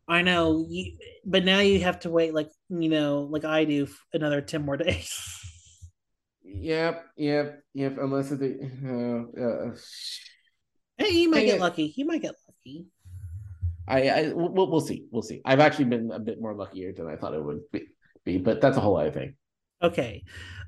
I 0.07 0.23
know, 0.23 0.65
you, 0.67 0.97
but 1.23 1.45
now 1.45 1.59
you 1.59 1.81
have 1.81 1.99
to 1.99 2.09
wait, 2.09 2.33
like 2.33 2.49
you 2.69 2.89
know, 2.89 3.21
like 3.29 3.45
I 3.45 3.65
do, 3.65 3.87
another 4.13 4.41
ten 4.41 4.65
more 4.65 4.77
days. 4.77 5.13
Yep, 6.51 7.05
yep, 7.17 7.63
yep. 7.73 7.97
Unless 7.99 8.31
it, 8.31 8.41
uh, 8.85 9.41
uh, 9.41 9.75
hey, 10.97 11.09
you 11.13 11.29
might 11.29 11.45
get 11.45 11.55
it. 11.57 11.61
lucky. 11.61 11.93
You 11.95 12.05
might 12.05 12.21
get 12.21 12.35
lucky. 12.47 12.87
I, 13.87 14.09
I 14.09 14.33
we'll, 14.33 14.69
we'll 14.69 14.81
see, 14.81 15.05
we'll 15.11 15.21
see. 15.23 15.41
I've 15.45 15.59
actually 15.59 15.85
been 15.85 16.11
a 16.11 16.19
bit 16.19 16.39
more 16.41 16.53
luckier 16.53 16.93
than 16.93 17.07
I 17.07 17.15
thought 17.15 17.33
it 17.33 17.43
would 17.43 17.61
be, 17.71 17.87
be 18.25 18.37
but 18.37 18.61
that's 18.61 18.77
a 18.77 18.79
whole 18.79 18.97
other 18.97 19.11
thing. 19.11 19.35
Okay, 19.81 20.23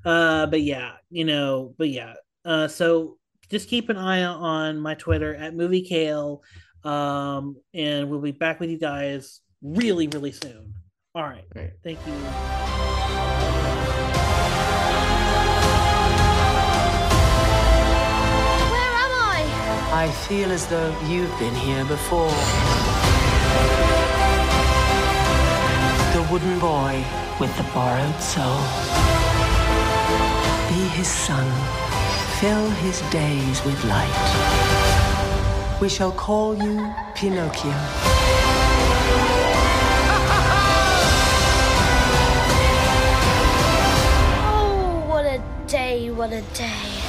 uh, 0.05 0.45
but 0.47 0.61
yeah, 0.61 0.93
you 1.09 1.25
know, 1.25 1.75
but 1.77 1.89
yeah. 1.89 2.13
Uh, 2.45 2.67
so 2.67 3.17
just 3.49 3.67
keep 3.67 3.89
an 3.89 3.97
eye 3.97 4.23
on 4.23 4.79
my 4.79 4.95
Twitter 4.95 5.36
at 5.36 5.53
Movie 5.55 5.84
Kale, 5.84 6.41
um, 6.84 7.55
and 7.73 8.09
we'll 8.09 8.21
be 8.21 8.32
back 8.32 8.59
with 8.59 8.69
you 8.69 8.79
guys 8.79 9.41
really, 9.61 10.07
really 10.07 10.32
soon. 10.32 10.73
All 11.13 11.23
right, 11.23 11.45
Right. 11.55 11.71
thank 11.84 11.99
you. 12.07 13.01
I 19.93 20.09
feel 20.09 20.53
as 20.53 20.67
though 20.67 20.97
you've 21.05 21.37
been 21.37 21.53
here 21.53 21.83
before. 21.83 22.31
The 26.13 26.25
wooden 26.31 26.59
boy 26.59 27.03
with 27.41 27.53
the 27.57 27.63
borrowed 27.73 28.21
soul. 28.21 28.61
Be 30.69 30.87
his 30.95 31.09
son. 31.09 31.45
fill 32.39 32.69
his 32.69 33.01
days 33.11 33.63
with 33.65 33.83
light. 33.83 35.79
We 35.81 35.89
shall 35.89 36.13
call 36.13 36.55
you 36.55 36.91
Pinocchio. 37.13 37.75
Oh, 44.41 45.03
what 45.09 45.25
a 45.25 45.43
day, 45.67 46.09
what 46.11 46.31
a 46.31 46.41
day. 46.53 47.01